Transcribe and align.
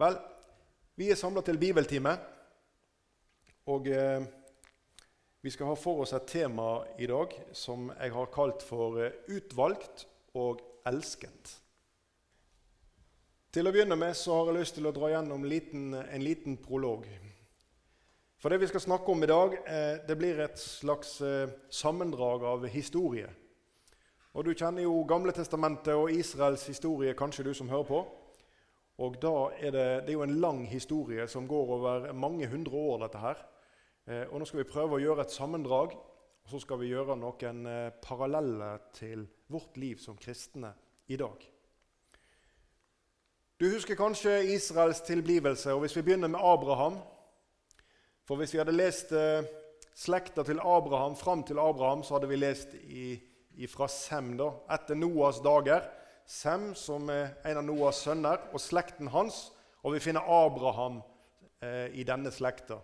Vel, 0.00 0.14
vi 0.96 1.10
er 1.12 1.18
samla 1.20 1.42
til 1.44 1.58
bibeltime. 1.60 2.14
Og 3.72 3.88
eh, 3.92 4.22
vi 5.42 5.50
skal 5.52 5.68
ha 5.68 5.74
for 5.76 6.00
oss 6.02 6.14
et 6.16 6.30
tema 6.30 6.84
i 6.98 7.06
dag 7.10 7.34
som 7.52 7.90
jeg 7.92 8.14
har 8.14 8.30
kalt 8.32 8.64
for 8.64 8.96
eh, 9.02 9.18
'utvalgt 9.28 10.06
og 10.34 10.62
elsket'. 10.88 11.58
Til 13.52 13.68
å 13.68 13.72
begynne 13.74 13.98
med 14.00 14.16
så 14.16 14.38
har 14.38 14.48
jeg 14.48 14.62
lyst 14.62 14.74
til 14.78 14.88
å 14.88 14.94
dra 14.96 15.10
gjennom 15.12 15.44
liten, 15.44 15.92
en 15.94 16.24
liten 16.24 16.56
prolog. 16.56 17.04
For 18.40 18.48
det 18.48 18.62
vi 18.62 18.70
skal 18.72 18.80
snakke 18.80 19.12
om 19.12 19.22
i 19.22 19.28
dag, 19.28 19.58
eh, 19.66 20.00
det 20.08 20.16
blir 20.18 20.40
et 20.40 20.58
slags 20.58 21.20
eh, 21.20 21.52
sammendrag 21.70 22.42
av 22.48 22.64
historie. 22.66 23.28
Og 24.32 24.44
Du 24.44 24.54
kjenner 24.54 24.82
jo 24.82 25.04
Gamle 25.04 25.32
testamentet 25.36 25.92
og 25.94 26.10
Israels 26.10 26.64
historie, 26.66 27.12
kanskje 27.14 27.44
du 27.44 27.54
som 27.54 27.68
hører 27.68 27.84
på. 27.84 28.21
Og 29.02 29.16
da 29.22 29.34
er 29.58 29.74
det, 29.74 29.86
det 30.06 30.12
er 30.12 30.18
jo 30.18 30.26
en 30.26 30.40
lang 30.42 30.62
historie 30.70 31.26
som 31.28 31.48
går 31.50 31.70
over 31.76 32.12
mange 32.14 32.46
hundre 32.46 32.76
år. 32.78 32.98
dette 33.02 33.18
her. 33.18 33.40
Eh, 34.06 34.26
og 34.30 34.38
Nå 34.38 34.46
skal 34.46 34.62
vi 34.62 34.70
prøve 34.70 34.98
å 34.98 35.02
gjøre 35.02 35.24
et 35.26 35.34
sammendrag, 35.34 35.96
og 36.42 36.50
så 36.50 36.60
skal 36.62 36.78
vi 36.80 36.90
gjøre 36.92 37.16
noen 37.18 37.66
eh, 37.66 37.94
paralleller 38.02 38.84
til 38.94 39.26
vårt 39.50 39.76
liv 39.76 39.98
som 39.98 40.18
kristne 40.18 40.72
i 41.10 41.18
dag. 41.18 41.48
Du 43.58 43.68
husker 43.70 43.98
kanskje 43.98 44.40
Israels 44.54 45.00
tilblivelse. 45.06 45.74
og 45.74 45.80
Hvis 45.80 45.96
vi 45.96 46.02
begynner 46.02 46.28
med 46.28 46.40
Abraham 46.42 46.98
For 48.24 48.36
hvis 48.36 48.52
vi 48.54 48.58
hadde 48.58 48.72
lest 48.74 49.12
eh, 49.12 49.42
slekta 49.94 50.42
til 50.46 50.60
Abraham 50.62 51.16
fram 51.16 51.42
til 51.42 51.58
Abraham, 51.58 52.02
så 52.02 52.14
hadde 52.14 52.28
vi 52.28 52.36
lest 52.36 52.74
i, 52.74 53.18
fra 53.66 53.88
Sem, 53.88 54.36
da, 54.38 54.48
etter 54.70 54.94
Noas 54.94 55.40
dager. 55.42 55.82
Sem, 56.32 56.70
som 56.74 57.10
er 57.12 57.34
en 57.44 57.58
av 57.60 57.64
Noas 57.66 57.98
sønner, 58.06 58.40
og 58.56 58.60
slekten 58.62 59.10
hans. 59.12 59.50
Og 59.84 59.92
vi 59.92 60.00
finner 60.00 60.24
Abraham 60.24 61.02
eh, 61.60 61.92
i 61.92 62.06
denne 62.08 62.32
slekta. 62.32 62.78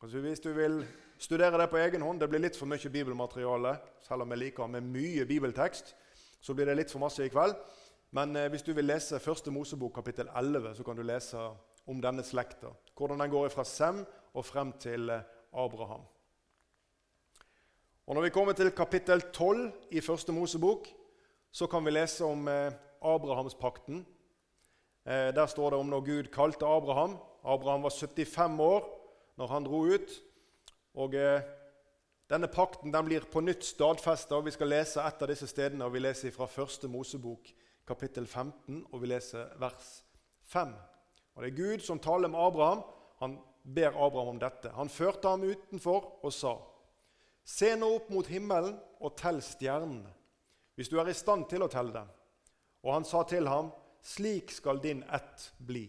Hvis 0.00 0.40
du 0.40 0.50
vil 0.56 0.78
studere 1.20 1.58
det 1.60 1.66
på 1.72 1.80
egen 1.82 2.04
hånd, 2.04 2.22
det 2.22 2.30
blir 2.32 2.40
litt 2.40 2.56
for 2.56 2.70
mye 2.70 2.92
bibelmateriale, 2.92 3.74
selv 4.06 4.24
om 4.24 4.32
jeg 4.32 4.40
liker 4.40 4.70
med 4.72 4.88
mye 4.88 5.26
bibeltekst, 5.28 5.92
så 6.40 6.56
blir 6.56 6.70
det 6.70 6.78
litt 6.78 6.94
for 6.94 7.02
masse 7.04 7.24
i 7.24 7.32
kveld. 7.32 7.58
Men 8.16 8.32
eh, 8.40 8.48
hvis 8.52 8.64
du 8.64 8.72
vil 8.72 8.88
lese 8.88 9.20
Første 9.20 9.52
Mosebok 9.52 9.92
kapittel 10.00 10.30
11, 10.32 10.72
så 10.78 10.88
kan 10.88 10.96
du 10.96 11.04
lese 11.04 11.44
om 11.84 12.00
denne 12.00 12.24
slekta. 12.24 12.72
Hvordan 12.96 13.20
den 13.20 13.34
går 13.34 13.52
fra 13.52 13.66
Sem 13.68 14.00
og 14.32 14.48
frem 14.48 14.72
til 14.80 15.12
eh, 15.12 15.28
Abraham. 15.52 16.08
Og 18.06 18.16
Når 18.16 18.28
vi 18.30 18.32
kommer 18.32 18.56
til 18.56 18.72
kapittel 18.72 19.20
12 19.28 19.72
i 19.90 20.00
Første 20.00 20.32
Mosebok, 20.32 20.88
så 21.52 21.66
kan 21.66 21.84
vi 21.84 21.90
lese 21.90 22.24
om 22.24 22.48
eh, 22.48 22.72
Abrahamspakten. 23.04 24.04
Eh, 25.04 25.30
der 25.36 25.46
står 25.46 25.70
det 25.70 25.78
om 25.78 25.92
når 25.92 26.06
Gud 26.06 26.30
kalte 26.32 26.66
Abraham. 26.66 27.18
Abraham 27.44 27.82
var 27.82 27.90
75 27.90 28.60
år 28.60 28.88
når 29.36 29.46
han 29.46 29.64
dro 29.64 29.84
ut. 29.84 30.16
Og 30.94 31.14
eh, 31.14 31.44
Denne 32.30 32.48
pakten 32.48 32.92
den 32.92 33.04
blir 33.04 33.26
på 33.28 33.42
nytt 33.44 33.64
stadfesta. 33.64 34.38
Vi 34.40 34.52
skal 34.54 34.70
lese 34.72 35.02
et 35.04 35.22
av 35.22 35.28
disse 35.28 35.46
stedene. 35.46 35.84
og 35.84 35.92
Vi 35.92 36.00
leser 36.00 36.32
fra 36.32 36.46
Første 36.48 36.88
Mosebok, 36.88 37.50
kapittel 37.86 38.26
15, 38.26 38.86
og 38.92 39.02
vi 39.02 39.10
leser 39.12 39.52
vers 39.60 39.90
5. 40.48 40.72
Og 41.34 41.42
Det 41.42 41.50
er 41.50 41.56
Gud 41.56 41.84
som 41.84 42.00
taler 42.00 42.28
med 42.28 42.40
Abraham. 42.40 42.80
Han 43.20 43.38
ber 43.62 43.92
Abraham 44.06 44.28
om 44.28 44.40
dette. 44.40 44.72
Han 44.72 44.88
førte 44.88 45.28
ham 45.28 45.44
utenfor 45.44 46.24
og 46.24 46.32
sa.: 46.32 46.56
Se 47.44 47.74
nå 47.76 47.94
opp 47.94 48.10
mot 48.10 48.26
himmelen 48.26 48.78
og 49.00 49.16
tell 49.16 49.42
stjernene 49.42 50.12
hvis 50.74 50.88
du 50.88 50.96
er 50.98 51.06
i 51.06 51.14
stand 51.14 51.44
til 51.46 51.62
å 51.62 51.68
telle 51.70 51.92
dem. 51.92 52.08
Og 52.84 52.92
han 52.92 53.06
sa 53.08 53.24
til 53.28 53.48
ham, 53.48 53.72
slik 54.04 54.52
skal 54.52 54.80
din 54.82 55.02
ett 55.08 55.50
bli. 55.58 55.86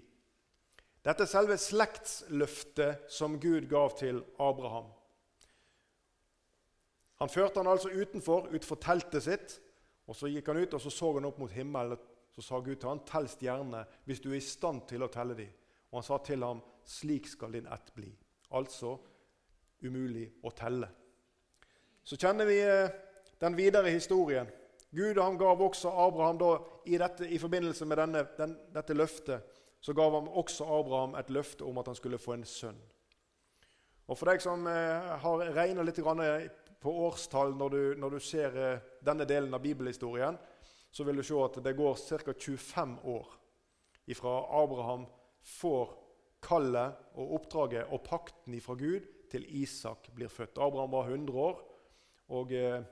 Dette 1.05 1.25
er 1.25 1.29
selve 1.29 1.57
slektsløftet 1.61 3.11
som 3.13 3.35
Gud 3.39 3.67
gav 3.69 3.91
til 3.99 4.23
Abraham. 4.41 4.87
Han 7.21 7.29
førte 7.29 7.61
han 7.61 7.69
altså 7.69 7.91
utenfor, 7.91 8.49
utenfor 8.49 8.79
teltet 8.81 9.23
sitt. 9.23 9.59
og 10.07 10.15
Så 10.15 10.31
gikk 10.31 10.47
han 10.47 10.63
ut 10.63 10.73
og 10.73 10.81
så 10.81 10.89
så 10.89 11.13
han 11.13 11.27
opp 11.29 11.37
mot 11.39 11.51
himmelen. 11.51 11.99
Så 12.35 12.41
sa 12.41 12.59
Gud 12.59 12.75
til 12.75 12.89
ham, 12.89 12.99
tell 13.07 13.29
stjernene 13.31 13.85
hvis 14.03 14.19
du 14.19 14.31
er 14.31 14.41
i 14.41 14.43
stand 14.43 14.81
til 14.89 15.05
å 15.05 15.11
telle 15.11 15.37
dem. 15.37 15.51
Og 15.91 16.01
han 16.01 16.07
sa 16.07 16.17
til 16.19 16.43
ham, 16.43 16.59
slik 16.85 17.29
skal 17.31 17.53
din 17.55 17.69
ett 17.71 17.93
bli. 17.95 18.09
Altså 18.51 18.97
umulig 19.85 20.25
å 20.43 20.51
telle. 20.55 20.89
Så 22.03 22.17
kjenner 22.19 22.45
vi 22.49 22.57
eh, 22.61 22.91
den 23.39 23.55
videre 23.57 23.93
historien. 23.93 24.49
Gud 24.95 25.19
han 25.19 25.37
gav 25.37 25.61
også 25.61 25.91
Abraham 25.91 26.39
da, 26.39 26.49
i, 26.85 26.97
dette, 26.97 27.27
i, 27.27 27.39
forbindelse 27.41 27.85
med 27.85 27.99
denne, 27.99 28.23
den, 28.37 28.55
dette 28.73 28.95
løftet 28.95 29.61
så 29.83 29.93
gav 29.93 30.13
han 30.15 30.29
også 30.31 30.65
Abraham 30.79 31.15
et 31.19 31.29
løfte 31.29 31.65
om 31.67 31.77
at 31.77 31.91
han 31.91 31.97
skulle 31.97 32.17
få 32.17 32.33
en 32.33 32.45
sønn. 32.47 32.77
Og 34.07 34.17
For 34.17 34.29
deg 34.29 34.41
som 34.41 34.65
eh, 34.69 35.11
har 35.21 35.43
regna 35.53 35.83
litt 35.85 35.99
på 36.81 36.93
årstall 37.05 37.53
når 37.57 37.73
du, 37.73 37.81
når 38.01 38.15
du 38.15 38.19
ser 38.21 38.57
eh, 38.57 38.81
denne 39.05 39.27
delen 39.29 39.53
av 39.53 39.61
bibelhistorien, 39.61 40.37
så 40.91 41.03
vil 41.03 41.19
du 41.19 41.25
se 41.27 41.37
at 41.43 41.59
det 41.65 41.75
går 41.77 41.97
ca. 41.99 42.33
25 42.33 42.97
år 43.03 43.29
ifra 44.07 44.35
Abraham 44.63 45.05
får 45.41 45.95
kallet 46.45 47.17
og 47.17 47.37
oppdraget 47.39 47.89
og 47.91 48.03
pakten 48.05 48.53
ifra 48.55 48.77
Gud 48.79 49.05
til 49.29 49.45
Isak 49.61 50.09
blir 50.15 50.29
født. 50.29 50.57
Abraham 50.57 50.93
var 50.95 51.09
100 51.09 51.39
år. 51.49 51.65
og... 52.29 52.53
Eh, 52.53 52.83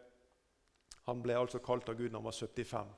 han 1.07 1.23
ble 1.23 1.35
altså 1.35 1.59
kalt 1.63 1.89
av 1.91 1.97
Gud 1.99 2.11
når 2.11 2.21
han 2.21 2.29
var 2.29 2.37
75. 2.37 2.93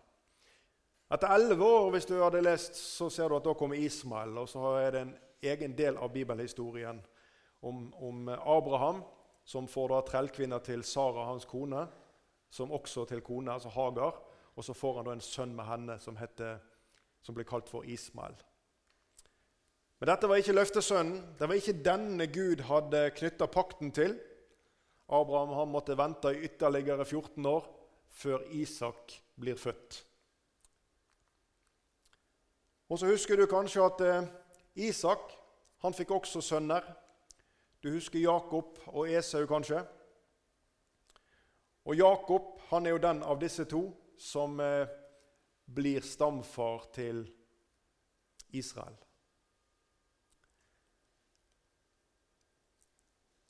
Etter 1.16 1.34
elleve 1.36 1.66
år 1.66 1.92
hvis 1.94 2.08
du 2.10 2.16
hadde 2.20 2.44
lest, 2.44 2.78
så 2.78 3.10
ser 3.14 3.30
du 3.30 3.38
at 3.38 3.46
da 3.46 3.54
kommer 3.58 3.78
Ismael. 3.78 4.38
Og 4.42 4.50
så 4.50 4.76
er 4.80 4.92
det 4.94 5.02
en 5.06 5.14
egen 5.46 5.76
del 5.78 5.98
av 6.02 6.14
bibelhistorien 6.14 7.02
om, 7.66 7.88
om 7.94 8.30
Abraham, 8.30 9.04
som 9.46 9.70
får 9.70 9.92
da 9.94 10.02
trellkvinner 10.08 10.64
til 10.66 10.84
Sara, 10.86 11.28
hans 11.30 11.46
kone, 11.46 11.86
som 12.50 12.74
også 12.74 13.06
til 13.10 13.22
kone, 13.26 13.54
altså 13.54 13.70
Hagar. 13.74 14.18
Og 14.56 14.66
så 14.66 14.74
får 14.74 15.00
han 15.00 15.08
da 15.10 15.16
en 15.18 15.24
sønn 15.24 15.54
med 15.56 15.68
henne 15.68 15.98
som, 16.02 16.18
heter, 16.18 16.58
som 17.22 17.38
blir 17.38 17.48
kalt 17.48 17.70
for 17.70 17.86
Ismael. 17.86 18.38
Men 20.00 20.10
dette 20.10 20.28
var 20.30 20.42
ikke 20.42 20.56
løftesønnen. 20.56 21.22
Det 21.40 21.48
var 21.48 21.60
ikke 21.60 21.82
denne 21.86 22.28
Gud 22.28 22.64
hadde 22.68 23.08
knytta 23.18 23.48
pakten 23.52 23.94
til. 23.96 24.18
Abraham 25.06 25.54
han 25.60 25.72
måtte 25.74 25.98
vente 25.98 26.34
i 26.34 26.48
ytterligere 26.48 27.06
14 27.06 27.46
år 27.46 27.68
før 28.16 28.44
Isak 28.56 29.20
blir 29.36 29.56
født. 29.59 30.06
Og 32.90 33.00
så 33.00 33.09
husker 33.09 33.38
du 33.38 33.48
kanskje 33.50 33.84
at 33.84 34.02
eh, 34.06 34.28
Isak 34.88 35.34
han 35.84 35.94
fikk 35.94 36.14
også 36.16 36.42
sønner. 36.42 36.86
Du 37.84 37.92
husker 37.94 38.20
Jakob 38.20 38.80
og 38.88 39.09
Esau, 39.09 39.46
kanskje? 39.50 39.81
Og 41.86 41.98
Jakob 41.98 42.62
han 42.70 42.86
er 42.86 42.96
jo 42.96 43.02
den 43.02 43.24
av 43.24 43.42
disse 43.42 43.66
to 43.70 43.90
som 44.18 44.59
eh, 44.64 44.88
blir 45.66 46.06
stamfar 46.06 46.88
til 46.94 47.26
Israel. 48.53 48.96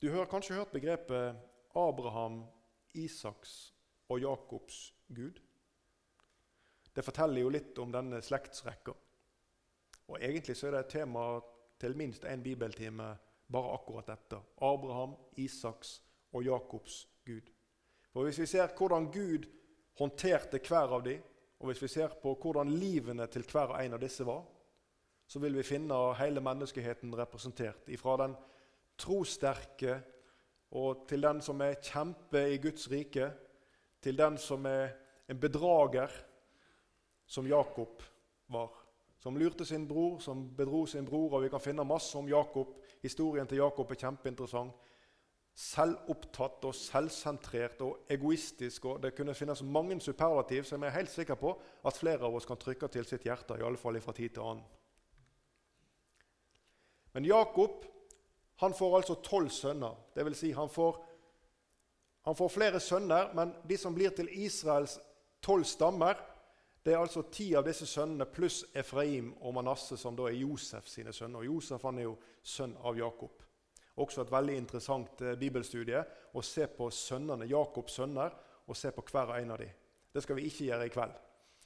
Du 0.02 0.10
har 0.12 0.28
kanskje 0.28 0.58
hørt 0.58 0.74
begrepet 0.74 1.38
Abraham, 1.76 2.44
Isaks 2.94 3.75
og 4.08 4.20
Jakobs 4.20 4.94
Gud. 5.08 5.40
Det 6.96 7.04
forteller 7.04 7.42
jo 7.42 7.52
litt 7.52 7.78
om 7.78 7.92
denne 7.92 8.22
slektsrekka. 8.24 8.94
Og 10.06 10.22
Egentlig 10.22 10.56
så 10.56 10.68
er 10.68 10.76
det 10.76 10.84
et 10.84 10.94
tema 11.00 11.26
til 11.80 11.96
minst 11.98 12.24
én 12.24 12.42
bibeltime 12.42 13.10
bare 13.52 13.74
akkurat 13.74 14.06
dette. 14.06 14.38
Abraham, 14.62 15.16
Isaks 15.36 16.00
og 16.32 16.44
Jakobs 16.44 17.06
Gud. 17.26 17.50
For 18.12 18.24
Hvis 18.24 18.38
vi 18.38 18.46
ser 18.46 18.72
hvordan 18.78 19.10
Gud 19.12 19.46
håndterte 19.98 20.60
hver 20.68 20.94
av 20.94 21.04
dem, 21.04 21.22
og 21.58 21.66
hvis 21.66 21.82
vi 21.82 21.88
ser 21.88 22.12
på 22.22 22.34
hvordan 22.42 22.70
livene 22.70 23.26
til 23.26 23.44
hver 23.44 23.72
og 23.72 23.84
en 23.84 23.96
av 23.96 24.00
disse 24.00 24.24
var, 24.26 24.44
så 25.26 25.40
vil 25.42 25.56
vi 25.56 25.62
finne 25.66 25.96
hele 26.20 26.40
menneskeheten 26.40 27.14
representert. 27.18 27.88
Fra 27.98 28.16
den 28.20 28.36
trossterke 28.98 30.00
og 30.70 31.06
til 31.08 31.22
den 31.22 31.40
som 31.42 31.60
er 31.60 31.80
kjempe 31.82 32.42
i 32.52 32.60
Guds 32.62 32.90
rike, 32.90 33.30
til 34.06 34.18
den 34.18 34.38
som 34.38 34.66
er 34.70 34.92
en 35.26 35.38
bedrager, 35.40 36.12
som 37.26 37.46
Jakob 37.46 38.02
var. 38.48 38.70
Som 39.18 39.36
lurte 39.36 39.64
sin 39.66 39.88
bror, 39.88 40.20
som 40.22 40.44
bedro 40.56 40.84
sin 40.86 41.06
bror. 41.06 41.32
og 41.32 41.42
Vi 41.42 41.48
kan 41.50 41.60
finne 41.60 41.84
masse 41.84 42.18
om 42.18 42.28
Jakob. 42.28 42.76
Historien 43.02 43.46
til 43.46 43.58
Jakob 43.58 43.90
er 43.90 43.98
kjempeinteressant. 43.98 44.74
Selvopptatt 45.56 46.64
og 46.68 46.74
selvsentrert 46.76 47.80
og 47.82 48.06
egoistisk. 48.10 48.84
og 48.84 49.02
Det 49.02 49.14
kunne 49.16 49.34
finnes 49.34 49.62
mange 49.62 50.00
superlativ 50.00 50.64
som 50.64 50.82
jeg 50.82 50.92
er 50.92 50.98
helt 50.98 51.10
sikker 51.10 51.34
på 51.34 51.56
at 51.84 51.96
flere 51.96 52.22
av 52.28 52.34
oss 52.34 52.46
kan 52.46 52.60
trykke 52.60 52.88
til 52.88 53.04
sitt 53.04 53.24
hjerte, 53.24 53.58
i 53.58 53.64
alle 53.64 53.80
fall 53.80 54.00
fra 54.00 54.12
tid 54.12 54.30
til 54.30 54.42
annen. 54.42 54.64
Men 57.14 57.24
Jakob 57.24 57.86
han 58.60 58.74
får 58.74 58.96
altså 58.96 59.14
tolv 59.14 59.50
sønner. 59.50 59.96
Det 60.14 60.24
vil 60.24 60.34
si 60.36 60.52
han 60.52 60.68
får 60.68 61.02
han 62.26 62.34
får 62.34 62.48
flere 62.48 62.80
sønner, 62.80 63.30
men 63.34 63.52
de 63.62 63.76
som 63.78 63.94
blir 63.94 64.10
til 64.10 64.28
Israels 64.28 64.98
tolv 65.42 65.64
stammer, 65.64 66.18
Det 66.86 66.92
er 66.94 67.00
altså 67.02 67.24
ti 67.34 67.48
av 67.58 67.64
disse 67.66 67.82
sønnene 67.86 68.28
pluss 68.30 68.60
Efraim 68.78 69.32
og 69.40 69.54
Manasseh, 69.56 69.98
som 69.98 70.14
da 70.14 70.28
er 70.28 70.36
Josef 70.38 70.86
sine 70.86 71.10
sønner. 71.12 71.40
Og 71.40 71.44
Josef 71.44 71.82
han 71.82 71.98
er 71.98 72.04
jo 72.04 72.12
sønn 72.46 72.76
av 72.78 72.94
Jakob. 72.98 73.42
Også 73.96 74.22
et 74.22 74.30
veldig 74.30 74.54
interessant 74.54 75.22
eh, 75.22 75.34
bibelstudie 75.34 76.04
å 76.30 76.42
se 76.46 76.68
på 76.70 76.86
sønnene, 76.94 77.48
Jakobs 77.50 77.96
sønner 77.98 78.36
og 78.66 78.78
se 78.78 78.92
på 78.94 79.02
hver 79.02 79.32
og 79.32 79.40
en 79.40 79.50
av 79.50 79.58
dem. 79.58 79.72
Det 80.14 80.22
skal 80.22 80.38
vi 80.38 80.46
ikke 80.46 80.68
gjøre 80.68 80.86
i 80.86 80.92
kveld. 80.94 81.18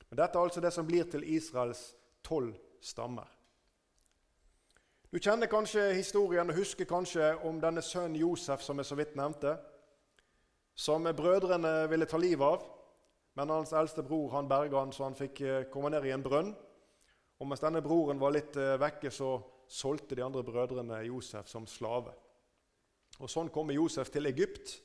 Men 0.08 0.22
dette 0.22 0.38
er 0.38 0.48
altså 0.48 0.64
det 0.64 0.72
som 0.72 0.88
blir 0.88 1.04
til 1.12 1.26
Israels 1.36 1.82
tolv 2.24 2.56
stammer. 2.80 3.28
Du 5.12 5.18
kjenner 5.18 5.52
kanskje 5.52 5.90
historien 5.98 6.48
og 6.48 6.56
husker 6.62 6.88
kanskje 6.88 7.34
om 7.44 7.60
denne 7.60 7.84
sønnen 7.84 8.16
Josef 8.22 8.64
som 8.64 8.80
jeg 8.80 8.88
så 8.88 8.96
vidt 8.96 9.20
nevnte, 9.20 9.58
som 10.80 11.04
brødrene 11.04 11.88
ville 11.90 12.08
ta 12.08 12.16
livet 12.16 12.46
av. 12.46 12.62
Men 13.36 13.52
hans 13.52 13.72
eldste 13.76 14.02
bror 14.02 14.32
han 14.32 14.48
berga 14.48 14.80
han 14.80 14.92
så 14.96 15.04
han 15.06 15.16
fikk 15.18 15.42
eh, 15.44 15.66
komme 15.72 15.92
ned 15.92 16.06
i 16.08 16.14
en 16.14 16.24
brønn. 16.24 16.54
Og 17.40 17.48
mens 17.48 17.60
denne 17.60 17.82
broren 17.84 18.20
var 18.20 18.32
litt 18.32 18.56
eh, 18.56 18.78
vekke, 18.80 19.12
så 19.12 19.36
solgte 19.70 20.16
de 20.16 20.24
andre 20.24 20.42
brødrene 20.44 21.02
Josef 21.06 21.50
som 21.52 21.68
slave. 21.68 22.14
Og 23.20 23.28
Sånn 23.28 23.52
kommer 23.52 23.76
Josef 23.76 24.08
til 24.12 24.30
Egypt, 24.30 24.78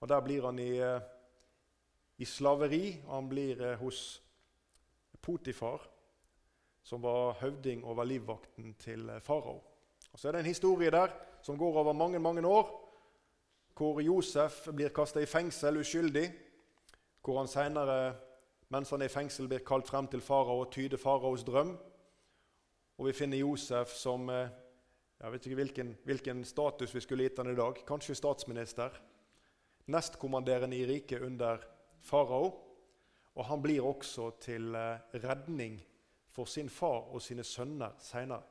og 0.00 0.08
der 0.08 0.24
blir 0.24 0.48
han 0.48 0.58
i, 0.58 0.72
eh, 0.80 1.04
i 2.16 2.28
slaveri. 2.28 2.84
Han 3.12 3.28
blir 3.28 3.60
hos 3.82 4.02
Potifar, 5.20 5.84
som 6.82 7.04
var 7.04 7.36
høvding 7.42 7.84
over 7.84 8.08
livvakten 8.08 8.72
til 8.80 9.12
farao. 9.20 9.60
Og 10.10 10.18
Så 10.18 10.28
er 10.28 10.32
det 10.32 10.46
en 10.46 10.54
historie 10.54 10.90
der 10.90 11.12
som 11.44 11.60
går 11.60 11.76
over 11.84 11.92
mange 11.92 12.18
mange 12.18 12.46
år, 12.46 12.79
hvor 13.80 14.00
Josef 14.04 14.66
blir 14.76 14.92
kasta 14.92 15.22
i 15.24 15.28
fengsel 15.28 15.78
uskyldig 15.80 16.26
hvor 17.24 17.38
han 17.40 17.48
senere, 17.48 18.14
mens 18.72 18.90
han 18.92 19.00
er 19.00 19.08
i 19.08 19.12
fengsel, 19.12 19.48
blir 19.48 19.64
kalt 19.64 19.88
frem 19.88 20.08
til 20.08 20.20
farao 20.24 20.62
og 20.62 20.70
tyder 20.72 21.00
faraos 21.00 21.44
drøm. 21.44 21.74
Og 23.00 23.08
vi 23.08 23.16
finner 23.16 23.40
Josef 23.40 23.94
som 23.96 24.28
eh, 24.28 24.48
Jeg 25.20 25.32
vet 25.32 25.46
ikke 25.46 25.56
hvilken, 25.56 25.88
hvilken 26.04 26.44
status 26.44 26.94
vi 26.94 27.00
skulle 27.04 27.26
gitt 27.26 27.36
han 27.36 27.50
i 27.52 27.56
dag. 27.56 27.82
Kanskje 27.86 28.14
statsminister. 28.16 28.94
Nestkommanderende 29.92 30.76
i 30.76 30.86
riket 30.88 31.20
under 31.20 31.60
farao. 32.00 32.54
Og 33.36 33.44
han 33.44 33.60
blir 33.62 33.84
også 33.84 34.30
til 34.40 34.74
eh, 34.74 35.20
redning 35.24 35.76
for 36.32 36.48
sin 36.48 36.70
far 36.70 37.12
og 37.12 37.20
sine 37.22 37.44
sønner 37.44 37.96
seinere. 38.00 38.44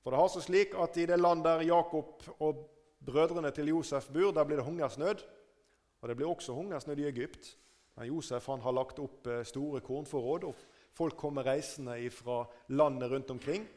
For 0.00 0.12
det 0.12 0.20
har 0.20 0.32
seg 0.32 0.46
slik 0.46 0.74
at 0.80 0.96
i 0.96 1.06
det 1.08 1.20
land 1.20 1.44
der 1.44 1.64
Jakob 1.66 2.24
og 2.38 2.64
brødrene 3.04 3.50
til 3.50 3.68
Josef 3.68 4.08
bor, 4.12 4.30
der 4.32 4.44
blir 4.44 4.56
det 4.56 4.64
hungersnød. 4.64 5.24
Og 6.00 6.08
det 6.08 6.16
blir 6.16 6.28
også 6.28 6.52
hungersnød 6.52 6.98
i 6.98 7.08
Egypt. 7.08 7.56
Men 7.96 8.06
Josef 8.06 8.46
han 8.46 8.60
har 8.60 8.72
lagt 8.76 8.98
opp 8.98 9.26
eh, 9.26 9.44
store 9.44 9.80
kornforråd, 9.80 10.44
og 10.44 10.54
folk 10.94 11.16
kommer 11.16 11.46
reisende 11.46 12.10
fra 12.10 12.44
landet 12.68 13.10
rundt 13.10 13.30
omkring. 13.30 13.68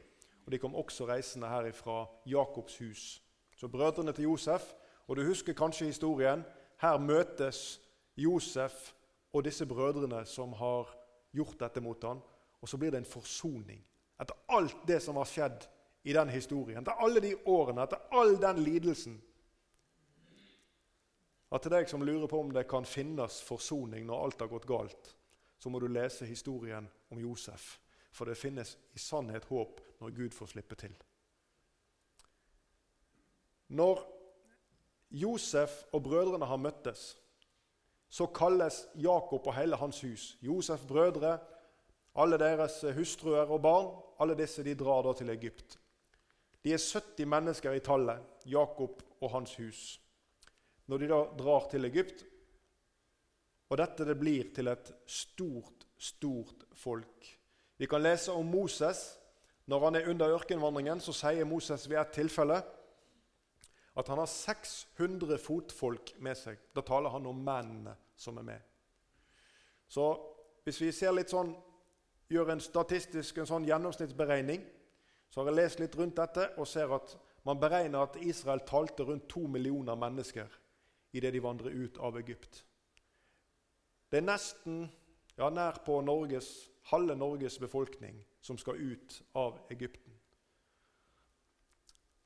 Og 0.46 0.52
de 0.52 0.60
kom 0.60 0.76
også 0.76 1.08
reisende 1.08 1.48
her 1.48 1.72
fra 1.72 2.06
Jakobs 2.26 2.78
hus. 2.78 3.22
Så 3.56 3.68
brødrene 3.68 4.14
til 4.14 4.24
Josef, 4.24 4.74
og 5.08 5.18
du 5.18 5.24
husker 5.24 5.54
kanskje 5.54 5.86
historien, 5.86 6.44
her 6.82 6.98
møtes 6.98 7.82
Josef 8.18 8.94
og 9.34 9.44
disse 9.44 9.66
brødrene 9.66 10.26
som 10.26 10.54
har 10.54 10.88
gjort 11.34 11.60
dette 11.60 11.82
mot 11.82 12.04
ham. 12.04 12.22
Og 12.62 12.70
så 12.70 12.78
blir 12.78 12.92
det 12.92 12.98
en 12.98 13.06
forsoning. 13.06 13.84
Etter 14.20 14.36
alt 14.50 14.88
det 14.88 15.02
som 15.04 15.16
har 15.16 15.28
skjedd 15.28 15.68
i 16.10 16.14
den 16.14 16.30
historien, 16.34 16.82
etter 16.82 17.02
alle 17.06 17.22
de 17.22 17.36
årene, 17.46 17.84
etter 17.86 18.08
all 18.18 18.34
den 18.42 18.64
lidelsen, 18.66 19.20
at 21.50 21.66
til 21.66 21.74
deg 21.74 21.90
som 21.90 22.06
lurer 22.06 22.30
på 22.30 22.40
om 22.42 22.52
det 22.54 22.68
kan 22.70 22.86
finnes 22.86 23.40
forsoning 23.46 24.06
når 24.06 24.24
alt 24.26 24.42
har 24.44 24.52
gått 24.52 24.68
galt, 24.70 25.12
så 25.60 25.70
må 25.70 25.82
du 25.82 25.88
lese 25.90 26.28
historien 26.30 26.88
om 27.10 27.22
Josef. 27.22 27.80
For 28.14 28.30
det 28.30 28.38
finnes 28.38 28.76
i 28.98 29.02
sannhet 29.02 29.46
håp 29.50 29.82
når 30.02 30.14
Gud 30.18 30.34
får 30.34 30.52
slippe 30.54 30.78
til. 30.80 30.94
Når 33.70 34.02
Josef 35.10 35.84
og 35.94 36.04
brødrene 36.06 36.46
har 36.46 36.62
møttes, 36.62 37.18
så 38.10 38.26
kalles 38.34 38.88
Jakob 38.98 39.46
og 39.46 39.56
hele 39.58 39.78
hans 39.78 40.02
hus, 40.02 40.38
Josef 40.42 40.86
brødre, 40.90 41.38
alle 42.16 42.38
deres 42.42 42.82
hustruer 42.98 43.50
og 43.50 43.62
barn, 43.62 43.92
alle 44.20 44.38
disse 44.38 44.66
de 44.66 44.74
drar 44.78 45.06
da 45.06 45.14
til 45.14 45.30
Egypt. 45.30 45.79
De 46.64 46.74
er 46.76 46.82
70 46.82 47.26
mennesker 47.30 47.78
i 47.78 47.84
tallet, 47.84 48.20
Jakob 48.46 49.02
og 49.22 49.32
hans 49.32 49.56
hus 49.60 50.00
når 50.90 50.98
de 50.98 51.10
da 51.12 51.20
drar 51.38 51.68
til 51.70 51.86
Egypt. 51.86 52.24
Og 53.70 53.78
dette 53.78 54.08
det 54.08 54.18
blir 54.18 54.50
til 54.56 54.72
et 54.72 54.90
stort, 55.06 55.86
stort 55.98 56.66
folk. 56.74 57.28
Vi 57.78 57.86
kan 57.86 58.02
lese 58.02 58.34
om 58.34 58.46
Moses. 58.46 59.16
Når 59.70 59.84
han 59.84 59.96
er 59.96 60.10
under 60.10 60.34
ørkenvandringen, 60.34 61.00
så 61.00 61.14
sier 61.14 61.46
Moses 61.46 61.86
ved 61.90 62.00
et 62.02 62.16
tilfelle 62.16 62.58
at 64.00 64.08
han 64.08 64.18
har 64.18 64.30
600 64.32 65.38
fotfolk 65.44 66.16
med 66.24 66.38
seg. 66.40 66.58
Da 66.74 66.82
taler 66.82 67.14
han 67.14 67.28
om 67.30 67.44
mennene 67.46 67.94
som 68.18 68.38
er 68.42 68.48
med. 68.48 68.66
Så 69.88 70.08
hvis 70.64 70.80
vi 70.82 70.90
ser 70.96 71.14
litt 71.14 71.30
sånn, 71.30 71.52
gjør 72.30 72.54
en 72.54 72.64
statistisk 72.64 73.38
en 73.38 73.50
sånn 73.50 73.68
gjennomsnittsberegning, 73.68 74.64
så 75.30 75.42
har 75.42 75.52
jeg 75.52 75.60
lest 75.60 75.82
litt 75.82 75.96
rundt 75.98 76.18
dette 76.18 76.48
og 76.58 76.68
ser 76.68 76.92
at 76.96 77.16
man 77.46 77.60
beregner 77.62 78.04
at 78.04 78.18
Israel 78.22 78.64
talte 78.68 79.06
rundt 79.08 79.30
to 79.30 79.46
millioner 79.48 79.98
mennesker 79.98 80.50
idet 81.14 81.34
de 81.34 81.44
vandrer 81.44 81.74
ut 81.74 81.98
av 81.98 82.18
Egypt. 82.20 82.64
Det 84.10 84.20
er 84.20 84.26
nesten 84.26 84.84
ja, 85.38 85.50
nær 85.50 85.80
på 85.86 86.00
Norges, 86.02 86.70
halve 86.90 87.16
Norges 87.16 87.60
befolkning 87.62 88.18
som 88.42 88.58
skal 88.58 88.82
ut 88.82 89.22
av 89.38 89.60
Egypten. 89.72 90.14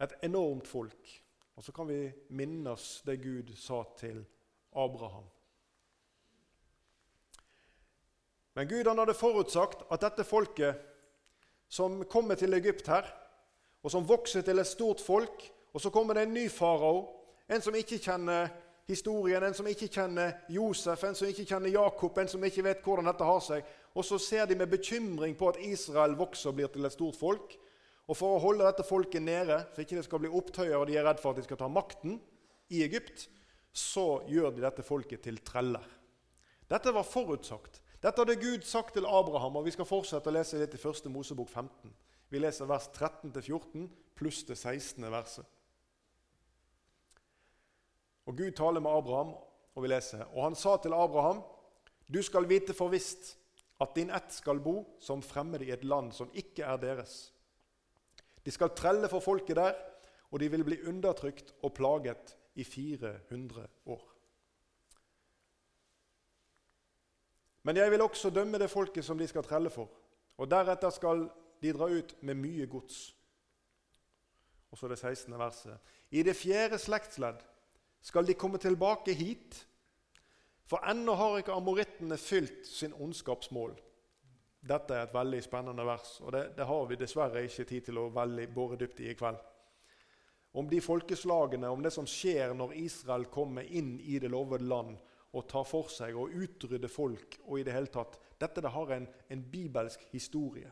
Et 0.03 0.15
enormt 0.23 0.67
folk. 0.67 1.19
Og 1.55 1.63
så 1.63 1.71
kan 1.71 1.87
vi 1.87 2.07
minnes 2.33 3.01
det 3.05 3.19
Gud 3.21 3.53
sa 3.59 3.83
til 3.99 4.23
Abraham. 4.73 5.27
Men 8.53 8.67
Gud 8.69 8.87
han 8.87 8.99
hadde 9.01 9.17
forutsagt 9.17 9.85
at 9.91 10.01
dette 10.01 10.25
folket 10.25 10.81
som 11.73 12.03
kommer 12.05 12.37
til 12.37 12.53
Egypt 12.53 12.87
her, 12.91 13.07
og 13.83 13.91
som 13.91 14.05
vokser 14.07 14.45
til 14.45 14.61
et 14.61 14.69
stort 14.69 15.01
folk, 15.01 15.47
og 15.73 15.81
så 15.81 15.89
kommer 15.89 16.13
det 16.13 16.27
en 16.27 16.35
ny 16.35 16.45
farao, 16.51 17.07
en 17.49 17.63
som 17.65 17.75
ikke 17.75 17.97
kjenner 17.97 18.51
historien, 18.87 19.43
en 19.43 19.55
som 19.57 19.67
ikke 19.67 19.89
kjenner 19.91 20.35
Josef, 20.53 21.03
en 21.03 21.17
som 21.17 21.27
ikke 21.27 21.47
kjenner 21.49 21.73
Jakob, 21.73 22.17
en 22.17 22.29
som 22.29 22.45
ikke 22.45 22.65
vet 22.67 22.85
hvordan 22.85 23.09
dette 23.09 23.27
har 23.27 23.41
seg. 23.43 23.67
Og 23.95 24.05
så 24.05 24.19
ser 24.21 24.47
de 24.49 24.57
med 24.59 24.71
bekymring 24.71 25.35
på 25.39 25.49
at 25.49 25.59
Israel 25.65 26.17
vokser 26.19 26.51
og 26.51 26.59
blir 26.59 26.71
til 26.73 26.85
et 26.85 26.95
stort 26.95 27.17
folk. 27.19 27.55
Og 28.07 28.17
For 28.19 28.35
å 28.35 28.41
holde 28.43 28.67
dette 28.67 28.85
folket 28.85 29.23
nede, 29.23 29.61
så 29.73 29.83
ikke 29.83 29.97
det 29.97 30.05
skal 30.05 30.21
bli 30.21 30.31
opptøyer 30.31 30.75
og 30.77 30.89
de 30.89 30.97
er 30.99 31.07
redd 31.07 31.21
for 31.23 31.31
at 31.31 31.39
de 31.39 31.45
skal 31.47 31.61
ta 31.61 31.69
makten 31.71 32.19
i 32.73 32.83
Egypt, 32.85 33.29
så 33.73 34.21
gjør 34.29 34.51
de 34.53 34.65
dette 34.65 34.85
folket 34.85 35.23
til 35.23 35.39
treller. 35.45 35.85
Dette 36.69 36.93
var 36.93 37.07
forutsagt. 37.07 37.79
Dette 38.03 38.19
hadde 38.19 38.35
Gud 38.35 38.65
sagt 38.67 38.97
til 38.97 39.05
Abraham, 39.07 39.55
og 39.55 39.65
vi 39.65 39.71
skal 39.71 39.87
fortsette 39.87 40.27
å 40.27 40.35
lese 40.35 40.59
litt 40.59 40.73
i 40.75 40.79
1. 40.79 41.05
Mosebok 41.11 41.47
15. 41.47 41.93
Vi 42.33 42.41
leser 42.41 42.67
vers 42.67 42.89
13-14 42.91 43.85
pluss 44.19 44.41
det 44.43 44.57
16. 44.57 45.05
verset. 45.11 45.47
Og 48.27 48.35
Gud 48.37 48.51
taler 48.57 48.83
med 48.83 48.91
Abraham, 48.91 49.33
og 49.73 49.85
vi 49.85 49.91
leser. 49.91 50.25
Og 50.33 50.43
han 50.49 50.55
sa 50.59 50.75
til 50.83 50.95
Abraham, 50.95 51.39
du 52.11 52.19
skal 52.23 52.47
vite 52.49 52.75
for 52.75 52.91
visst 52.91 53.37
at 53.81 53.95
din 53.95 54.11
ett 54.11 54.35
skal 54.35 54.59
bo 54.63 54.81
som 54.99 55.23
fremmede 55.23 55.65
i 55.67 55.73
et 55.75 55.83
land 55.87 56.11
som 56.15 56.31
ikke 56.35 56.67
er 56.67 56.79
deres. 56.83 57.31
De 58.43 58.51
skal 58.51 58.75
trelle 58.75 59.07
for 59.11 59.23
folket 59.23 59.55
der, 59.55 59.79
og 60.31 60.39
de 60.43 60.51
vil 60.51 60.63
bli 60.67 60.81
undertrykt 60.89 61.53
og 61.63 61.73
plaget 61.77 62.35
i 62.55 62.63
400 62.67 63.67
år. 63.85 64.12
Men 67.63 67.77
jeg 67.79 67.91
vil 67.91 68.01
også 68.01 68.29
dømme 68.29 68.59
det 68.59 68.71
folket 68.71 69.05
som 69.05 69.17
de 69.17 69.27
skal 69.27 69.43
trelle 69.43 69.71
for, 69.71 69.89
og 70.37 70.49
deretter 70.51 70.91
skal 70.91 71.27
de 71.63 71.73
dra 71.75 71.87
ut 71.87 72.15
med 72.21 72.35
mye 72.35 72.67
gods. 72.67 73.13
Og 74.71 74.77
så 74.77 74.87
det 74.87 74.97
16. 74.99 75.39
verset. 75.39 75.77
I 76.11 76.23
det 76.23 76.35
fjerde 76.35 76.79
slektsledd 76.81 77.43
skal 78.03 78.27
de 78.27 78.33
komme 78.33 78.57
tilbake 78.57 79.13
hit? 79.13 79.61
For 80.67 80.83
ennå 80.89 81.13
har 81.15 81.37
ikke 81.39 81.55
amorittene 81.55 82.17
fylt 82.17 82.67
sin 82.67 82.93
ondskapsmål. 82.93 83.75
Dette 84.63 84.95
er 84.95 85.07
et 85.07 85.15
veldig 85.15 85.41
spennende 85.43 85.85
vers, 85.85 86.17
og 86.23 86.31
det, 86.31 86.43
det 86.57 86.65
har 86.65 86.85
vi 86.87 86.97
dessverre 86.99 87.43
ikke 87.43 87.65
tid 87.67 87.89
til 87.89 87.99
å 87.99 88.09
veldig 88.15 88.47
bore 88.55 88.79
dypt 88.79 89.01
i 89.03 89.09
i 89.11 89.15
kveld. 89.19 89.39
Om 90.53 90.69
de 90.69 90.79
folkeslagene, 90.81 91.69
om 91.69 91.83
det 91.83 91.91
som 91.93 92.07
skjer 92.07 92.53
når 92.55 92.75
Israel 92.79 93.25
kommer 93.33 93.67
inn 93.67 93.97
i 93.99 94.19
det 94.23 94.31
lovede 94.31 94.67
land 94.69 94.97
og 95.33 95.47
tar 95.49 95.65
for 95.65 95.89
seg 95.89 96.15
og 96.19 96.33
utrydder 96.37 96.91
folk 96.91 97.39
og 97.47 97.59
i 97.59 97.65
det 97.65 97.73
hele 97.73 97.91
tatt. 97.91 98.19
Dette 98.39 98.61
det 98.61 98.71
har 98.73 98.93
en, 98.93 99.07
en 99.33 99.43
bibelsk 99.51 100.05
historie. 100.11 100.69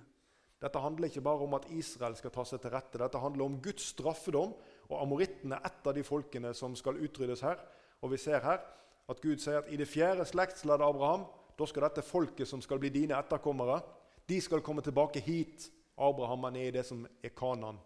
Dette 0.62 0.82
handler 0.82 1.10
ikke 1.10 1.24
bare 1.26 1.48
om 1.48 1.56
at 1.58 1.66
Israel 1.74 2.16
skal 2.18 2.34
ta 2.36 2.44
seg 2.46 2.62
til 2.62 2.74
rette. 2.76 3.00
Dette 3.02 3.22
handler 3.22 3.48
om 3.48 3.58
Guds 3.66 3.88
straffedom 3.96 4.54
og 4.92 5.00
amorittene 5.00 5.58
er 5.58 5.72
et 5.72 5.88
av 5.90 5.96
de 5.98 6.04
folkene 6.06 6.54
som 6.58 6.76
skal 6.78 7.00
utryddes 7.02 7.42
her. 7.42 7.58
Og 8.06 8.14
vi 8.14 8.20
ser 8.22 8.46
her 8.46 8.62
at 9.10 9.22
Gud 9.24 9.42
sier 9.42 9.64
at 9.64 9.72
i 9.74 9.80
det 9.80 9.90
fjerde 9.90 10.28
slektsleddet 10.30 10.86
Abraham, 10.86 11.26
Da 11.60 11.66
skal 11.68 11.84
dette 11.84 12.02
folket 12.02 12.48
som 12.48 12.62
skal 12.64 12.80
bli 12.80 12.90
dine 12.90 13.14
etterkommere, 13.14 13.82
de 14.26 14.38
skal 14.42 14.64
komme 14.66 14.82
tilbake 14.82 15.20
hit. 15.20 15.68
Abraham 15.98 16.48
er 16.50 16.56
i 16.64 16.72
det 16.72 16.86
som 16.88 17.04
er 17.22 17.34
Kanan, 17.38 17.78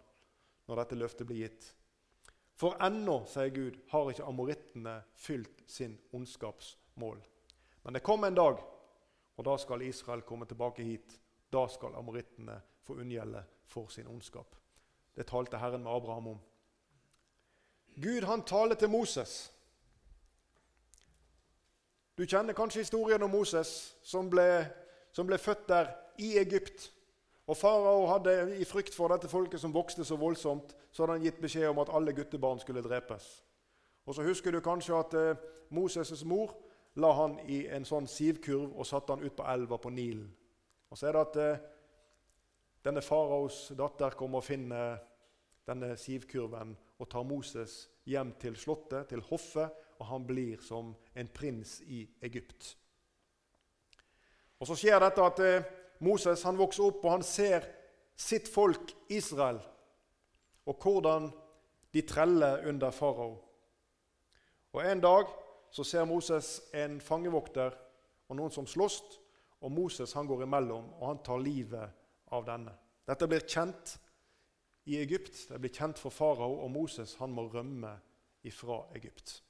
når 0.68 0.80
dette 0.80 0.96
løftet 0.96 1.26
blir 1.26 1.42
gitt. 1.42 1.66
For 2.56 2.76
ennå, 2.80 3.18
sier 3.28 3.52
Gud, 3.52 3.76
har 3.90 4.10
ikke 4.10 4.24
amorittene 4.24 4.94
fylt 5.20 5.64
sin 5.68 5.98
ondskapsmål. 6.16 7.18
Men 7.84 7.94
det 7.94 8.02
kommer 8.02 8.30
en 8.30 8.38
dag, 8.38 8.62
og 9.36 9.44
da 9.44 9.56
skal 9.60 9.84
Israel 9.84 10.24
komme 10.24 10.48
tilbake 10.48 10.82
hit. 10.82 11.18
Da 11.52 11.66
skal 11.68 11.94
amorittene 11.98 12.56
få 12.82 12.96
unngjelde 13.02 13.44
for 13.68 13.92
sin 13.92 14.08
ondskap. 14.08 14.56
Det 15.14 15.26
talte 15.28 15.60
Herren 15.60 15.84
med 15.84 15.92
Abraham 15.92 16.28
om. 16.28 16.40
Gud 17.96 18.24
han 18.24 18.42
taler 18.42 18.74
til 18.74 18.90
Moses. 18.90 19.52
Du 22.16 22.24
kjenner 22.24 22.56
kanskje 22.56 22.80
historien 22.80 23.22
om 23.22 23.30
Moses 23.30 23.96
som 24.04 24.30
ble, 24.32 24.64
som 25.12 25.28
ble 25.28 25.38
født 25.38 25.68
der 25.68 25.92
i 26.18 26.38
Egypt. 26.40 26.90
Og 27.46 27.56
Farao 27.56 28.06
hadde 28.10 28.56
i 28.58 28.64
frykt 28.64 28.94
for 28.94 29.12
dette 29.12 29.28
folket 29.30 29.60
som 29.62 29.74
vokste 29.74 30.04
så 30.04 30.16
voldsomt, 30.18 30.74
så 30.92 31.02
hadde 31.02 31.18
han 31.18 31.26
gitt 31.26 31.38
beskjed 31.40 31.68
om 31.70 31.78
at 31.78 31.92
alle 31.94 32.12
guttebarn 32.12 32.58
skulle 32.58 32.82
drepes. 32.82 33.44
Og 34.06 34.14
Så 34.14 34.22
husker 34.22 34.50
du 34.50 34.60
kanskje 34.60 34.98
at 34.98 35.14
eh, 35.14 35.36
Moses' 35.70 36.24
mor 36.24 36.56
la 36.94 37.12
han 37.12 37.38
i 37.46 37.66
en 37.66 37.84
sånn 37.84 38.06
sivkurv 38.06 38.74
og 38.74 38.86
satte 38.86 39.14
han 39.14 39.22
ut 39.22 39.36
på 39.36 39.46
elva 39.46 39.78
på 39.78 39.90
Nilen. 39.90 40.28
Og 40.90 40.98
Så 40.98 41.06
er 41.06 41.12
det 41.12 41.20
at 41.20 41.36
eh, 41.36 41.62
denne 42.84 43.02
faraos 43.02 43.72
datter 43.78 44.14
kommer 44.18 44.38
og 44.38 44.44
finner 44.46 44.98
denne 45.66 45.96
sivkurven 45.98 46.76
og 46.98 47.08
tar 47.10 47.26
Moses 47.26 47.88
hjem 48.06 48.32
til 48.40 48.56
slottet, 48.56 49.08
til 49.08 49.20
hoffet, 49.20 49.70
og 49.98 50.06
han 50.06 50.26
blir 50.26 50.60
som 50.62 50.94
en 51.14 51.28
prins 51.28 51.80
i 51.86 52.06
Egypt. 52.22 52.76
Og 54.60 54.66
Så 54.66 54.74
skjer 54.78 54.98
dette 55.02 55.22
at 55.22 55.42
eh, 55.44 55.66
Moses 56.04 56.42
han 56.44 56.58
vokser 56.58 56.88
opp 56.88 57.04
og 57.04 57.16
han 57.18 57.26
ser 57.26 57.66
sitt 58.16 58.48
folk 58.48 58.92
Israel, 59.12 59.58
og 60.66 60.82
hvordan 60.82 61.28
de 61.92 62.02
treller 62.02 62.66
under 62.68 62.90
farao. 62.90 63.36
Og 64.72 64.84
En 64.84 65.00
dag 65.00 65.28
så 65.70 65.84
ser 65.84 66.04
Moses 66.04 66.60
en 66.74 67.00
fangevokter 67.00 67.76
og 68.28 68.36
noen 68.36 68.52
som 68.52 68.66
slåss, 68.66 69.02
og 69.60 69.72
Moses 69.72 70.12
han 70.12 70.26
går 70.28 70.44
imellom 70.44 70.90
og 70.98 71.06
han 71.08 71.22
tar 71.24 71.40
livet 71.40 72.32
av 72.32 72.44
denne. 72.44 72.74
Dette 73.06 73.28
blir 73.30 73.46
kjent 73.46 73.96
i 74.86 74.98
Egypt. 75.00 75.46
Det 75.48 75.60
blir 75.60 75.74
kjent 75.74 75.98
for 75.98 76.14
farao, 76.14 76.60
og 76.62 76.70
Moses 76.70 77.14
han 77.20 77.32
må 77.34 77.46
rømme 77.50 77.96
ifra 78.46 78.82
Egypt. 78.94 79.40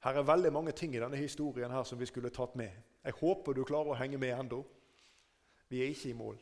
Her 0.00 0.16
er 0.16 0.26
veldig 0.26 0.52
mange 0.52 0.72
ting 0.72 0.94
i 0.96 1.02
denne 1.02 1.18
historien 1.20 1.70
her 1.70 1.84
som 1.84 2.00
vi 2.00 2.08
skulle 2.08 2.32
tatt 2.32 2.56
med. 2.56 2.72
Jeg 3.04 3.16
håper 3.20 3.56
du 3.56 3.64
klarer 3.64 3.94
å 3.94 3.98
henge 3.98 4.18
med 4.20 4.34
ennå. 4.36 4.60
Vi 5.70 5.80
er 5.80 5.92
ikke 5.92 6.10
i 6.10 6.16
mål. 6.16 6.38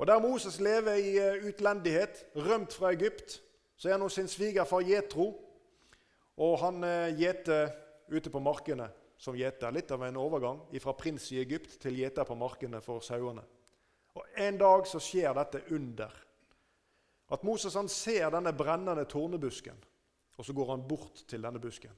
Og 0.00 0.06
Der 0.06 0.20
Moses 0.22 0.60
lever 0.60 0.96
i 0.96 1.16
eh, 1.20 1.42
utlendighet, 1.50 2.24
rømt 2.36 2.72
fra 2.72 2.92
Egypt, 2.94 3.42
så 3.76 3.88
er 3.88 3.98
han 3.98 4.04
hos 4.06 4.16
sin 4.16 4.28
svigerfar 4.28 4.80
Jetro. 4.86 5.34
Og 6.40 6.56
han 6.62 6.84
eh, 6.84 7.12
gjeter 7.20 7.68
ute 8.08 8.32
på 8.32 8.40
markene 8.40 8.88
som 9.20 9.36
gjeter. 9.36 9.72
Litt 9.76 9.92
av 9.92 10.06
en 10.06 10.16
overgang 10.16 10.62
fra 10.80 10.96
prins 10.96 11.28
i 11.34 11.42
Egypt 11.42 11.76
til 11.82 12.00
gjeter 12.00 12.24
på 12.24 12.38
markene 12.40 12.80
for 12.80 13.04
sauene. 13.04 13.44
Og 14.16 14.24
En 14.40 14.58
dag 14.58 14.86
så 14.88 15.00
skjer 15.02 15.34
dette 15.36 15.62
under. 15.76 16.14
At 17.30 17.44
Moses 17.46 17.76
han 17.78 17.88
ser 17.88 18.32
denne 18.32 18.52
brennende 18.56 19.04
tornebusken, 19.04 19.76
og 20.38 20.46
så 20.46 20.56
går 20.56 20.72
han 20.72 20.86
bort 20.88 21.22
til 21.28 21.44
denne 21.44 21.60
busken. 21.62 21.92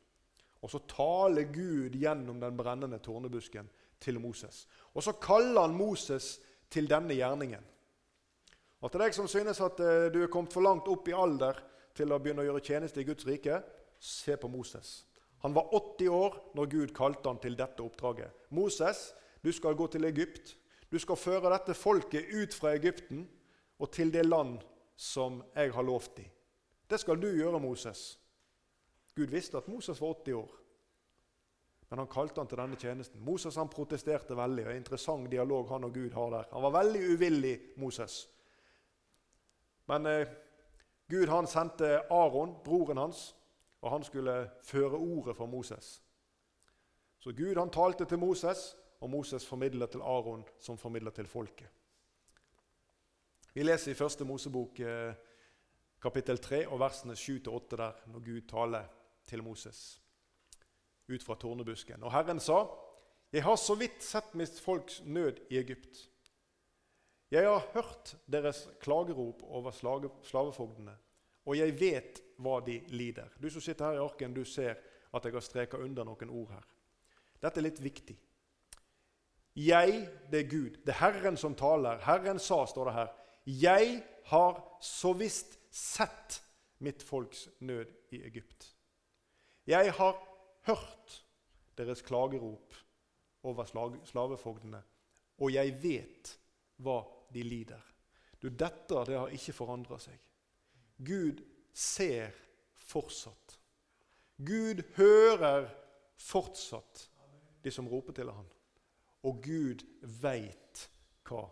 Og 0.63 0.71
så 0.71 0.79
taler 0.89 1.51
Gud 1.51 1.97
gjennom 1.99 2.39
den 2.41 2.57
brennende 2.57 2.99
tornebusken 3.03 3.69
til 4.01 4.21
Moses. 4.21 4.67
Og 4.95 5.03
så 5.03 5.15
kaller 5.19 5.67
han 5.67 5.77
Moses 5.77 6.37
til 6.71 6.89
denne 6.91 7.15
gjerningen. 7.15 7.65
Og 8.83 8.91
Til 8.91 9.03
deg 9.05 9.15
som 9.15 9.29
synes 9.31 9.61
at 9.63 9.81
eh, 9.81 10.09
du 10.11 10.23
er 10.23 10.31
kommet 10.31 10.53
for 10.53 10.65
langt 10.65 10.89
opp 10.91 11.07
i 11.09 11.15
alder 11.15 11.61
til 11.95 12.11
å 12.11 12.19
begynne 12.19 12.43
å 12.43 12.49
gjøre 12.49 12.65
tjeneste 12.67 13.03
i 13.03 13.07
Guds 13.07 13.27
rike, 13.29 13.61
se 14.03 14.35
på 14.37 14.51
Moses. 14.51 15.05
Han 15.43 15.55
var 15.55 15.71
80 15.75 16.09
år 16.11 16.39
når 16.59 16.71
Gud 16.71 16.95
kalte 16.95 17.31
han 17.31 17.39
til 17.43 17.55
dette 17.59 17.83
oppdraget. 17.83 18.31
Moses, 18.51 19.13
du 19.43 19.53
skal 19.55 19.79
gå 19.79 19.87
til 19.91 20.07
Egypt. 20.07 20.57
Du 20.91 20.99
skal 20.99 21.19
føre 21.19 21.51
dette 21.51 21.75
folket 21.75 22.31
ut 22.31 22.55
fra 22.55 22.75
Egypten 22.77 23.25
og 23.79 23.91
til 23.95 24.13
det 24.15 24.25
land 24.27 24.61
som 24.99 25.41
jeg 25.55 25.73
har 25.75 25.87
lovt 25.87 26.17
dem. 26.19 26.31
Det 26.91 27.01
skal 27.01 27.19
du 27.19 27.31
gjøre, 27.31 27.61
Moses. 27.63 28.19
Gud 29.15 29.31
visste 29.31 29.57
at 29.57 29.69
Moses 29.69 30.01
var 30.01 30.15
80 30.15 30.35
år, 30.35 30.53
men 31.89 31.99
han 31.99 32.09
kalte 32.09 32.41
han 32.41 32.49
til 32.49 32.57
denne 32.57 32.77
tjenesten. 32.81 33.21
Moses 33.21 33.59
han 33.61 33.69
protesterte 33.69 34.37
veldig. 34.37 34.65
og 34.67 34.77
Interessant 34.77 35.31
dialog 35.31 35.69
han 35.69 35.85
og 35.85 35.93
Gud 35.93 36.15
har 36.17 36.31
der. 36.33 36.47
Han 36.53 36.63
var 36.63 36.73
veldig 36.79 37.03
uvillig, 37.13 37.59
Moses. 37.77 38.15
Men 39.93 40.07
eh, 40.07 40.31
Gud 41.13 41.29
han 41.29 41.47
sendte 41.47 41.99
Aron, 42.09 42.55
broren 42.65 42.97
hans, 42.97 43.35
og 43.83 43.91
han 43.93 44.07
skulle 44.09 44.51
føre 44.65 44.97
ordet 44.97 45.37
for 45.37 45.47
Moses. 45.47 45.99
Så 47.19 47.35
Gud 47.37 47.61
han 47.61 47.71
talte 47.71 48.05
til 48.09 48.19
Moses, 48.19 48.77
og 49.01 49.11
Moses 49.11 49.47
formidlet 49.47 49.91
til 49.91 50.01
Aron, 50.01 50.45
som 50.61 50.79
formidlet 50.79 51.15
til 51.15 51.27
folket. 51.27 51.69
Vi 53.55 53.63
leser 53.63 53.93
i 53.93 53.95
første 53.95 54.25
Mosebok 54.25 54.81
eh, 54.81 55.13
kapittel 56.01 56.39
3 56.39 56.69
og 56.69 56.81
versene 56.81 57.13
7-8 57.13 57.77
der, 57.77 57.93
når 58.07 58.25
Gud 58.25 58.41
taler 58.49 58.89
til 59.27 59.43
Moses 59.43 60.03
ut 61.09 61.23
fra 61.23 61.35
tornebusken. 61.35 62.03
Og 62.03 62.13
Herren 62.13 62.41
sa, 62.41 62.67
'Jeg 63.33 63.43
har 63.43 63.57
så 63.57 63.75
vidt 63.75 64.03
sett 64.03 64.35
mitt 64.35 64.61
folks 64.61 65.03
nød 65.05 65.41
i 65.51 65.59
Egypt.' 65.59 66.09
'Jeg 67.31 67.45
har 67.45 67.67
hørt 67.73 68.17
deres 68.33 68.69
klagerop 68.81 69.43
over 69.43 69.71
slavefogdene, 70.23 70.97
og 71.47 71.57
jeg 71.57 71.81
vet 71.81 72.23
hva 72.39 72.61
de 72.61 72.83
lider.' 72.89 73.33
Du 73.43 73.51
som 73.51 73.61
sitter 73.61 73.85
her 73.85 73.93
i 73.93 74.05
arken, 74.05 74.35
du 74.35 74.45
ser 74.45 74.75
at 75.15 75.25
jeg 75.25 75.33
har 75.33 75.41
streka 75.41 75.77
under 75.77 76.05
noen 76.05 76.31
ord 76.31 76.51
her. 76.51 76.67
Dette 77.43 77.61
er 77.61 77.63
litt 77.63 77.83
viktig. 77.83 78.19
Jeg, 79.57 80.09
det 80.31 80.41
er 80.41 80.51
Gud. 80.51 80.71
Det 80.71 80.89
er 80.89 81.01
Herren 81.01 81.37
som 81.37 81.55
taler. 81.55 81.99
Herren 81.99 82.39
sa, 82.39 82.67
står 82.67 82.85
det 82.85 82.95
her. 82.95 83.09
Jeg 83.47 84.05
har 84.25 84.79
så 84.81 85.13
visst 85.13 85.59
sett 85.71 86.43
mitt 86.79 87.03
folks 87.03 87.49
nød 87.61 87.87
i 88.11 88.23
Egypt. 88.23 88.72
Jeg 89.67 89.93
har 89.95 90.19
hørt 90.67 91.25
deres 91.79 92.03
klagerop 92.03 92.75
over 93.43 93.65
slavefogdene, 94.05 94.83
og 95.39 95.53
jeg 95.55 95.75
vet 95.83 96.35
hva 96.83 97.01
de 97.33 97.43
lider. 97.47 97.83
Du, 98.43 98.49
Dette 98.49 99.05
det 99.07 99.19
har 99.19 99.35
ikke 99.35 99.55
forandra 99.55 99.99
seg. 100.03 100.19
Gud 100.99 101.43
ser 101.75 102.35
fortsatt. 102.75 103.59
Gud 104.43 104.83
hører 104.97 105.69
fortsatt 106.19 107.07
de 107.63 107.71
som 107.71 107.89
roper 107.89 108.17
til 108.17 108.31
ham. 108.31 108.49
Og 109.23 109.39
Gud 109.45 109.85
veit 110.23 110.89
hva 111.29 111.45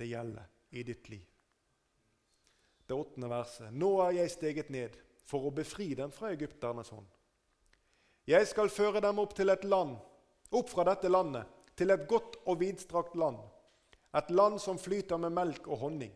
det 0.00 0.08
gjelder 0.08 0.48
i 0.72 0.84
ditt 0.86 1.08
liv. 1.12 1.26
Det 2.88 2.96
åttende 2.96 3.28
verset. 3.30 3.72
Nå 3.76 3.92
er 4.06 4.16
jeg 4.22 4.32
steget 4.32 4.70
ned 4.72 4.96
for 5.28 5.46
å 5.46 5.54
befri 5.54 5.92
dem 5.94 6.12
fra 6.14 6.32
egypternes 6.34 6.90
hånd. 6.90 7.06
Jeg 8.28 8.46
skal 8.46 8.70
føre 8.72 9.00
dem 9.00 9.18
opp 9.22 9.32
til 9.36 9.48
et 9.52 9.64
land, 9.64 9.96
opp 10.52 10.68
fra 10.70 10.84
dette 10.90 11.08
landet, 11.08 11.46
til 11.76 11.90
et 11.94 12.06
godt 12.08 12.36
og 12.44 12.60
vidstrakt 12.60 13.16
land, 13.16 13.38
et 14.16 14.30
land 14.34 14.58
som 14.60 14.78
flyter 14.78 15.20
med 15.22 15.32
melk 15.32 15.68
og 15.68 15.84
honning. 15.84 16.12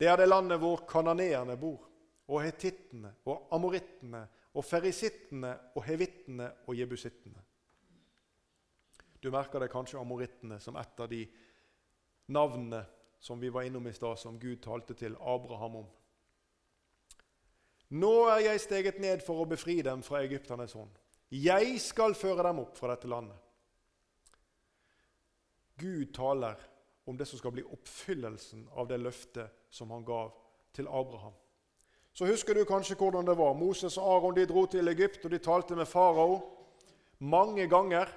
Det 0.00 0.08
er 0.08 0.16
det 0.16 0.30
landet 0.30 0.58
hvor 0.58 0.86
kananeerne 0.88 1.56
bor, 1.60 1.84
og 2.30 2.42
hetittene 2.44 3.12
og 3.28 3.50
amorittene 3.52 4.22
og 4.54 4.64
ferisittene 4.64 5.50
og 5.76 5.84
hevittene 5.86 6.48
og 6.66 6.78
jebusittene. 6.78 7.42
Du 9.20 9.28
merker 9.30 9.60
det 9.60 9.70
kanskje 9.72 10.00
amorittene 10.00 10.58
som 10.62 10.78
et 10.80 11.02
av 11.02 11.10
de 11.10 11.24
navnene 12.32 12.80
som 13.20 13.40
vi 13.40 13.50
var 13.52 13.66
innom 13.68 13.86
i 13.86 13.92
stad, 13.92 14.16
som 14.18 14.38
Gud 14.40 14.62
talte 14.64 14.94
til 14.96 15.16
Abraham 15.20 15.82
om. 15.82 15.88
Nå 17.90 18.12
er 18.30 18.44
jeg 18.44 18.62
steget 18.62 19.00
ned 19.02 19.22
for 19.26 19.42
å 19.42 19.48
befri 19.50 19.80
dem 19.82 20.02
fra 20.06 20.22
egypternes 20.22 20.76
hånd. 20.78 20.92
Jeg 21.30 21.78
skal 21.82 22.14
føre 22.18 22.44
dem 22.46 22.62
opp 22.62 22.78
fra 22.78 22.92
dette 22.92 23.10
landet. 23.10 23.38
Gud 25.80 26.12
taler 26.14 26.58
om 27.08 27.16
det 27.16 27.26
som 27.26 27.40
skal 27.40 27.54
bli 27.54 27.64
oppfyllelsen 27.66 28.66
av 28.78 28.88
det 28.90 29.00
løftet 29.00 29.70
som 29.74 29.90
han 29.90 30.04
gav 30.06 30.34
til 30.76 30.86
Abraham. 30.86 31.34
Så 32.12 32.26
husker 32.26 32.54
du 32.54 32.64
kanskje 32.66 32.98
hvordan 32.98 33.26
det 33.26 33.36
var. 33.38 33.54
Moses 33.54 33.96
og 33.98 34.10
Aron 34.14 34.36
de 34.36 34.46
dro 34.46 34.66
til 34.66 34.90
Egypt, 34.90 35.24
og 35.24 35.30
de 35.30 35.38
talte 35.42 35.78
med 35.78 35.88
farao 35.88 36.40
mange 37.18 37.66
ganger. 37.70 38.10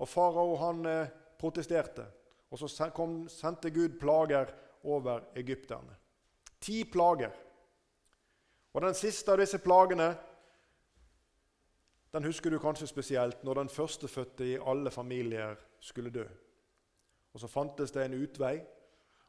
Og 0.00 0.08
farao 0.08 0.56
han 0.60 0.86
eh, 0.88 1.12
protesterte. 1.38 2.06
Og 2.50 2.58
så 2.60 2.88
kom, 2.92 3.28
sendte 3.28 3.70
Gud 3.70 3.98
plager 4.00 4.52
over 4.84 5.28
egypterne. 5.36 5.94
Ti 6.60 6.82
plager. 6.84 7.32
Og 8.72 8.82
den 8.82 8.94
siste 8.96 9.32
av 9.32 9.40
disse 9.40 9.58
plagene 9.60 10.12
den 12.12 12.24
husker 12.28 12.52
du 12.52 12.58
kanskje 12.60 12.86
spesielt 12.90 13.44
når 13.44 13.62
den 13.62 13.72
førstefødte 13.72 14.44
i 14.44 14.58
alle 14.60 14.90
familier 14.92 15.56
skulle 15.80 16.12
dø. 16.12 16.26
Og 17.32 17.40
så 17.40 17.48
fantes 17.48 17.92
det 17.92 18.04
en 18.04 18.18
utvei 18.20 18.58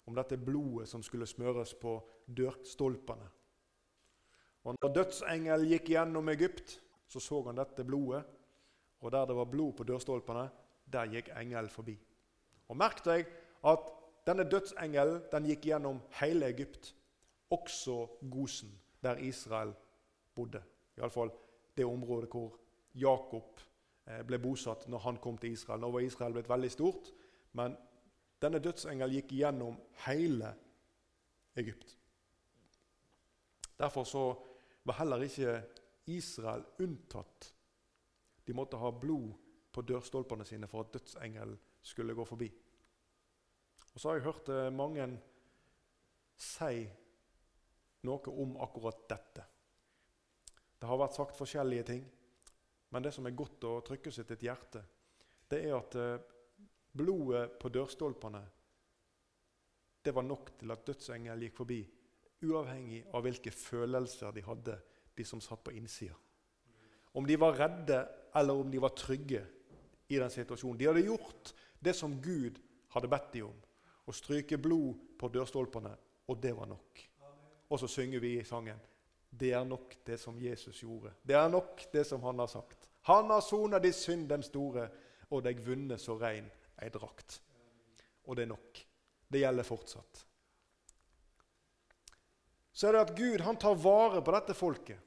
om 0.06 0.16
dette 0.16 0.38
blodet 0.38 0.90
som 0.92 1.04
skulle 1.04 1.28
smøres 1.28 1.74
på 1.80 1.96
dørstolpene. 2.28 3.30
Og 4.64 4.76
når 4.82 4.94
dødsengelen 4.96 5.72
gikk 5.72 5.94
gjennom 5.96 6.30
Egypt, 6.30 6.80
så 7.08 7.20
så 7.20 7.42
han 7.48 7.60
dette 7.60 7.84
blodet. 7.88 8.24
Og 9.00 9.12
der 9.12 9.26
det 9.26 9.36
var 9.36 9.46
blod 9.52 9.74
på 9.74 9.84
dørstolpene, 9.84 10.50
der 10.94 11.12
gikk 11.12 11.32
engelen 11.36 11.70
forbi. 11.70 11.98
Og 12.68 12.78
Merk 12.78 13.04
deg 13.06 13.28
at 13.64 13.90
denne 14.28 14.44
dødsengelen 14.48 15.24
den 15.32 15.48
gikk 15.48 15.68
gjennom 15.68 16.00
hele 16.20 16.48
Egypt, 16.52 16.96
også 17.50 18.08
Gosen, 18.32 18.72
der 19.04 19.20
Israel 19.20 19.74
bodde. 20.36 20.64
Iallfall 20.98 21.32
det 21.78 21.86
området 21.86 22.30
hvor 22.32 22.60
Jakob 22.94 23.60
eh, 24.08 24.22
ble 24.26 24.40
bosatt 24.40 24.88
når 24.88 25.06
han 25.08 25.18
kom 25.22 25.38
til 25.38 25.56
Israel. 25.56 25.82
Nå 25.82 25.92
var 25.92 26.06
Israel 26.06 26.36
blitt 26.36 26.50
veldig 26.50 26.72
stort, 26.72 27.12
men 27.58 27.76
denne 28.42 28.62
dødsengel 28.62 29.18
gikk 29.18 29.34
gjennom 29.38 29.78
hele 30.06 30.54
Egypt. 31.58 31.98
Derfor 33.80 34.04
så 34.04 34.24
var 34.86 35.00
heller 35.00 35.24
ikke 35.26 35.62
Israel 36.12 36.66
unntatt. 36.84 37.54
De 38.48 38.54
måtte 38.54 38.78
ha 38.78 38.92
blod 38.92 39.32
på 39.74 39.82
dørstolpene 39.82 40.46
sine 40.46 40.68
for 40.68 40.84
at 40.84 40.94
dødsengelen 40.94 41.56
skulle 41.82 42.16
gå 42.16 42.26
forbi. 42.26 42.52
Og 43.94 44.00
Så 44.00 44.10
har 44.10 44.16
jeg 44.16 44.24
hørt 44.24 44.50
eh, 44.50 44.74
mange 44.74 45.08
si 46.38 46.90
noe 48.08 48.34
om 48.44 48.58
akkurat 48.64 49.06
dette. 49.10 49.46
Det 50.80 50.90
har 50.90 51.00
vært 51.00 51.16
sagt 51.16 51.40
forskjellige 51.40 51.88
ting, 51.88 52.04
men 52.92 53.04
det 53.06 53.14
som 53.16 53.26
er 53.26 53.38
godt 53.38 53.64
å 53.66 53.78
trykke 53.86 54.12
til 54.12 54.36
et 54.36 54.46
hjerte, 54.50 54.84
det 55.50 55.62
er 55.64 55.78
at 55.78 55.96
eh, 56.00 56.20
blodet 56.94 57.48
på 57.62 57.72
dørstolpene 57.74 58.44
det 60.04 60.12
var 60.12 60.26
nok 60.28 60.50
til 60.60 60.72
at 60.74 60.84
dødsengel 60.84 61.46
gikk 61.46 61.56
forbi, 61.56 61.80
uavhengig 62.44 63.06
av 63.16 63.24
hvilke 63.24 63.54
følelser 63.56 64.34
de 64.36 64.44
hadde, 64.44 64.76
de 65.16 65.24
som 65.24 65.40
satt 65.42 65.64
på 65.64 65.72
innsida. 65.78 66.18
Om 67.16 67.28
de 67.30 67.38
var 67.40 67.56
redde 67.56 68.02
eller 68.36 68.60
om 68.60 68.72
de 68.72 68.82
var 68.84 68.92
trygge 68.98 69.46
i 70.10 70.20
den 70.20 70.34
situasjonen. 70.34 70.78
De 70.78 70.90
hadde 70.90 71.06
gjort 71.06 71.54
det 71.80 71.94
som 71.96 72.18
Gud 72.20 72.60
hadde 72.96 73.12
bedt 73.12 73.32
dem 73.38 73.48
om. 73.52 73.60
Å 74.04 74.16
stryke 74.16 74.60
blod 74.60 75.00
på 75.20 75.30
dørstolpene, 75.32 75.94
og 76.28 76.42
det 76.44 76.52
var 76.58 76.68
nok. 76.68 77.04
Og 77.74 77.80
så 77.82 77.90
synger 77.90 78.22
vi 78.22 78.36
i 78.38 78.46
sangen 78.46 78.82
det 79.34 79.50
er 79.58 79.64
nok 79.66 79.96
det 80.06 80.20
som 80.22 80.36
Jesus 80.38 80.84
gjorde. 80.84 81.10
Det 81.26 81.34
er 81.34 81.50
nok 81.50 81.88
det 81.92 82.04
som 82.06 82.22
han 82.22 82.38
har 82.40 82.48
sagt. 82.52 82.86
Han 83.10 83.32
har 83.34 83.42
sona 83.42 83.80
de 83.82 83.90
synd 83.94 84.28
den 84.30 84.44
store, 84.46 84.88
og 85.34 85.42
deg 85.42 85.64
vunnet 85.66 86.02
så 86.02 86.14
rein 86.22 86.46
ei 86.78 86.92
drakt. 86.94 87.40
Og 88.30 88.38
det 88.38 88.46
er 88.46 88.52
nok. 88.52 88.82
Det 89.28 89.42
gjelder 89.42 89.66
fortsatt. 89.66 90.22
Så 92.74 92.88
er 92.88 92.94
det 92.94 93.02
at 93.08 93.16
Gud 93.18 93.42
han 93.42 93.58
tar 93.58 93.80
vare 93.82 94.22
på 94.22 94.36
dette 94.36 94.54
folket. 94.54 95.00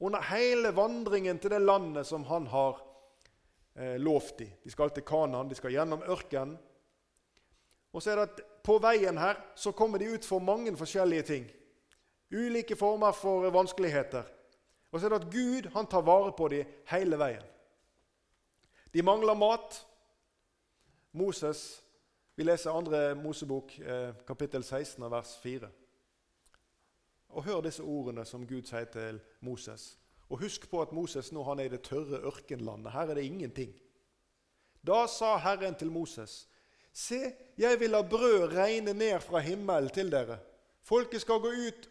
Under 0.00 0.20
hele 0.28 0.72
vandringen 0.76 1.40
til 1.40 1.52
det 1.52 1.60
landet 1.64 2.08
som 2.08 2.24
han 2.28 2.46
har 2.52 2.82
eh, 3.74 3.96
lovt 4.00 4.38
dem. 4.38 4.52
De 4.64 4.72
skal 4.72 4.92
til 4.92 5.04
Kanaan, 5.08 5.48
de 5.48 5.56
skal 5.56 5.72
gjennom 5.72 6.04
ørkenen. 6.04 6.58
Og 7.92 8.02
så 8.02 8.12
er 8.12 8.20
det 8.20 8.28
at 8.28 8.44
på 8.64 8.76
veien 8.80 9.18
her 9.18 9.40
så 9.56 9.72
kommer 9.72 9.98
de 9.98 10.12
ut 10.12 10.24
for 10.24 10.44
mange 10.44 10.76
forskjellige 10.76 11.26
ting. 11.32 11.48
Ulike 12.30 12.76
former 12.76 13.12
for 13.12 13.50
vanskeligheter. 13.50 14.22
Og 14.90 15.00
så 15.00 15.06
er 15.06 15.14
det 15.14 15.24
at 15.24 15.32
Gud 15.32 15.70
han 15.74 15.86
tar 15.86 16.02
vare 16.06 16.32
på 16.36 16.48
dem 16.48 16.66
hele 16.90 17.18
veien. 17.18 17.44
De 18.94 19.02
mangler 19.02 19.34
mat. 19.34 19.86
Moses 21.12 21.84
Vi 22.34 22.44
leser 22.44 22.70
2. 22.72 23.14
Mosebok, 23.20 23.78
eh, 23.78 24.14
kapittel 24.26 24.64
16, 24.64 25.10
vers 25.10 25.38
4. 25.42 25.68
Og 27.28 27.44
Hør 27.44 27.60
disse 27.60 27.82
ordene 27.82 28.24
som 28.24 28.46
Gud 28.46 28.62
sier 28.62 28.84
til 28.84 29.20
Moses. 29.40 29.98
Og 30.30 30.38
Husk 30.40 30.70
på 30.70 30.80
at 30.82 30.92
Moses 30.92 31.32
nå 31.32 31.42
han 31.44 31.60
er 31.60 31.68
i 31.68 31.68
det 31.68 31.82
tørre 31.82 32.22
ørkenlandet. 32.30 32.92
Her 32.92 33.10
er 33.10 33.14
det 33.14 33.24
ingenting. 33.24 33.74
Da 34.86 35.06
sa 35.06 35.36
Herren 35.36 35.74
til 35.74 35.90
Moses.: 35.90 36.48
Se, 36.92 37.34
jeg 37.58 37.80
vil 37.80 37.90
la 37.90 38.02
brød 38.02 38.56
regne 38.56 38.92
ned 38.94 39.20
fra 39.20 39.38
himmelen 39.38 39.90
til 39.90 40.10
dere. 40.12 40.38
Folket 40.82 41.20
skal 41.20 41.40
gå 41.40 41.48
ut 41.68 41.90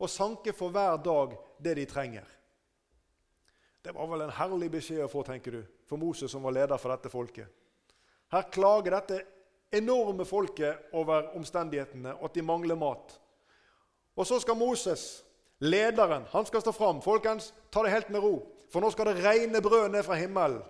og 0.00 0.10
sanke 0.10 0.54
for 0.56 0.72
hver 0.72 0.96
dag 1.04 1.36
det 1.60 1.76
de 1.76 1.86
trenger. 1.88 2.26
Det 3.82 3.92
var 3.96 4.08
vel 4.10 4.26
en 4.26 4.36
herlig 4.36 4.70
beskjed 4.72 5.04
å 5.04 5.08
få, 5.08 5.22
tenker 5.24 5.56
du, 5.56 5.60
for 5.88 6.00
Moses 6.00 6.32
som 6.32 6.44
var 6.44 6.56
leder 6.56 6.80
for 6.80 6.92
dette 6.92 7.12
folket. 7.12 7.48
Her 8.30 8.48
klager 8.52 8.96
dette 8.96 9.20
enorme 9.72 10.26
folket 10.28 10.92
over 10.98 11.32
omstendighetene 11.38 12.14
og 12.18 12.28
at 12.28 12.36
de 12.36 12.44
mangler 12.44 12.78
mat. 12.78 13.16
Og 14.16 14.26
så 14.26 14.40
skal 14.42 14.58
Moses, 14.58 15.22
lederen, 15.64 16.26
han 16.32 16.46
skal 16.46 16.64
stå 16.64 16.74
fram. 16.76 17.00
Folkens, 17.02 17.52
ta 17.70 17.82
det 17.84 17.94
helt 17.94 18.10
med 18.12 18.24
ro, 18.24 18.34
for 18.70 18.84
nå 18.84 18.90
skal 18.92 19.10
det 19.10 19.24
regne 19.24 19.62
brød 19.64 19.88
ned 19.92 20.04
fra 20.04 20.18
himmelen. 20.20 20.62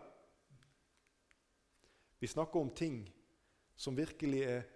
Vi 2.21 2.29
snakker 2.29 2.61
om 2.61 2.71
ting 2.77 3.03
som 3.81 3.97
virkelig 3.97 4.43
er 4.45 4.67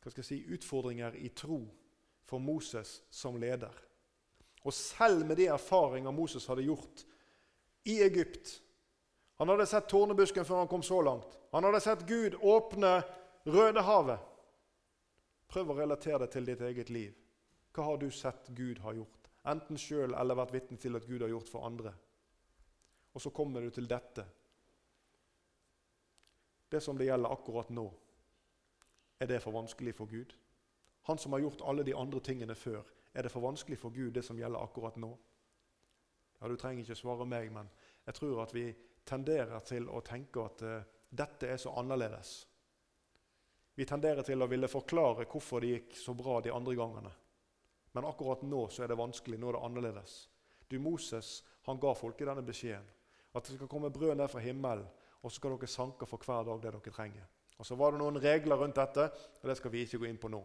hva 0.00 0.12
skal 0.12 0.22
jeg 0.22 0.28
si, 0.28 0.54
utfordringer 0.54 1.16
i 1.18 1.32
tro 1.34 1.64
for 2.30 2.38
Moses 2.38 3.00
som 3.10 3.34
leder. 3.42 3.74
Og 4.66 4.74
selv 4.74 5.22
med 5.26 5.38
de 5.38 5.46
erfaringer 5.54 6.14
Moses 6.14 6.46
hadde 6.50 6.66
gjort 6.66 7.04
i 7.86 8.00
Egypt 8.02 8.62
Han 9.38 9.52
hadde 9.52 9.66
sett 9.68 9.88
tårnebusken 9.92 10.46
før 10.48 10.62
han 10.62 10.68
kom 10.68 10.82
så 10.82 11.02
langt. 11.04 11.34
Han 11.52 11.64
hadde 11.68 11.80
sett 11.84 12.06
Gud 12.08 12.38
åpne 12.40 13.02
Rødehavet. 13.44 14.22
Prøv 15.52 15.70
å 15.70 15.76
relatere 15.76 16.22
det 16.24 16.30
til 16.32 16.48
ditt 16.48 16.62
eget 16.64 16.88
liv. 16.90 17.12
Hva 17.76 17.84
har 17.90 18.00
du 18.00 18.08
sett 18.10 18.48
Gud 18.56 18.80
har 18.80 18.96
gjort? 18.96 19.28
Enten 19.46 19.76
sjøl 19.78 20.16
eller 20.16 20.40
vært 20.40 20.54
vitne 20.56 20.80
til 20.80 20.96
at 20.96 21.04
Gud 21.04 21.20
har 21.20 21.30
gjort 21.30 21.52
for 21.52 21.68
andre. 21.68 21.92
Og 23.12 23.22
så 23.22 23.30
kommer 23.30 23.60
du 23.60 23.68
til 23.70 23.86
dette. 23.92 24.24
Det 26.72 26.80
som 26.80 26.96
det 26.96 27.10
gjelder 27.10 27.36
akkurat 27.36 27.68
nå, 27.76 27.86
er 29.20 29.28
det 29.28 29.44
for 29.44 29.52
vanskelig 29.52 29.94
for 30.00 30.08
Gud? 30.08 30.32
Han 31.12 31.20
som 31.20 31.36
har 31.36 31.44
gjort 31.44 31.62
alle 31.68 31.84
de 31.84 31.94
andre 31.94 32.24
tingene 32.24 32.56
før, 32.56 32.82
er 33.16 33.24
det 33.24 33.32
for 33.32 33.40
vanskelig 33.40 33.78
for 33.80 33.94
Gud, 33.94 34.12
det 34.12 34.22
som 34.24 34.38
gjelder 34.38 34.60
akkurat 34.60 34.96
nå? 35.00 35.10
Ja, 36.40 36.48
Du 36.48 36.56
trenger 36.56 36.84
ikke 36.84 36.98
svare 36.98 37.24
meg, 37.24 37.48
men 37.52 37.70
jeg 38.04 38.14
tror 38.14 38.42
at 38.42 38.52
vi 38.54 38.66
tenderer 39.08 39.60
til 39.64 39.88
å 39.88 40.02
tenke 40.04 40.44
at 40.44 40.62
uh, 40.62 40.82
dette 41.08 41.48
er 41.48 41.56
så 41.56 41.72
annerledes. 41.80 42.34
Vi 43.76 43.84
tenderer 43.88 44.22
til 44.24 44.42
å 44.42 44.48
ville 44.48 44.68
forklare 44.68 45.24
hvorfor 45.30 45.60
det 45.60 45.72
gikk 45.72 45.96
så 46.00 46.14
bra 46.16 46.40
de 46.44 46.52
andre 46.52 46.74
gangene. 46.76 47.12
Men 47.92 48.04
akkurat 48.04 48.42
nå 48.44 48.66
så 48.68 48.84
er 48.84 48.92
det 48.92 48.98
vanskelig. 49.00 49.38
Nå 49.40 49.48
er 49.48 49.56
det 49.56 49.64
annerledes. 49.64 50.14
Du, 50.68 50.78
Moses 50.78 51.40
han 51.68 51.80
ga 51.80 51.94
folket 51.96 52.28
denne 52.28 52.44
beskjeden. 52.44 52.88
At 53.36 53.48
det 53.48 53.56
skal 53.56 53.68
komme 53.68 53.92
brød 53.92 54.16
ned 54.16 54.28
fra 54.32 54.40
himmelen, 54.40 54.86
og 55.22 55.30
så 55.30 55.40
skal 55.40 55.56
dere 55.56 55.68
sanke 55.68 56.08
for 56.08 56.20
hver 56.24 56.44
dag 56.48 56.60
det 56.62 56.72
dere 56.72 56.92
trenger. 56.92 57.26
Og 57.56 57.66
Så 57.66 57.76
var 57.76 57.92
det 57.92 58.00
noen 58.00 58.20
regler 58.20 58.56
rundt 58.60 58.76
dette, 58.76 59.08
og 59.42 59.48
det 59.48 59.56
skal 59.56 59.72
vi 59.72 59.84
ikke 59.84 60.00
gå 60.02 60.08
inn 60.08 60.20
på 60.20 60.28
nå. 60.32 60.42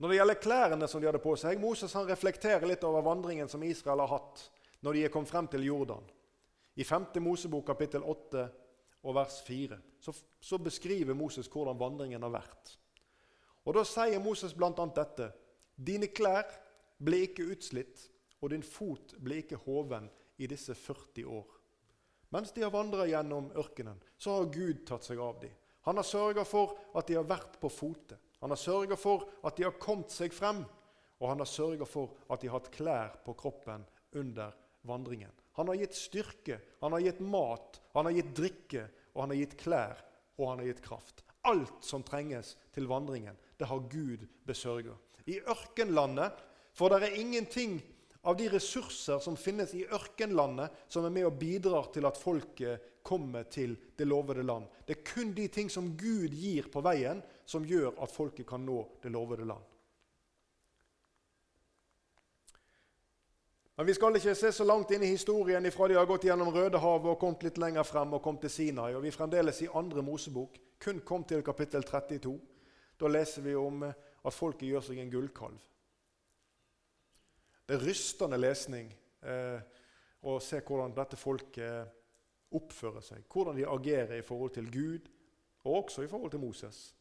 Når 0.00 0.08
det 0.08 0.16
gjelder 0.16 0.40
klærne 0.40 0.88
som 0.88 1.00
de 1.00 1.10
hadde 1.10 1.20
på 1.20 1.34
seg, 1.36 1.60
Moses 1.60 1.92
han 1.92 2.08
reflekterer 2.08 2.64
litt 2.64 2.84
over 2.88 3.04
vandringen 3.04 3.50
som 3.52 3.62
Israel 3.66 4.00
har 4.00 4.14
hatt 4.14 4.46
når 4.80 4.96
de 4.96 5.02
er 5.04 5.12
kommet 5.12 5.28
frem 5.28 5.48
til 5.52 5.66
Jordan. 5.66 6.06
I 6.80 6.86
5. 6.88 7.10
Mosebok 7.20 7.66
kapittel 7.68 8.06
8 8.08 8.46
og 9.04 9.16
vers 9.16 9.42
4 9.44 9.76
så, 10.00 10.14
så 10.40 10.56
beskriver 10.58 11.14
Moses 11.14 11.50
hvordan 11.52 11.76
vandringen 11.76 12.24
har 12.24 12.32
vært. 12.32 12.78
Og 13.68 13.76
Da 13.76 13.84
sier 13.84 14.22
Moses 14.24 14.54
bl.a. 14.56 14.72
dette.: 14.72 15.28
Dine 15.76 16.08
klær 16.08 16.48
ble 16.96 17.26
ikke 17.26 17.50
utslitt, 17.52 18.06
og 18.40 18.54
din 18.54 18.64
fot 18.64 19.12
ble 19.20 19.42
ikke 19.42 19.60
hoven 19.66 20.08
i 20.40 20.48
disse 20.48 20.74
40 20.74 21.28
år. 21.28 21.58
Mens 22.32 22.52
de 22.56 22.64
har 22.64 22.72
vandra 22.72 23.04
gjennom 23.04 23.50
ørkenen, 23.52 24.00
så 24.16 24.38
har 24.38 24.52
Gud 24.54 24.86
tatt 24.88 25.04
seg 25.04 25.20
av 25.20 25.40
dem. 25.42 25.52
Han 25.84 26.00
har 26.00 26.08
sørga 26.08 26.44
for 26.48 26.78
at 26.96 27.08
de 27.08 27.20
har 27.20 27.28
vært 27.28 27.60
på 27.60 27.68
fote. 27.68 28.16
Han 28.40 28.52
har 28.54 28.60
sørga 28.60 28.96
for 28.96 29.26
at 29.44 29.56
de 29.56 29.66
har 29.66 29.76
kommet 29.80 30.12
seg 30.12 30.32
frem, 30.34 30.62
og 31.20 31.28
han 31.28 31.42
har 31.42 31.48
sørga 31.48 31.86
for 31.88 32.16
at 32.32 32.40
de 32.40 32.48
har 32.48 32.60
hatt 32.60 32.72
klær 32.72 33.18
på 33.24 33.34
kroppen 33.38 33.84
under 34.16 34.54
vandringen. 34.88 35.32
Han 35.58 35.68
har 35.68 35.80
gitt 35.82 35.96
styrke, 35.98 36.60
han 36.80 36.94
har 36.96 37.04
gitt 37.04 37.20
mat, 37.20 37.80
han 37.92 38.08
har 38.08 38.16
gitt 38.16 38.32
drikke, 38.36 38.86
og 39.12 39.24
han 39.24 39.34
har 39.34 39.40
gitt 39.42 39.58
klær, 39.60 40.00
og 40.38 40.48
han 40.48 40.62
har 40.62 40.70
gitt 40.70 40.82
kraft. 40.84 41.24
Alt 41.48 41.84
som 41.84 42.04
trenges 42.06 42.54
til 42.72 42.88
vandringen, 42.88 43.36
det 43.60 43.68
har 43.68 43.88
Gud 43.92 44.24
besørga. 44.48 44.96
I 45.28 45.40
ørkenlandet, 45.44 46.36
for 46.72 46.92
det 46.92 47.10
er 47.10 47.20
ingenting 47.20 47.78
av 48.24 48.36
de 48.36 48.48
ressurser 48.52 49.20
som 49.24 49.36
finnes 49.40 49.72
i 49.76 49.86
ørkenlandet, 49.88 50.72
som 50.88 51.04
er 51.04 51.12
med 51.12 51.28
og 51.28 51.38
bidrar 51.40 51.90
til 51.92 52.08
at 52.08 52.20
folket 52.20 52.89
kommer 53.02 53.48
til 53.50 53.76
det 53.98 54.06
lovede 54.06 54.42
land. 54.42 54.66
Det 54.86 54.98
er 54.98 55.04
kun 55.14 55.34
de 55.34 55.48
ting 55.48 55.70
som 55.70 55.92
Gud 55.98 56.34
gir 56.34 56.68
på 56.72 56.82
veien, 56.84 57.22
som 57.46 57.66
gjør 57.66 57.96
at 58.02 58.12
folket 58.12 58.46
kan 58.48 58.64
nå 58.66 58.82
det 59.02 59.12
lovede 59.12 59.46
land. 59.48 59.66
Men 63.80 63.86
vi 63.86 63.94
skal 63.96 64.16
ikke 64.16 64.34
se 64.36 64.50
så 64.52 64.64
langt 64.68 64.90
inn 64.92 65.06
i 65.06 65.08
historien 65.08 65.64
ifra 65.64 65.86
de 65.88 65.94
har 65.96 66.04
gått 66.04 66.26
gjennom 66.28 66.50
Rødehavet 66.52 67.14
og 67.14 67.20
kommet 67.22 67.46
litt 67.46 67.56
lenger 67.62 67.86
frem 67.88 68.12
og 68.12 68.20
kommet 68.20 68.42
til 68.44 68.52
Sinai. 68.52 68.90
Og 68.92 69.00
vi 69.00 69.08
er 69.08 69.16
fremdeles 69.16 69.62
i 69.64 69.70
andre 69.72 70.02
Mosebok, 70.04 70.58
kun 70.84 71.00
kom 71.00 71.24
til 71.24 71.40
kapittel 71.40 71.86
32. 71.88 72.34
Da 73.00 73.08
leser 73.08 73.46
vi 73.46 73.54
om 73.56 73.86
eh, 73.86 73.94
at 74.20 74.36
folket 74.36 74.68
gjør 74.68 74.84
seg 74.84 75.00
en 75.00 75.12
gullkalv. 75.14 75.56
Det 77.64 77.78
er 77.78 77.86
rystende 77.86 78.36
lesning 78.36 78.92
eh, 79.24 79.64
å 80.28 80.36
se 80.44 80.60
hvordan 80.60 80.92
dette 81.00 81.16
folket 81.16 81.99
oppfører 82.56 83.04
seg, 83.04 83.24
hvordan 83.30 83.58
de 83.58 83.68
agerer 83.68 84.18
i 84.18 84.26
forhold 84.26 84.54
til 84.56 84.70
Gud, 84.72 85.10
og 85.64 85.84
også 85.84 86.02
i 86.02 86.08
forhold 86.10 86.30
til 86.32 86.42
Moses. 86.42 86.94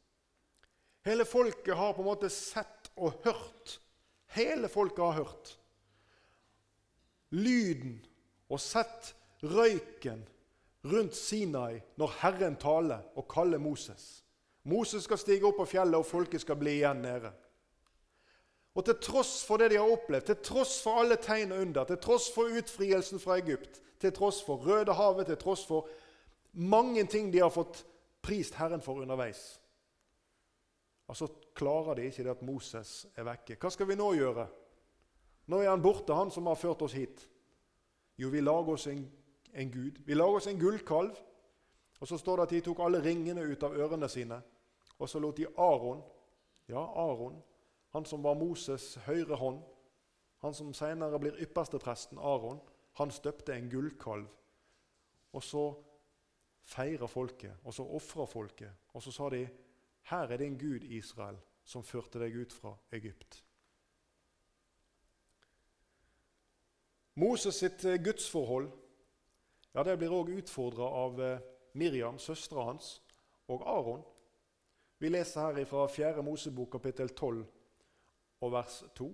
Hele 1.05 1.25
folket 1.25 1.77
har 1.77 1.93
på 1.95 2.03
en 2.03 2.09
måte 2.09 2.29
sett 2.33 2.91
og 2.99 3.21
hørt. 3.23 3.79
Hele 4.35 4.69
folket 4.69 5.05
har 5.05 5.23
hørt 5.23 5.55
lyden 7.29 7.99
og 8.49 8.61
sett 8.61 9.13
røyken 9.45 10.23
rundt 10.89 11.17
Sinai 11.17 11.79
når 11.99 12.15
Herren 12.21 12.57
taler 12.59 13.05
og 13.15 13.27
kaller 13.31 13.61
Moses. 13.61 14.23
Moses 14.63 15.05
skal 15.05 15.19
stige 15.21 15.45
opp 15.47 15.59
på 15.61 15.67
fjellet, 15.71 15.97
og 15.97 16.07
folket 16.07 16.43
skal 16.43 16.57
bli 16.59 16.79
igjen 16.79 17.01
nede. 17.03 17.31
Og 18.77 18.85
Til 18.85 18.99
tross 19.01 19.39
for 19.45 19.57
det 19.57 19.71
de 19.71 19.79
har 19.79 19.91
opplevd, 19.91 20.25
til 20.25 20.41
tross 20.45 20.77
for 20.83 21.01
alle 21.01 21.17
tegn 21.19 21.51
og 21.51 21.61
under, 21.65 21.87
til 21.87 21.97
tross 21.97 22.29
for 22.31 22.51
utfrielsen 22.59 23.19
fra 23.19 23.39
Egypt, 23.39 23.81
til 23.99 24.13
tross 24.15 24.41
for 24.45 24.63
Rødehavet, 24.65 25.27
til 25.27 25.37
tross 25.37 25.65
for 25.67 25.87
mange 26.53 27.03
ting 27.07 27.33
de 27.33 27.41
har 27.43 27.51
fått 27.53 27.83
prist 28.21 28.55
Herren 28.59 28.81
for 28.81 29.01
underveis, 29.01 29.59
Og 31.07 31.17
så 31.17 31.27
klarer 31.57 31.95
de 31.95 32.03
ikke 32.05 32.23
det 32.23 32.29
at 32.29 32.41
Moses 32.45 33.07
er 33.17 33.25
vekke. 33.25 33.55
Hva 33.57 33.69
skal 33.73 33.87
vi 33.89 33.95
nå 33.97 34.11
gjøre? 34.13 34.43
Nå 35.49 35.57
er 35.57 35.71
han 35.71 35.81
borte, 35.81 36.13
han 36.13 36.29
som 36.31 36.45
har 36.45 36.55
ført 36.55 36.83
oss 36.85 36.93
hit. 36.93 37.23
Jo, 38.17 38.29
vi 38.29 38.43
lager 38.43 38.75
oss 38.75 38.85
en, 38.87 39.01
en 39.53 39.71
gud. 39.71 39.97
Vi 40.05 40.13
lager 40.13 40.37
oss 40.37 40.47
en 40.47 40.59
gullkalv. 40.59 41.17
Og 41.99 42.07
så 42.07 42.17
står 42.17 42.37
det 42.37 42.43
at 42.43 42.53
de 42.53 42.61
tok 42.61 42.83
alle 42.85 43.01
ringene 43.01 43.41
ut 43.41 43.63
av 43.65 43.73
ørene 43.73 44.09
sine. 44.09 44.37
Og 44.99 45.09
så 45.09 45.19
lot 45.19 45.37
de 45.37 45.47
Aron, 45.57 46.03
ja, 46.69 46.83
Aron, 46.83 47.41
han 47.89 48.05
som 48.05 48.23
var 48.23 48.37
Moses' 48.37 48.99
høyre 49.07 49.35
hånd, 49.35 49.63
han 50.43 50.53
som 50.53 50.73
senere 50.73 51.19
blir 51.19 51.41
ypperstepresten 51.41 52.21
Aron, 52.21 52.59
han 52.93 53.11
støpte 53.11 53.55
en 53.55 53.69
gullkalv. 53.69 54.27
Og 55.33 55.43
så 55.43 55.63
feira 56.63 57.07
folket, 57.07 57.53
og 57.63 57.73
så 57.73 57.83
ofra 57.83 58.25
folket. 58.25 58.71
Og 58.93 59.03
så 59.03 59.11
sa 59.11 59.29
de, 59.29 59.49
'Her 60.01 60.31
er 60.31 60.37
din 60.37 60.57
Gud, 60.57 60.83
Israel, 60.83 61.37
som 61.63 61.83
førte 61.83 62.19
deg 62.19 62.35
ut 62.35 62.53
fra 62.53 62.77
Egypt.' 62.91 63.43
Moses 67.15 67.55
sitt 67.55 67.85
eh, 67.85 68.03
gudsforhold 68.03 68.71
ja, 69.73 69.83
det 69.83 69.97
blir 70.01 70.13
òg 70.13 70.31
utfordra 70.33 70.87
av 71.03 71.19
eh, 71.21 71.41
Miriam, 71.77 72.17
søstera 72.19 72.65
hans, 72.71 73.01
og 73.47 73.65
Aron. 73.69 74.01
Vi 74.99 75.11
leser 75.11 75.53
her 75.53 75.65
fra 75.69 75.85
4. 75.87 76.23
Mosebok 76.25 76.71
kapittel 76.73 77.09
12 77.13 77.43
og 78.41 78.51
vers 78.51 78.79
2. 78.97 79.09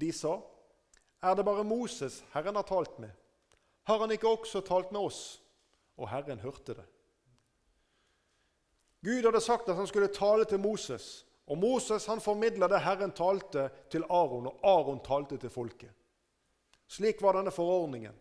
De 0.00 0.08
sa, 0.12 0.32
'Er 1.22 1.34
det 1.34 1.44
bare 1.44 1.64
Moses 1.64 2.24
Herren 2.32 2.54
har 2.54 2.62
talt 2.62 2.98
med?' 2.98 3.10
'Har 3.84 3.98
han 3.98 4.10
ikke 4.10 4.28
også 4.28 4.60
talt 4.60 4.92
med 4.92 5.00
oss?' 5.00 5.42
Og 5.96 6.08
Herren 6.08 6.38
hørte 6.38 6.74
det. 6.74 6.84
Gud 9.04 9.24
hadde 9.24 9.40
sagt 9.40 9.68
at 9.68 9.76
han 9.76 9.86
skulle 9.86 10.08
tale 10.08 10.44
til 10.44 10.60
Moses, 10.60 11.26
og 11.46 11.58
Moses 11.58 12.06
han 12.06 12.20
formidla 12.20 12.68
det 12.68 12.80
Herren 12.80 13.12
talte 13.12 13.70
til 13.90 14.04
Aron, 14.10 14.46
og 14.46 14.60
Aron 14.62 15.00
talte 15.04 15.36
til 15.36 15.50
folket. 15.50 15.90
Slik 16.88 17.22
var 17.22 17.32
denne 17.32 17.50
forordningen. 17.50 18.14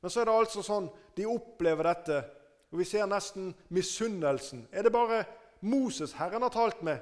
Men 0.00 0.10
så 0.10 0.20
er 0.20 0.24
det 0.24 0.34
altså 0.34 0.62
sånn 0.64 0.88
de 1.16 1.26
opplever 1.28 1.86
dette, 1.86 2.22
og 2.70 2.78
vi 2.78 2.84
ser 2.84 3.08
nesten 3.10 3.54
misunnelsen. 3.68 4.68
Er 4.72 4.86
det 4.86 4.92
bare 4.92 5.24
Moses 5.60 6.12
Herren 6.12 6.42
har 6.42 6.52
talt 6.54 6.82
med? 6.82 7.00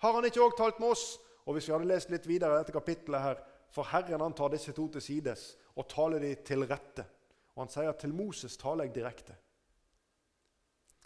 Har 0.00 0.12
han 0.12 0.24
ikke 0.24 0.42
òg 0.42 0.56
talt 0.56 0.80
med 0.80 0.90
oss? 0.90 1.18
Og 1.46 1.56
hvis 1.56 1.68
vi 1.68 1.72
hadde 1.72 1.88
lest 1.88 2.10
litt 2.12 2.26
videre 2.28 2.58
dette 2.60 2.74
kapittelet 2.74 3.24
her, 3.24 3.38
For 3.70 3.86
Herren 3.92 4.20
han 4.20 4.34
tar 4.34 4.50
disse 4.52 4.74
to 4.74 4.88
til 4.90 5.02
sides 5.04 5.54
og 5.76 5.88
taler 5.88 6.22
de 6.22 6.34
til 6.46 6.66
rette. 6.66 7.06
Og 7.54 7.64
han 7.64 7.72
sier 7.72 7.96
til 7.98 8.14
Moses 8.14 8.56
taler 8.58 8.88
jeg 8.88 8.96
direkte. 8.98 9.36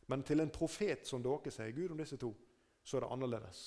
Men 0.06 0.22
til 0.22 0.40
en 0.40 0.52
profet 0.52 1.06
som 1.08 1.22
dere, 1.24 1.52
sier 1.52 1.72
Gud 1.72 1.94
om 1.94 2.00
disse 2.00 2.18
to, 2.20 2.34
så 2.84 2.98
er 2.98 3.04
det 3.04 3.12
annerledes. 3.12 3.62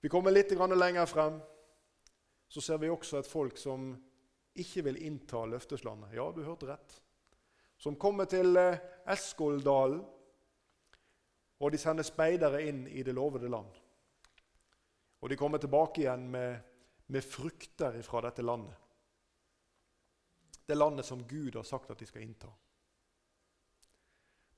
Vi 0.00 0.08
kommer 0.12 0.30
litt 0.30 0.52
lenger 0.52 1.06
frem, 1.06 1.40
så 2.48 2.60
ser 2.60 2.78
vi 2.78 2.88
også 2.88 3.18
et 3.18 3.26
folk 3.26 3.58
som 3.58 3.88
ikke 4.54 4.84
vil 4.86 5.00
innta 5.02 5.44
løfteslandet. 5.44 6.14
Ja, 6.14 6.30
du 6.32 6.44
hørte 6.44 6.68
rett. 6.70 7.00
Som 7.76 7.96
kommer 7.96 8.24
til 8.24 8.56
eh, 8.56 8.78
Eskoldalen, 9.12 10.04
og 11.58 11.72
de 11.72 11.78
sender 11.80 12.04
speidere 12.04 12.60
inn 12.68 12.84
i 12.88 13.02
det 13.02 13.14
lovede 13.14 13.48
land. 13.48 13.70
Og 15.20 15.30
de 15.30 15.36
kommer 15.36 15.58
tilbake 15.58 16.02
igjen 16.02 16.28
med, 16.30 16.58
med 17.06 17.24
frukter 17.24 18.02
fra 18.02 18.20
dette 18.26 18.44
landet. 18.44 18.76
Det 20.66 20.76
landet 20.76 21.06
som 21.06 21.24
Gud 21.28 21.54
har 21.54 21.62
sagt 21.62 21.90
at 21.90 21.98
de 21.98 22.06
skal 22.06 22.22
innta. 22.22 22.50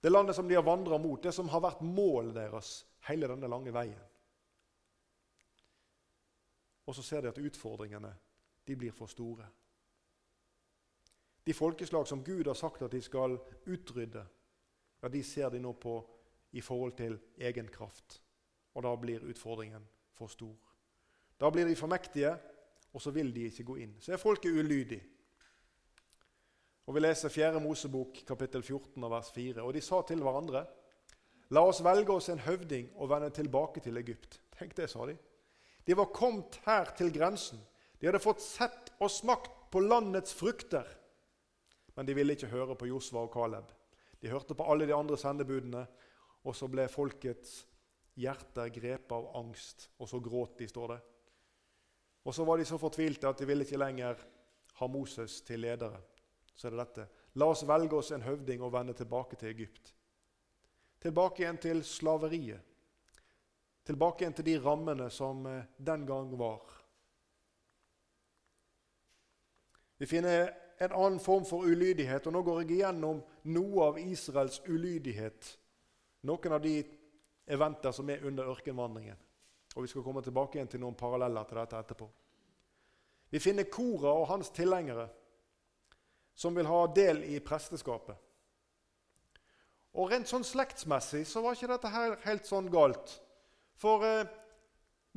Det 0.01 0.11
landet 0.11 0.37
som 0.37 0.49
de 0.49 0.55
har 0.55 0.63
vandra 0.63 0.99
mot, 0.99 1.23
det 1.23 1.33
som 1.33 1.49
har 1.49 1.63
vært 1.63 1.83
målet 1.83 2.35
deres 2.35 2.73
hele 3.09 3.29
denne 3.29 3.51
lange 3.51 3.73
veien. 3.75 4.05
Og 6.89 6.95
så 6.97 7.03
ser 7.03 7.23
de 7.23 7.29
at 7.33 7.39
utfordringene 7.39 8.13
de 8.65 8.77
blir 8.77 8.95
for 8.97 9.11
store. 9.11 9.47
De 11.45 11.55
folkeslag 11.55 12.07
som 12.09 12.25
Gud 12.25 12.47
har 12.47 12.55
sagt 12.55 12.83
at 12.83 12.93
de 12.93 13.01
skal 13.03 13.39
utrydde, 13.67 14.25
ja, 15.01 15.09
de 15.09 15.23
ser 15.25 15.51
de 15.51 15.61
nå 15.61 15.73
på 15.73 15.99
i 16.53 16.61
forhold 16.61 16.97
til 16.97 17.19
egen 17.39 17.69
kraft. 17.69 18.21
Og 18.75 18.83
da 18.83 18.95
blir 18.97 19.27
utfordringen 19.29 19.85
for 20.15 20.31
stor. 20.33 20.57
Da 21.41 21.51
blir 21.51 21.69
de 21.69 21.77
for 21.77 21.91
mektige, 21.91 22.33
og 22.93 23.03
så 23.03 23.11
vil 23.11 23.35
de 23.35 23.47
ikke 23.49 23.65
gå 23.65 23.77
inn. 23.85 23.97
Så 24.01 24.13
er 24.13 24.23
folket 24.23 24.57
ulydig. 24.57 25.01
Og 26.89 26.95
Vi 26.95 27.01
leser 27.01 27.29
4. 27.29 27.61
Mosebok 27.61 28.23
kapittel 28.27 28.63
14 28.63 29.11
vers 29.11 29.31
4. 29.35 29.63
Og 29.63 29.75
de 29.75 29.81
sa 29.81 30.03
til 30.03 30.23
hverandre.: 30.25 30.65
La 31.51 31.61
oss 31.65 31.83
velge 31.85 32.13
oss 32.13 32.29
en 32.29 32.39
høvding 32.39 32.91
og 32.97 33.11
vende 33.11 33.31
tilbake 33.31 33.81
til 33.81 33.97
Egypt. 33.97 34.41
Tenk 34.59 34.77
det, 34.77 34.91
sa 34.91 35.07
de. 35.07 35.17
De 35.87 35.97
var 35.97 36.13
kommet 36.13 36.61
her 36.65 36.85
til 36.97 37.13
grensen. 37.13 37.61
De 38.01 38.07
hadde 38.07 38.21
fått 38.21 38.43
sett 38.43 38.93
og 39.01 39.11
smakt 39.11 39.71
på 39.71 39.81
landets 39.81 40.35
frukter. 40.35 40.87
Men 41.97 42.07
de 42.07 42.15
ville 42.15 42.33
ikke 42.37 42.51
høre 42.53 42.77
på 42.79 42.87
Josva 42.87 43.25
og 43.25 43.33
Caleb. 43.33 43.71
De 44.21 44.29
hørte 44.29 44.55
på 44.55 44.67
alle 44.71 44.87
de 44.87 44.95
andre 44.95 45.17
sendebudene, 45.19 45.87
og 46.49 46.57
så 46.57 46.69
ble 46.73 46.87
folkets 46.89 47.61
hjerter 48.19 48.71
grepet 48.73 49.13
av 49.15 49.29
angst, 49.39 49.91
og 50.01 50.09
så 50.09 50.21
gråt 50.23 50.57
de, 50.59 50.69
står 50.69 50.95
det. 50.95 50.99
Og 52.25 52.35
så 52.35 52.45
var 52.45 52.59
de 52.59 52.67
så 52.69 52.79
fortvilte 52.81 53.29
at 53.29 53.39
de 53.39 53.47
ville 53.49 53.67
ikke 53.67 53.81
lenger 53.81 54.25
ha 54.81 54.89
Moses 54.91 55.41
til 55.47 55.63
ledere. 55.65 56.01
Så 56.55 56.69
er 56.69 56.75
det 56.75 56.83
dette. 56.83 57.07
La 57.39 57.47
oss 57.53 57.63
velge 57.69 58.01
oss 58.01 58.11
en 58.13 58.25
høvding 58.27 58.65
og 58.65 58.73
vende 58.75 58.97
tilbake 58.99 59.39
til 59.39 59.53
Egypt. 59.53 59.93
Tilbake 60.99 61.45
igjen 61.45 61.61
til 61.63 61.85
slaveriet. 61.87 62.65
Tilbake 63.87 64.25
igjen 64.25 64.35
til 64.41 64.49
de 64.49 64.57
rammene 64.65 65.07
som 65.15 65.47
eh, 65.47 65.69
den 65.79 66.05
gang 66.07 66.33
var. 66.39 66.65
Vi 69.99 70.07
finner 70.07 70.51
en 70.79 70.93
annen 70.93 71.21
form 71.23 71.47
for 71.47 71.67
ulydighet, 71.67 72.27
og 72.27 72.35
nå 72.35 72.43
går 72.47 72.61
jeg 72.63 72.77
igjennom 72.77 73.23
noe 73.51 73.87
av 73.87 74.03
Israels 74.03 74.61
ulydighet. 74.67 75.55
Noen 76.29 76.55
av 76.55 76.62
de 76.62 76.77
eventer 77.49 77.95
som 77.97 78.11
er 78.12 78.25
under 78.29 78.51
ørkenvandringen. 78.53 79.17
Og 79.77 79.83
Vi 79.83 79.91
skal 79.93 80.05
komme 80.05 80.23
tilbake 80.25 80.59
igjen 80.59 80.69
til 80.69 80.83
noen 80.83 80.97
paralleller 80.99 81.45
til 81.49 81.61
dette 81.61 81.81
etterpå. 81.81 82.09
Vi 83.31 83.41
finner 83.41 83.69
Kora 83.69 84.12
og 84.17 84.29
hans 84.31 84.51
tilhengere 84.51 85.09
som 86.38 86.55
vil 86.57 86.69
ha 86.71 86.81
del 86.95 87.25
i 87.29 87.41
presteskapet. 87.45 88.17
Og 89.99 90.12
Rent 90.12 90.31
sånn 90.31 90.47
slektsmessig 90.47 91.25
så 91.27 91.43
var 91.43 91.57
ikke 91.57 91.71
dette 91.73 91.91
her 91.93 92.14
helt 92.25 92.47
sånn 92.47 92.69
galt. 92.71 93.17
For 93.79 94.05
eh, 94.07 94.29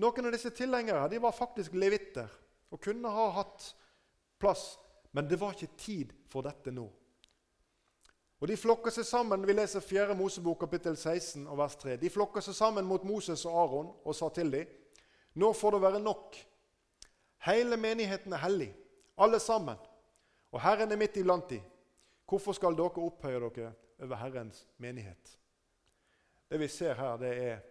noen 0.02 0.28
av 0.28 0.34
disse 0.34 0.52
tilhengerne 0.56 1.10
de 1.12 1.20
var 1.22 1.36
faktisk 1.36 1.76
levitter 1.78 2.30
og 2.72 2.82
kunne 2.82 3.12
ha 3.12 3.28
hatt 3.36 3.68
plass, 4.42 4.80
men 5.12 5.28
det 5.30 5.38
var 5.40 5.54
ikke 5.54 5.78
tid 5.78 6.14
for 6.32 6.46
dette 6.46 6.74
nå. 6.74 6.88
Og 8.42 8.48
De 8.50 8.58
flokker 8.58 8.90
seg 8.90 9.06
sammen 9.06 9.44
vi 9.46 9.54
leser 9.54 9.84
4. 9.86 10.16
Mosebok 10.18 10.64
kapittel 10.64 10.96
16 10.98 11.44
og 11.46 11.60
vers 11.60 11.76
3. 11.78 11.98
De 12.02 12.10
flokker 12.10 12.42
seg 12.42 12.58
sammen 12.58 12.88
mot 12.90 13.04
Moses 13.06 13.44
og 13.46 13.58
Aron 13.64 13.92
og 14.02 14.16
sa 14.18 14.32
til 14.34 14.50
dem, 14.50 14.72
nå 15.38 15.52
får 15.54 15.76
det 15.76 15.82
være 15.84 16.00
nok. 16.02 16.40
Hele 17.46 17.78
menigheten 17.78 18.34
er 18.34 18.42
hellig, 18.42 18.72
alle 19.18 19.40
sammen. 19.40 19.78
Og 20.52 20.62
Herren 20.62 20.92
er 20.92 21.00
midt 21.00 21.22
iblant 21.22 21.50
dem. 21.54 21.62
Hvorfor 22.28 22.58
skal 22.58 22.76
dere 22.78 23.06
opphøye 23.06 23.40
dere 23.46 23.72
over 24.02 24.18
Herrens 24.18 24.66
menighet? 24.82 25.38
Det 26.50 26.60
vi 26.60 26.68
ser 26.68 26.98
her, 26.98 27.18
det 27.22 27.32
er 27.46 27.62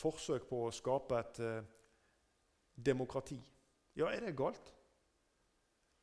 forsøk 0.00 0.48
på 0.48 0.64
å 0.66 0.72
skape 0.74 1.18
et 1.20 1.40
eh, 1.44 1.68
demokrati. 2.74 3.38
Ja, 3.98 4.08
er 4.08 4.24
det 4.24 4.36
galt? 4.38 4.72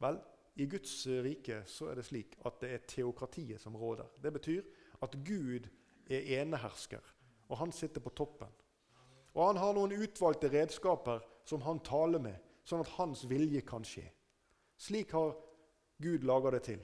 Vel, 0.03 0.19
i 0.57 0.65
Guds 0.65 1.05
rike 1.07 1.61
så 1.69 1.91
er 1.91 1.99
det 1.99 2.05
slik 2.07 2.37
at 2.45 2.61
det 2.61 2.71
er 2.73 2.85
teokratiet 2.89 3.61
som 3.61 3.75
råder. 3.77 4.07
Det 4.23 4.33
betyr 4.33 4.63
at 5.05 5.17
Gud 5.25 5.67
er 6.09 6.41
enehersker, 6.41 7.03
og 7.49 7.57
han 7.57 7.71
sitter 7.71 8.01
på 8.01 8.09
toppen. 8.09 8.49
Og 9.37 9.43
han 9.47 9.59
har 9.61 9.75
noen 9.77 9.93
utvalgte 10.01 10.49
redskaper 10.49 11.21
som 11.45 11.61
han 11.61 11.79
taler 11.85 12.21
med, 12.23 12.37
sånn 12.65 12.81
at 12.81 12.95
hans 12.97 13.21
vilje 13.29 13.61
kan 13.67 13.85
skje. 13.85 14.07
Slik 14.77 15.13
har 15.13 15.35
Gud 16.01 16.25
laga 16.25 16.51
det 16.57 16.63
til. 16.65 16.81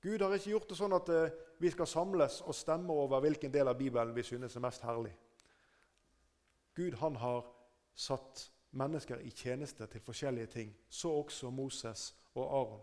Gud 0.00 0.22
har 0.22 0.34
ikke 0.34 0.54
gjort 0.54 0.70
det 0.70 0.78
sånn 0.78 0.96
at 0.96 1.08
eh, 1.12 1.34
vi 1.58 1.70
skal 1.74 1.88
samles 1.90 2.40
og 2.46 2.54
stemme 2.54 2.94
over 2.94 3.20
hvilken 3.24 3.52
del 3.52 3.68
av 3.68 3.78
Bibelen 3.78 4.14
vi 4.16 4.24
synes 4.24 4.56
er 4.56 4.64
mest 4.64 4.84
herlig. 4.86 5.12
Gud 6.78 6.94
han 7.00 7.16
har 7.18 7.42
satt 7.98 8.46
mennesker 8.78 9.20
i 9.26 9.32
tjeneste 9.34 9.86
til 9.90 10.04
forskjellige 10.04 10.52
ting, 10.52 10.74
så 10.88 11.10
også 11.18 11.50
Moses 11.50 12.12
og 12.34 12.60
Aron. 12.60 12.80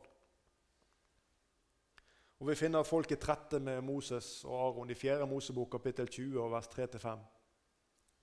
Og 2.39 2.47
Vi 2.47 2.55
finner 2.55 2.79
at 2.79 2.88
folk 2.88 3.12
er 3.12 3.19
trette 3.21 3.60
med 3.60 3.81
Moses 3.81 4.43
og 4.43 4.67
Aron 4.67 4.89
i 4.89 4.93
4. 4.93 5.27
Mosebok 5.27 5.69
kapittel 5.71 6.08
20 6.08 6.41
og 6.41 6.51
vers 6.51 6.67
3-5. 6.67 7.19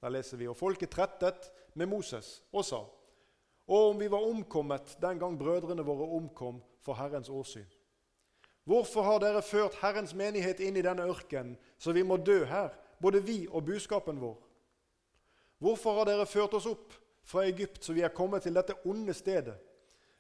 Der 0.03 0.09
leser 0.09 0.37
vi 0.37 0.49
og 0.49 0.57
folket 0.57 0.91
trettet 0.91 1.51
med 1.75 1.87
Moses 1.87 2.43
og 2.53 2.65
sa:" 2.65 2.85
Og 3.67 3.91
om 3.91 4.01
vi 4.01 4.11
var 4.11 4.19
omkommet 4.19 4.99
den 5.01 5.19
gang 5.19 5.39
brødrene 5.39 5.85
våre 5.85 6.17
omkom 6.17 6.63
for 6.81 6.95
Herrens 6.95 7.29
åsyn. 7.29 7.67
Hvorfor 8.65 9.03
har 9.03 9.19
dere 9.19 9.43
ført 9.43 9.75
Herrens 9.75 10.15
menighet 10.15 10.61
inn 10.61 10.77
i 10.77 10.83
denne 10.83 11.03
ørkenen, 11.03 11.57
så 11.79 11.93
vi 11.93 12.03
må 12.03 12.17
dø 12.17 12.45
her, 12.45 12.69
både 13.01 13.23
vi 13.23 13.47
og 13.51 13.65
buskapen 13.65 14.21
vår? 14.21 14.39
Hvorfor 15.59 15.93
har 15.93 16.05
dere 16.05 16.27
ført 16.27 16.55
oss 16.55 16.67
opp 16.67 16.95
fra 17.25 17.45
Egypt, 17.47 17.85
så 17.85 17.93
vi 17.93 18.01
er 18.01 18.15
kommet 18.15 18.43
til 18.43 18.55
dette 18.55 18.75
onde 18.87 19.15
stedet, 19.15 19.59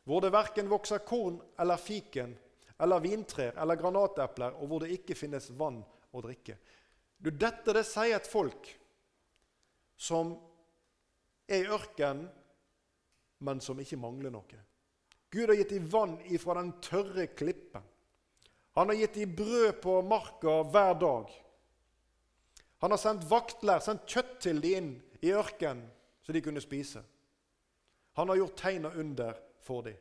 hvor 0.04 0.22
det 0.22 0.32
verken 0.34 0.70
vokser 0.70 1.04
korn 1.06 1.38
eller 1.60 1.78
fiken 1.78 2.34
eller 2.82 3.02
vintrær 3.02 3.58
eller 3.62 3.78
granatepler, 3.78 4.56
og 4.58 4.68
hvor 4.68 4.82
det 4.82 4.94
ikke 4.96 5.16
finnes 5.18 5.50
vann 5.54 5.80
å 6.12 6.22
drikke? 6.24 6.56
Dette 7.22 7.74
det 7.76 7.84
sier 7.86 8.16
et 8.16 8.26
folk 8.26 8.66
som 9.94 10.34
er 11.46 11.62
i 11.62 11.70
ørkenen, 11.70 12.26
men 13.42 13.60
som 13.62 13.78
ikke 13.82 13.98
mangler 13.98 14.30
noe. 14.34 14.58
Gud 15.32 15.48
har 15.48 15.56
gitt 15.58 15.72
dem 15.74 15.86
vann 15.90 16.18
ifra 16.30 16.58
den 16.58 16.74
tørre 16.82 17.28
klippen. 17.34 17.82
Han 18.76 18.90
har 18.90 18.98
gitt 19.00 19.16
dem 19.18 19.32
brød 19.36 19.80
på 19.82 19.96
marka 20.06 20.58
hver 20.70 20.94
dag. 21.00 21.32
Han 22.82 22.90
har 22.90 23.00
sendt 23.00 23.26
vaktler, 23.30 23.82
sendt 23.82 24.06
kjøtt 24.10 24.36
til 24.42 24.60
dem 24.62 24.76
inn 24.78 24.92
i 25.22 25.32
ørkenen, 25.34 25.86
så 26.22 26.34
de 26.34 26.42
kunne 26.42 26.62
spise. 26.62 27.02
Han 28.18 28.30
har 28.30 28.40
gjort 28.42 28.58
tegn 28.58 28.86
og 28.90 28.98
under 28.98 29.38
for 29.62 29.86
dem. 29.86 29.96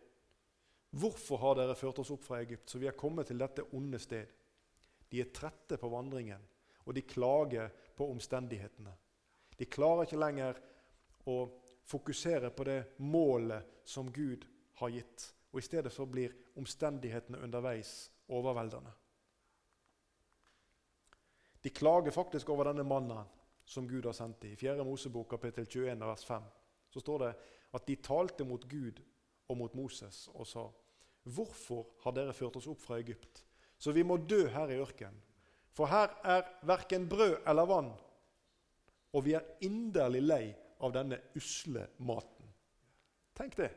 Hvorfor 0.92 1.40
har 1.40 1.56
dere 1.56 1.78
ført 1.80 2.02
oss 2.04 2.12
opp 2.12 2.24
fra 2.26 2.42
Egypt, 2.44 2.70
så 2.70 2.80
vi 2.82 2.90
er 2.90 2.98
kommet 3.00 3.30
til 3.32 3.40
dette 3.40 3.64
onde 3.78 4.00
sted? 4.02 4.28
De 5.12 5.22
er 5.24 5.32
trette 5.32 5.78
på 5.80 5.90
vandringen, 5.92 6.42
og 6.84 6.96
de 6.96 7.06
klager 7.08 7.72
på 7.96 8.10
omstendighetene. 8.12 8.94
De 9.58 9.68
klarer 9.72 10.08
ikke 10.08 10.20
lenger 10.20 10.60
å 11.32 11.38
fokusere 11.88 12.52
på 12.56 12.66
det 12.68 12.80
målet 13.04 13.82
som 13.88 14.10
Gud 14.12 14.48
har 14.82 14.90
gitt. 14.90 15.28
Og 15.52 15.60
I 15.60 15.66
stedet 15.66 15.92
så 15.94 16.08
blir 16.08 16.36
omstendighetene 16.60 17.40
underveis 17.44 18.10
overveldende. 18.32 18.92
De 21.62 21.70
klager 21.70 22.12
faktisk 22.12 22.50
over 22.50 22.72
denne 22.72 22.84
mannen 22.88 23.28
som 23.66 23.88
Gud 23.88 24.06
har 24.06 24.16
sendt 24.18 24.42
dem. 24.42 24.56
I 24.56 24.60
4. 24.60 24.84
Mosebok 24.84 25.30
kapittel 25.30 25.68
21 25.68 26.08
vers 26.08 26.26
5 26.26 26.48
så 26.92 27.00
står 27.00 27.20
det 27.24 27.32
at 27.78 27.88
de 27.88 27.96
talte 28.04 28.44
mot 28.48 28.64
Gud 28.68 29.00
og 29.52 29.60
mot 29.60 29.76
Moses 29.76 30.28
og 30.34 30.48
sa:" 30.48 30.70
Hvorfor 31.24 31.86
har 32.02 32.16
dere 32.18 32.34
ført 32.34 32.56
oss 32.58 32.68
opp 32.68 32.80
fra 32.82 32.98
Egypt, 32.98 33.44
så 33.78 33.92
vi 33.94 34.04
må 34.04 34.18
dø 34.18 34.48
her 34.50 34.72
i 34.74 34.80
ørkenen? 34.82 35.20
For 35.72 35.88
her 35.88 36.10
er 36.28 36.48
verken 36.68 37.06
brød 37.10 37.38
eller 37.48 37.66
vann, 37.70 37.92
og 39.14 39.26
vi 39.26 39.36
er 39.38 39.46
inderlig 39.62 40.22
lei 40.22 40.44
av 40.82 40.92
denne 40.96 41.20
usle 41.38 41.86
maten. 41.98 42.50
Tenk 43.38 43.56
det. 43.58 43.70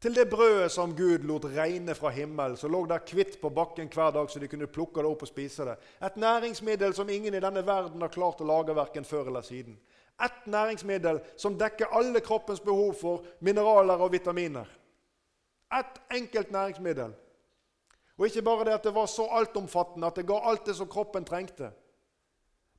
Til 0.00 0.14
det 0.14 0.28
brødet 0.30 0.68
som 0.70 0.92
Gud 0.96 1.24
lot 1.24 1.48
regne 1.50 1.94
fra 1.96 2.10
himmelen, 2.12 2.56
som 2.60 2.70
lå 2.70 2.82
der 2.86 3.00
kvitt 3.02 3.40
på 3.40 3.50
bakken 3.50 3.88
hver 3.88 4.12
dag 4.12 4.28
så 4.30 4.38
de 4.38 4.48
kunne 4.48 4.68
plukke 4.68 5.00
det 5.00 5.08
opp 5.08 5.24
og 5.24 5.30
spise 5.30 5.64
det. 5.64 5.78
Et 6.04 6.18
næringsmiddel 6.20 6.94
som 6.94 7.08
ingen 7.10 7.34
i 7.34 7.40
denne 7.40 7.64
verden 7.66 8.04
har 8.04 8.12
klart 8.12 8.42
å 8.44 8.46
lage 8.46 8.76
verken 8.76 9.08
før 9.08 9.32
eller 9.32 9.42
siden. 9.42 9.78
Et 10.24 10.46
næringsmiddel 10.46 11.20
som 11.36 11.58
dekker 11.58 11.92
alle 11.92 12.20
kroppens 12.20 12.60
behov 12.60 12.94
for 12.94 13.24
mineraler 13.40 14.00
og 14.00 14.12
vitaminer. 14.12 14.66
Et 15.72 16.00
enkelt 16.16 16.50
næringsmiddel. 16.50 17.14
Og 18.16 18.26
ikke 18.26 18.42
bare 18.42 18.64
det 18.64 18.72
at 18.78 18.84
det 18.84 18.94
var 18.94 19.06
så 19.06 19.26
altomfattende 19.30 20.06
at 20.06 20.16
det 20.16 20.26
ga 20.26 20.38
alt 20.42 20.66
det 20.66 20.76
som 20.76 20.88
kroppen 20.88 21.24
trengte. 21.24 21.72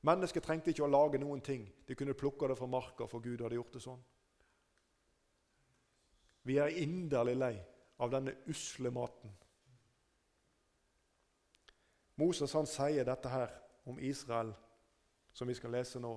Mennesket 0.02 0.42
trengte 0.42 0.70
ikke 0.70 0.86
å 0.86 0.90
lage 0.90 1.18
noen 1.18 1.40
ting. 1.40 1.66
De 1.86 1.94
kunne 1.94 2.14
plukke 2.14 2.48
det 2.48 2.56
fra 2.58 2.66
marka, 2.66 3.06
for 3.06 3.22
Gud 3.22 3.42
hadde 3.42 3.58
gjort 3.58 3.74
det 3.74 3.82
sånn. 3.82 4.00
Vi 6.42 6.58
er 6.58 6.74
inderlig 6.82 7.36
lei 7.36 7.54
av 7.98 8.10
denne 8.10 8.34
usle 8.48 8.90
maten. 8.94 9.34
Moses 12.18 12.54
han 12.56 12.66
sier 12.66 13.06
dette 13.06 13.30
her 13.30 13.52
om 13.86 13.98
Israel, 14.02 14.50
som 15.32 15.48
vi 15.48 15.54
skal 15.54 15.74
lese 15.76 16.00
nå, 16.02 16.16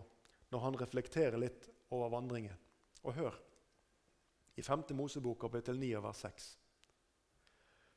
når 0.51 0.65
han 0.65 0.79
reflekterer 0.79 1.39
litt 1.39 1.69
over 1.91 2.11
vandringen. 2.11 2.57
Og 3.03 3.15
hør 3.17 3.37
i 4.59 4.63
5. 4.63 4.83
Mosebok 4.97 5.39
kapittel 5.41 5.79
9 5.79 5.93
vers 6.03 6.25
6. 6.25 6.49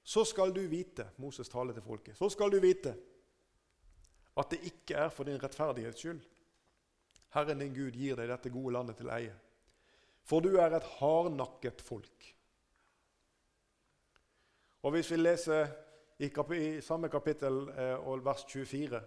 Så 0.05 0.25
skal 0.29 0.53
du 0.55 0.61
vite, 0.69 1.09
Moses 1.17 1.49
taler 1.49 1.75
til 1.75 1.85
folket, 1.85 2.17
så 2.17 2.29
skal 2.33 2.53
du 2.53 2.61
vite 2.61 2.95
at 4.35 4.51
det 4.51 4.61
ikke 4.69 4.99
er 5.07 5.13
for 5.15 5.27
din 5.29 5.41
rettferdighets 5.41 6.03
skyld. 6.03 6.21
Herren 7.35 7.63
din 7.63 7.75
Gud 7.75 7.97
gir 7.99 8.19
deg 8.19 8.31
dette 8.31 8.53
gode 8.53 8.75
landet 8.77 8.99
til 8.99 9.11
eie. 9.15 9.35
For 10.25 10.45
du 10.45 10.57
er 10.59 10.75
et 10.75 10.91
hardnakket 10.99 11.83
folk. 11.85 12.31
Og 14.85 14.93
Hvis 14.93 15.11
vi 15.11 15.17
leser 15.17 15.71
i, 16.19 16.29
i 16.29 16.81
samme 16.85 17.09
kapittel 17.09 17.69
eh, 17.71 18.25
vers 18.25 18.45
24, 18.49 19.01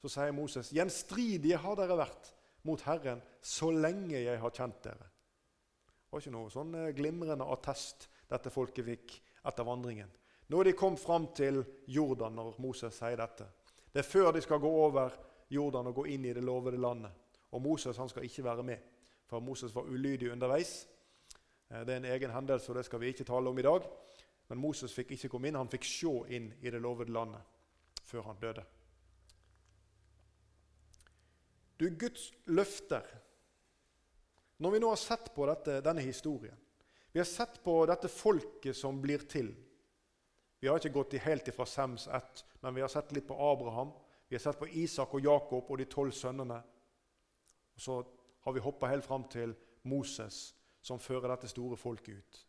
så 0.00 0.08
sier 0.08 0.32
Moses.: 0.32 0.70
Gjenstridige 0.72 1.56
har 1.56 1.76
dere 1.76 1.96
vært 1.96 2.34
mot 2.62 2.82
Herren 2.86 3.22
så 3.40 3.70
lenge 3.72 4.20
jeg 4.20 4.40
har 4.40 4.54
kjent 4.54 4.82
dere. 4.84 5.08
Det 6.10 6.12
var 6.12 6.22
ikke 6.22 6.34
noe 6.34 6.50
sånn 6.52 6.74
eh, 6.74 6.92
glimrende 6.96 7.46
attest 7.54 8.08
dette 8.30 8.50
folket 8.50 8.86
fikk 8.86 9.16
etter 9.46 9.66
vandringen. 9.66 10.10
Nå 10.50 10.60
er 10.60 10.70
de 10.70 10.76
kommet 10.78 11.02
fram 11.02 11.28
til 11.36 11.62
Jordan 11.86 12.34
når 12.34 12.56
Moses 12.62 12.96
sier 12.98 13.18
dette. 13.20 13.46
Det 13.90 14.02
er 14.02 14.08
før 14.08 14.32
de 14.34 14.42
skal 14.42 14.62
gå 14.62 14.70
over 14.84 15.14
Jordan 15.50 15.90
og 15.90 16.00
gå 16.00 16.06
inn 16.10 16.26
i 16.26 16.34
det 16.34 16.42
lovede 16.44 16.80
landet. 16.82 17.14
Og 17.54 17.62
Moses 17.62 17.98
han 17.98 18.10
skal 18.10 18.26
ikke 18.26 18.44
være 18.46 18.64
med, 18.66 18.82
for 19.26 19.42
Moses 19.42 19.74
var 19.74 19.86
ulydig 19.86 20.32
underveis. 20.32 20.74
Eh, 21.70 21.84
det 21.86 21.94
er 21.94 22.02
en 22.02 22.10
egen 22.10 22.34
hendelse, 22.34 22.70
og 22.70 22.78
det 22.78 22.84
skal 22.86 23.00
vi 23.00 23.14
ikke 23.14 23.26
tale 23.30 23.50
om 23.50 23.58
i 23.58 23.66
dag. 23.66 23.86
Men 24.50 24.58
Moses 24.58 24.94
fikk 24.94 25.14
ikke 25.14 25.30
komme 25.30 25.48
inn. 25.48 25.58
Han 25.58 25.70
fikk 25.70 25.86
se 25.86 26.14
inn 26.34 26.50
i 26.60 26.70
det 26.70 26.82
lovede 26.82 27.14
landet 27.14 27.42
før 28.10 28.26
han 28.26 28.42
døde. 28.42 28.64
Du, 31.80 31.86
Guds 31.96 32.28
løfter 32.52 33.06
Når 34.60 34.74
vi 34.74 34.80
nå 34.82 34.92
har 34.92 35.00
sett 35.00 35.30
på 35.32 35.46
dette, 35.48 35.78
denne 35.80 36.04
historien 36.04 36.58
Vi 37.14 37.22
har 37.22 37.28
sett 37.28 37.62
på 37.64 37.78
dette 37.88 38.10
folket 38.12 38.76
som 38.76 39.00
blir 39.00 39.24
til 39.30 39.54
vi 40.60 40.68
har 40.68 40.76
ikke 40.76 40.92
gått 40.92 41.16
helt 41.24 41.48
ifra 41.48 41.64
Sems 41.66 42.06
ett, 42.06 42.44
men 42.60 42.74
vi 42.74 42.80
har 42.84 42.88
sett 42.88 43.12
litt 43.12 43.26
på 43.26 43.36
Abraham. 43.52 43.92
Vi 44.28 44.36
har 44.36 44.40
sett 44.40 44.58
på 44.58 44.68
Isak 44.68 45.14
og 45.14 45.24
Jakob 45.24 45.70
og 45.70 45.78
de 45.80 45.86
tolv 45.88 46.12
sønnene. 46.12 46.60
Og 47.74 47.80
så 47.80 47.96
har 48.44 48.52
vi 48.52 48.60
hoppa 48.60 48.90
helt 48.90 49.04
fram 49.04 49.24
til 49.32 49.54
Moses, 49.88 50.54
som 50.84 51.00
fører 51.00 51.32
dette 51.32 51.48
store 51.48 51.78
folket 51.80 52.20
ut. 52.20 52.42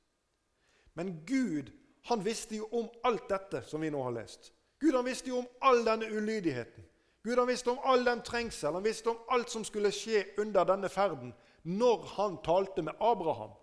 Men 1.00 1.22
Gud 1.26 1.72
han 2.10 2.24
visste 2.26 2.58
jo 2.58 2.68
om 2.76 2.90
alt 3.08 3.30
dette 3.30 3.64
som 3.70 3.82
vi 3.82 3.92
nå 3.94 4.02
har 4.04 4.16
lest. 4.16 4.52
Gud 4.82 4.96
han 4.98 5.08
visste 5.08 5.32
jo 5.32 5.40
om 5.40 5.48
all 5.62 5.86
denne 5.86 6.10
ulydigheten. 6.12 6.84
Gud 7.24 7.38
han 7.38 7.48
visste 7.48 7.70
om 7.70 7.82
all 7.86 8.06
den 8.06 8.22
trengsel, 8.26 8.74
han 8.74 8.84
visste 8.84 9.12
om 9.12 9.20
alt 9.30 9.52
som 9.54 9.66
skulle 9.66 9.92
skje 9.94 10.24
under 10.42 10.66
denne 10.66 10.90
ferden, 10.90 11.34
når 11.64 12.06
han 12.16 12.40
talte 12.46 12.82
med 12.82 12.98
Abraham. 13.00 13.54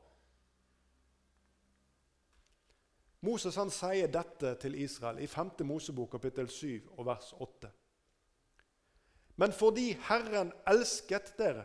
Moses 3.26 3.56
han 3.58 3.70
sier 3.74 4.10
dette 4.14 4.52
til 4.62 4.76
Israel 4.78 5.18
i 5.18 5.26
5. 5.26 5.56
Mosebok 5.66 6.12
kapittel 6.14 6.46
7 6.48 6.94
og 6.96 7.06
vers 7.08 7.32
8. 7.34 7.70
Men 9.42 9.54
fordi 9.54 9.90
Herren 10.06 10.52
elsket 10.70 11.34
dere, 11.38 11.64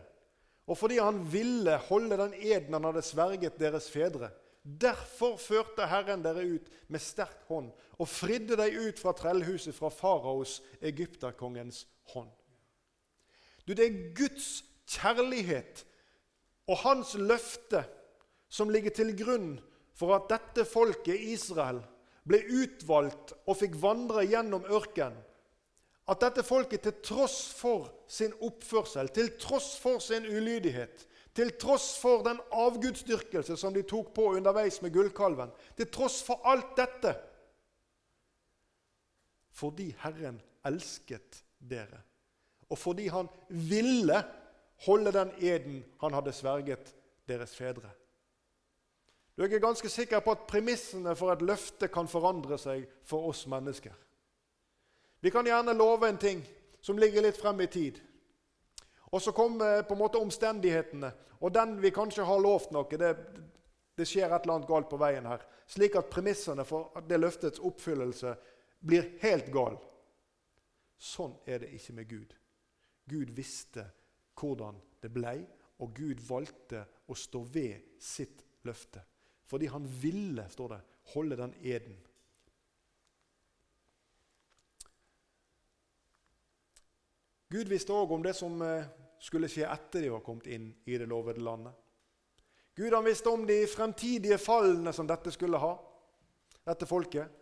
og 0.65 0.77
fordi 0.77 0.97
han 0.97 1.19
ville 1.29 1.77
holde 1.89 2.17
den 2.17 2.33
eden 2.33 2.73
han 2.73 2.87
hadde 2.89 3.05
sverget 3.05 3.59
deres 3.59 3.91
fedre, 3.91 4.31
derfor 4.63 5.37
førte 5.41 5.87
Herren 5.91 6.23
dere 6.23 6.45
ut 6.55 6.69
med 6.87 7.03
sterk 7.03 7.43
hånd 7.49 7.71
og 7.99 8.09
fridde 8.09 8.57
deg 8.59 8.77
ut 8.79 9.01
fra 9.01 9.13
trellhuset 9.17 9.75
fra 9.75 9.91
faraos, 9.91 10.61
egypterkongens 10.81 11.83
hånd. 12.13 12.31
Du, 13.67 13.73
Det 13.73 13.85
er 13.85 14.13
Guds 14.15 14.63
kjærlighet 14.87 15.85
og 16.67 16.79
hans 16.83 17.13
løfte 17.19 17.83
som 18.51 18.71
ligger 18.71 18.93
til 18.95 19.13
grunn 19.17 19.55
for 19.97 20.15
at 20.15 20.29
dette 20.31 20.65
folket, 20.67 21.19
Israel, 21.19 21.81
ble 22.27 22.39
utvalgt 22.63 23.33
og 23.47 23.57
fikk 23.59 23.75
vandre 23.81 24.23
gjennom 24.25 24.65
ørkenen. 24.71 25.19
At 26.11 26.19
dette 26.19 26.43
folket 26.43 26.83
til 26.83 26.97
tross 27.03 27.45
for 27.55 27.87
sin 28.11 28.33
oppførsel, 28.43 29.07
til 29.15 29.29
tross 29.39 29.77
for 29.79 30.03
sin 30.03 30.25
ulydighet, 30.27 31.05
til 31.35 31.51
tross 31.57 31.97
for 31.99 32.23
den 32.25 32.39
avgudsdyrkelse 32.51 33.57
som 33.57 33.73
de 33.73 33.81
tok 33.89 34.13
på 34.13 34.29
underveis 34.35 34.81
med 34.81 34.93
gullkalven, 34.93 35.51
til 35.77 35.89
tross 35.91 36.21
for 36.23 36.41
alt 36.45 36.75
dette 36.77 37.15
Fordi 39.53 39.91
Herren 40.01 40.41
elsket 40.65 41.43
dere, 41.59 42.01
og 42.69 42.77
fordi 42.77 43.07
Han 43.07 43.27
ville 43.49 44.23
holde 44.85 45.11
den 45.11 45.31
eden 45.37 45.83
Han 46.01 46.13
hadde 46.13 46.33
sverget 46.33 46.95
deres 47.27 47.55
fedre. 47.55 47.89
Du 49.35 49.41
er 49.41 49.45
ikke 49.45 49.59
ganske 49.59 49.89
sikker 49.89 50.19
på 50.19 50.31
at 50.31 50.47
premissene 50.47 51.15
for 51.15 51.31
et 51.33 51.41
løfte 51.41 51.87
kan 51.87 52.07
forandre 52.07 52.57
seg 52.61 52.85
for 53.05 53.25
oss 53.29 53.47
mennesker. 53.49 53.93
Vi 55.21 55.31
kan 55.33 55.45
gjerne 55.45 55.73
love 55.73 56.09
en 56.09 56.17
ting 56.17 56.43
som 56.81 56.97
ligger 56.97 57.23
litt 57.23 57.39
frem 57.39 57.61
i 57.63 57.67
tid. 57.71 57.97
Og 59.13 59.21
så 59.21 59.31
kommer 59.31 59.83
på 59.85 59.93
en 59.93 60.01
måte 60.01 60.21
omstendighetene, 60.21 61.11
og 61.43 61.53
den 61.53 61.75
vi 61.81 61.91
kanskje 61.93 62.25
har 62.25 62.41
lovt 62.41 62.71
noe, 62.73 62.97
det, 62.97 63.11
det 63.93 64.07
skjer 64.09 64.31
et 64.31 64.45
eller 64.45 64.57
annet 64.57 64.69
galt 64.69 64.89
på 64.89 64.97
veien 64.97 65.27
her, 65.29 65.43
slik 65.69 65.97
at 65.99 66.09
premissene 66.09 66.65
for 66.65 67.03
det 67.07 67.19
løftets 67.21 67.61
oppfyllelse 67.61 68.33
blir 68.83 69.11
helt 69.21 69.51
gal. 69.53 69.77
Sånn 70.97 71.35
er 71.45 71.61
det 71.61 71.73
ikke 71.77 71.97
med 71.99 72.09
Gud. 72.09 72.33
Gud 73.11 73.33
visste 73.35 73.85
hvordan 74.39 74.79
det 75.03 75.11
blei, 75.13 75.41
og 75.83 75.93
Gud 75.97 76.23
valgte 76.25 76.85
å 77.11 77.17
stå 77.17 77.43
ved 77.53 77.99
sitt 78.01 78.41
løfte. 78.63 79.03
Fordi 79.45 79.67
han 79.69 79.85
ville, 80.01 80.47
står 80.49 80.73
det, 80.73 80.81
holde 81.13 81.37
den 81.37 81.53
eden. 81.61 81.97
Gud 87.53 87.69
visste 87.69 87.93
òg 87.93 88.15
om 88.15 88.23
det 88.25 88.33
som 88.33 88.55
eh, 88.65 88.87
skulle 89.23 89.47
skje 89.47 89.63
etter 89.69 90.03
de 90.03 90.11
var 90.11 90.23
kommet 90.25 90.49
inn 90.51 90.67
i 90.85 90.97
det 90.99 91.07
lovede 91.07 91.43
landet. 91.43 91.71
Gud 92.75 92.93
han 92.93 93.05
visste 93.05 93.29
om 93.29 93.45
de 93.47 93.61
fremtidige 93.67 94.37
fallene 94.41 94.91
som 94.93 95.07
dette 95.07 95.31
skulle 95.31 95.61
ha, 95.61 95.71
dette 96.65 96.89
folket. 96.89 97.39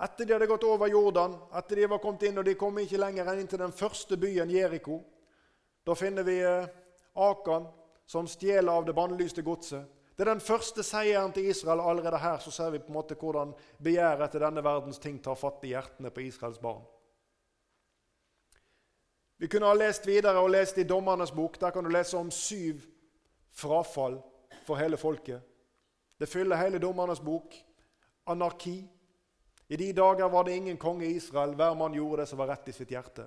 Etter 0.00 0.24
de 0.24 0.32
hadde 0.32 0.48
gått 0.48 0.64
over 0.64 0.88
Jordan, 0.88 1.36
etter 1.54 1.76
de 1.76 1.88
var 1.92 2.00
kommet 2.00 2.24
inn, 2.24 2.40
og 2.40 2.46
de 2.48 2.56
kom 2.58 2.78
ikke 2.80 2.98
lenger 2.98 3.28
enn 3.28 3.42
inn 3.42 3.50
til 3.50 3.60
den 3.60 3.74
første 3.76 4.16
byen, 4.16 4.50
Jeriko. 4.50 5.02
Da 5.84 5.94
finner 5.94 6.24
vi 6.24 6.38
eh, 6.40 6.70
Akan, 7.20 7.68
som 8.08 8.28
stjeler 8.28 8.72
av 8.72 8.88
det 8.88 8.96
bannlyste 8.96 9.44
godset. 9.44 9.84
Det 10.16 10.24
er 10.24 10.32
den 10.32 10.42
første 10.44 10.82
seieren 10.84 11.32
til 11.36 11.50
Israel. 11.52 11.82
Allerede 11.84 12.18
her 12.20 12.40
så 12.42 12.50
ser 12.52 12.72
vi 12.72 12.80
på 12.80 12.90
en 12.90 12.96
måte 12.96 13.16
hvordan 13.20 13.52
begjæret 13.78 14.26
etter 14.26 14.42
denne 14.48 14.64
verdens 14.64 14.98
ting 15.00 15.20
tar 15.22 15.38
fatt 15.38 15.62
i 15.68 15.74
hjertene 15.74 16.10
på 16.12 16.24
Israels 16.24 16.58
barn. 16.60 16.82
Vi 19.40 19.48
kunne 19.48 19.70
ha 19.70 19.72
lest 19.72 20.04
videre 20.04 20.36
og 20.36 20.50
lest 20.52 20.76
i 20.78 20.84
Dommernes 20.84 21.30
bok. 21.32 21.54
Der 21.60 21.72
kan 21.72 21.84
du 21.84 21.88
lese 21.88 22.18
om 22.18 22.28
syv 22.30 22.82
frafall 23.56 24.18
for 24.66 24.76
hele 24.76 24.98
folket. 25.00 25.40
Det 26.20 26.28
fyller 26.28 26.60
hele 26.60 26.78
Dommernes 26.78 27.22
bok. 27.24 27.54
Anarki. 28.26 28.82
I 29.68 29.76
de 29.80 29.92
dager 29.96 30.28
var 30.28 30.44
det 30.44 30.56
ingen 30.58 30.76
konge 30.76 31.06
i 31.06 31.14
Israel. 31.16 31.54
Hver 31.56 31.74
mann 31.74 31.96
gjorde 31.96 32.20
det 32.20 32.28
som 32.28 32.38
var 32.38 32.50
rett 32.52 32.68
i 32.68 32.74
sitt 32.76 32.92
hjerte. 32.92 33.24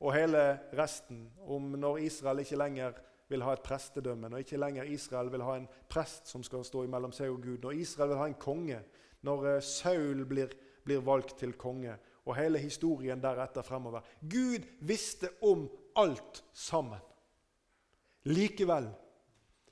Og 0.00 0.14
hele 0.14 0.44
resten 0.78 1.24
om 1.50 1.66
når 1.74 1.98
Israel 2.06 2.44
ikke 2.44 2.60
lenger 2.60 3.00
vil 3.28 3.42
ha 3.42 3.56
et 3.56 3.64
prestedømme, 3.66 4.30
når 4.30 4.44
ikke 4.44 4.60
lenger 4.60 4.86
Israel 4.86 5.32
vil 5.34 5.42
ha 5.42 5.56
en 5.58 5.66
prest 5.90 6.30
som 6.30 6.46
skal 6.46 6.62
stå 6.64 6.84
imellom 6.86 7.10
seg 7.14 7.34
og 7.34 7.42
Gud, 7.42 7.58
når 7.62 7.82
Israel 7.82 8.14
vil 8.14 8.22
ha 8.22 8.30
en 8.30 8.38
konge, 8.38 8.78
når 9.26 9.48
eh, 9.56 9.60
Saul 9.66 10.22
blir, 10.30 10.54
blir 10.86 11.02
valgt 11.02 11.36
til 11.42 11.58
konge, 11.58 11.98
og 12.24 12.36
hele 12.36 12.58
historien 12.58 13.22
deretter 13.22 13.62
fremover. 13.62 14.04
Gud 14.20 14.66
visste 14.80 15.30
om 15.42 15.68
alt 15.96 16.44
sammen. 16.52 17.00
Likevel, 18.28 18.90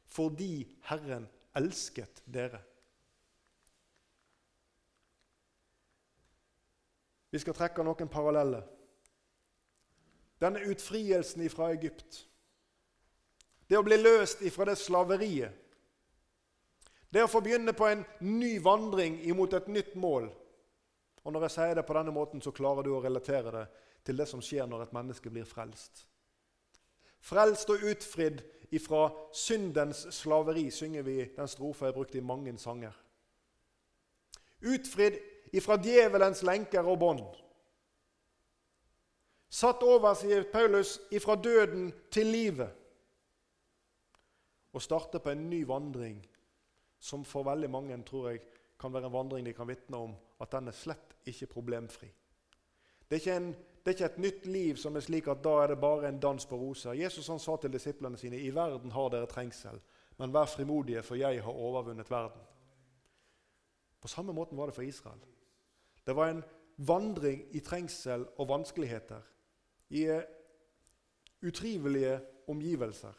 fordi 0.07 0.65
Herren 0.89 1.29
elsket 1.57 2.23
dere. 2.25 2.63
Vi 7.31 7.39
skal 7.39 7.55
trekke 7.55 7.85
noen 7.85 8.09
paralleller. 8.09 8.65
Denne 10.41 10.63
utfrielsen 10.71 11.45
fra 11.53 11.73
Egypt 11.75 12.25
det 13.69 13.77
å 13.77 13.85
bli 13.85 13.99
løst 14.01 14.43
ifra 14.49 14.65
det 14.71 14.79
slaveriet. 14.81 15.53
Det 17.13 17.25
å 17.25 17.31
få 17.31 17.41
begynne 17.45 17.73
på 17.77 17.87
en 17.89 18.05
ny 18.25 18.57
vandring 18.65 19.19
imot 19.29 19.55
et 19.57 19.69
nytt 19.73 19.95
mål. 19.97 20.29
Og 21.25 21.33
Når 21.33 21.41
jeg 21.47 21.51
sier 21.51 21.75
det 21.75 21.87
på 21.87 21.97
denne 21.97 22.15
måten, 22.15 22.43
så 22.43 22.51
klarer 22.51 22.83
du 22.83 22.95
å 22.95 23.03
relatere 23.03 23.53
det 23.53 23.67
til 24.05 24.17
det 24.17 24.29
som 24.29 24.43
skjer 24.43 24.67
når 24.67 24.87
et 24.87 24.95
menneske 24.97 25.31
blir 25.31 25.45
frelst. 25.45 26.07
Frelst 27.21 27.71
og 27.71 27.83
utfridd 27.91 28.41
ifra 28.71 29.09
syndens 29.35 30.07
slaveri, 30.15 30.71
synger 30.71 31.03
vi 31.03 31.19
den 31.37 31.51
strofa 31.51 31.89
jeg 31.89 31.97
brukte 31.97 32.19
i 32.19 32.25
mange 32.25 32.55
sanger. 32.59 32.95
Utfridd 34.61 35.19
ifra 35.53 35.77
djevelens 35.81 36.43
lenker 36.47 36.87
og 36.87 36.99
bånd. 37.03 37.27
Satt 39.49 39.83
over, 39.83 40.13
sier 40.15 40.45
Paulus, 40.53 40.99
ifra 41.11 41.37
døden 41.37 41.89
til 42.13 42.29
livet 42.29 42.75
og 44.73 44.83
starte 44.85 45.21
på 45.25 45.33
en 45.33 45.47
ny 45.49 45.63
vandring 45.67 46.19
som 47.01 47.25
for 47.25 47.47
veldig 47.49 47.71
mange 47.73 47.97
tror 48.07 48.29
jeg 48.31 48.43
kan 48.79 48.93
være 48.93 49.09
en 49.09 49.15
vandring 49.15 49.47
de 49.47 49.55
kan 49.57 49.69
vitne 49.69 49.97
om 49.97 50.13
at 50.41 50.53
den 50.53 50.69
er 50.71 50.77
slett 50.77 51.17
ikke 51.27 51.51
problemfri. 51.55 52.09
Det 53.09 53.17
er 53.17 53.21
ikke, 53.23 53.37
en, 53.37 53.49
det 53.53 53.87
er 53.93 53.97
ikke, 53.97 54.05
et 54.05 54.19
nytt 54.19 54.47
liv 54.47 54.77
som 54.77 54.97
er 54.97 55.05
slik 55.05 55.29
at 55.33 55.41
da 55.45 55.55
er 55.63 55.73
det 55.73 55.81
bare 55.81 56.09
en 56.09 56.21
dans 56.21 56.47
på 56.47 56.57
roser. 56.57 56.93
Jesus 56.99 57.29
han 57.33 57.41
sa 57.41 57.57
til 57.57 57.73
disiplene 57.73 58.19
sine 58.21 58.41
i 58.41 58.51
verden 58.55 58.93
har 58.93 59.09
dere 59.13 59.31
trengsel, 59.31 59.81
men 60.19 60.35
vær 60.35 60.51
frimodige, 60.51 61.03
for 61.03 61.17
jeg 61.17 61.43
har 61.43 61.53
overvunnet 61.53 62.11
verden. 62.11 62.43
På 64.01 64.09
samme 64.09 64.33
måten 64.33 64.59
var 64.59 64.67
det 64.67 64.75
for 64.75 64.83
Israel. 64.83 65.21
Det 66.07 66.17
var 66.17 66.29
en 66.31 66.45
vandring 66.77 67.43
i 67.57 67.61
trengsel 67.61 68.27
og 68.37 68.49
vanskeligheter, 68.49 69.21
i 69.91 70.05
eh, 70.05 70.23
utrivelige 71.43 72.21
omgivelser. 72.49 73.13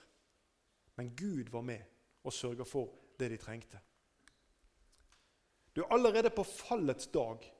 Men 0.95 1.15
Gud 1.15 1.49
var 1.51 1.61
med 1.61 1.79
og 2.23 2.33
sørga 2.33 2.63
for 2.63 2.93
det 3.19 3.31
de 3.31 3.37
trengte. 3.37 3.79
Du, 5.75 5.81
er 5.81 5.93
Allerede 5.93 6.29
på 6.29 6.43
fallets 6.43 7.07
dag, 7.07 7.55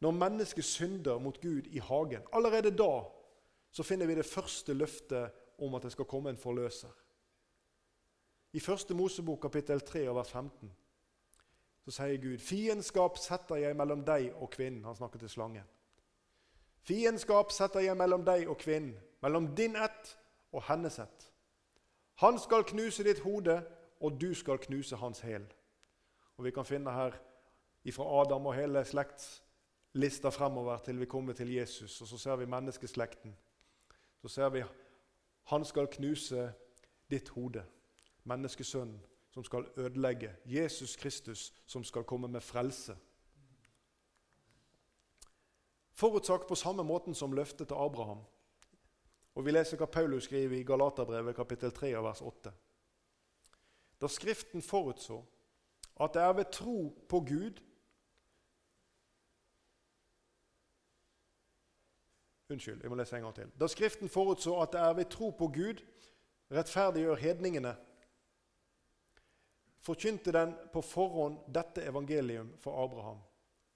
når 0.00 0.10
mennesket 0.10 0.64
synder 0.64 1.18
mot 1.18 1.40
Gud 1.40 1.66
i 1.66 1.78
hagen, 1.78 2.22
allerede 2.32 2.70
da 2.70 3.04
så 3.70 3.82
finner 3.82 4.06
vi 4.06 4.14
det 4.14 4.26
første 4.26 4.74
løftet 4.74 5.30
om 5.58 5.74
at 5.74 5.82
det 5.82 5.92
skal 5.92 6.04
komme 6.04 6.30
en 6.30 6.36
forløser. 6.36 6.90
I 8.52 8.60
første 8.60 8.94
Mosebok 8.94 9.40
kapittel 9.40 9.80
3 9.80 10.06
vers 10.14 10.30
15 10.30 10.70
så 11.84 11.92
sier 11.92 12.20
Gud 12.20 12.38
fiendskap 12.38 13.16
setter 13.16 13.60
jeg 13.62 13.76
mellom 13.76 14.04
deg 14.04 14.32
og 14.36 14.50
kvinnen. 14.52 14.84
Han 14.84 14.96
snakker 14.96 15.18
til 15.18 15.30
slangen. 15.32 15.64
Fiendskap 16.84 17.52
setter 17.52 17.80
jeg 17.80 17.96
mellom 17.96 18.24
deg 18.24 18.48
og 18.48 18.58
kvinnen, 18.60 18.96
mellom 19.24 19.50
din 19.56 19.76
ett 19.76 20.14
og 20.52 20.62
hennes 20.68 20.98
ett. 20.98 21.28
Han 22.20 22.38
skal 22.38 22.66
knuse 22.68 23.04
ditt 23.04 23.22
hode, 23.24 23.62
og 24.00 24.20
du 24.20 24.34
skal 24.34 24.58
knuse 24.58 24.96
hans 24.96 25.20
hæl. 25.20 25.46
Og 26.38 26.44
Vi 26.44 26.50
kan 26.50 26.64
finne 26.64 26.92
her 26.92 27.12
ifra 27.84 28.04
Adam 28.20 28.46
og 28.46 28.54
hele 28.54 28.84
slektslista 28.84 30.30
fremover 30.30 30.78
til 30.78 31.00
vi 31.00 31.06
kommer 31.06 31.32
til 31.32 31.50
Jesus. 31.52 32.00
Og 32.00 32.08
så 32.08 32.18
ser 32.18 32.36
vi 32.36 32.46
menneskeslekten. 32.46 33.36
Så 34.22 34.28
ser 34.28 34.48
vi 34.48 34.62
han 35.48 35.64
skal 35.64 35.86
knuse 35.86 36.52
ditt 37.10 37.28
hode. 37.28 37.64
Menneskesønnen 38.24 39.00
som 39.30 39.44
skal 39.44 39.66
ødelegge. 39.76 40.36
Jesus 40.44 40.96
Kristus 40.96 41.52
som 41.66 41.84
skal 41.84 42.04
komme 42.04 42.28
med 42.28 42.40
frelse. 42.40 42.96
Forutsagt 45.92 46.46
på 46.46 46.54
samme 46.54 46.84
måten 46.84 47.14
som 47.14 47.32
løftet 47.32 47.68
til 47.68 47.74
Abraham. 47.74 48.20
Og 49.34 49.44
Vi 49.44 49.50
leser 49.50 49.76
hva 49.76 49.86
Paulus 49.86 50.24
skriver 50.24 50.56
i 50.58 50.62
Galaterbrevet 50.62 51.36
kapittel 51.36 51.72
3 51.72 51.90
vers 52.02 52.22
8. 52.22 52.52
Da 54.00 54.08
Skriften 54.08 54.62
forutså 54.62 55.24
at 56.00 56.14
det 56.14 56.22
er 56.22 56.32
ved 56.32 56.52
tro 56.52 56.78
på 57.08 57.20
Gud 57.20 57.64
Unnskyld, 62.48 62.80
jeg 62.80 62.88
må 62.88 62.96
lese 62.96 63.16
en 63.16 63.26
gang 63.26 63.34
til. 63.36 63.50
Da 63.60 63.66
Skriften 63.68 64.08
forutså 64.08 64.54
at 64.62 64.72
det 64.72 64.80
er 64.80 64.94
ved 64.96 65.10
tro 65.12 65.26
på 65.36 65.50
Gud 65.52 65.82
rettferdiggjør 66.48 67.20
hedningene, 67.20 67.74
forkynte 69.84 70.32
den 70.32 70.54
på 70.72 70.80
forhånd 70.80 71.42
dette 71.54 71.84
evangelium 71.84 72.54
for 72.60 72.80
Abraham. 72.84 73.20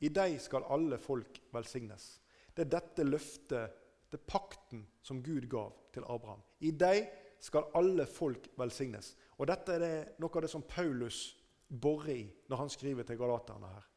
I 0.00 0.08
deg 0.08 0.38
skal 0.40 0.64
alle 0.72 0.98
folk 0.98 1.36
velsignes. 1.52 2.20
Det 2.56 2.64
er 2.64 2.74
dette 2.78 3.04
løftet 3.04 3.78
Det 4.12 4.18
er 4.20 4.28
pakten 4.28 4.82
som 5.00 5.22
Gud 5.24 5.46
gav 5.48 5.70
til 5.92 6.04
Abraham. 6.04 6.42
I 6.60 6.70
deg 6.70 7.06
skal 7.40 7.70
alle 7.74 8.04
folk 8.06 8.48
velsignes. 8.58 9.14
Og 9.38 9.46
Dette 9.48 9.72
er 9.72 9.80
det, 9.80 9.94
noe 10.20 10.36
av 10.36 10.44
det 10.44 10.50
som 10.52 10.62
Paulus 10.68 11.30
borer 11.72 12.14
i 12.14 12.22
når 12.50 12.62
han 12.62 12.72
skriver 12.72 13.06
til 13.08 13.18
galaterne 13.20 13.72
her. 13.72 13.88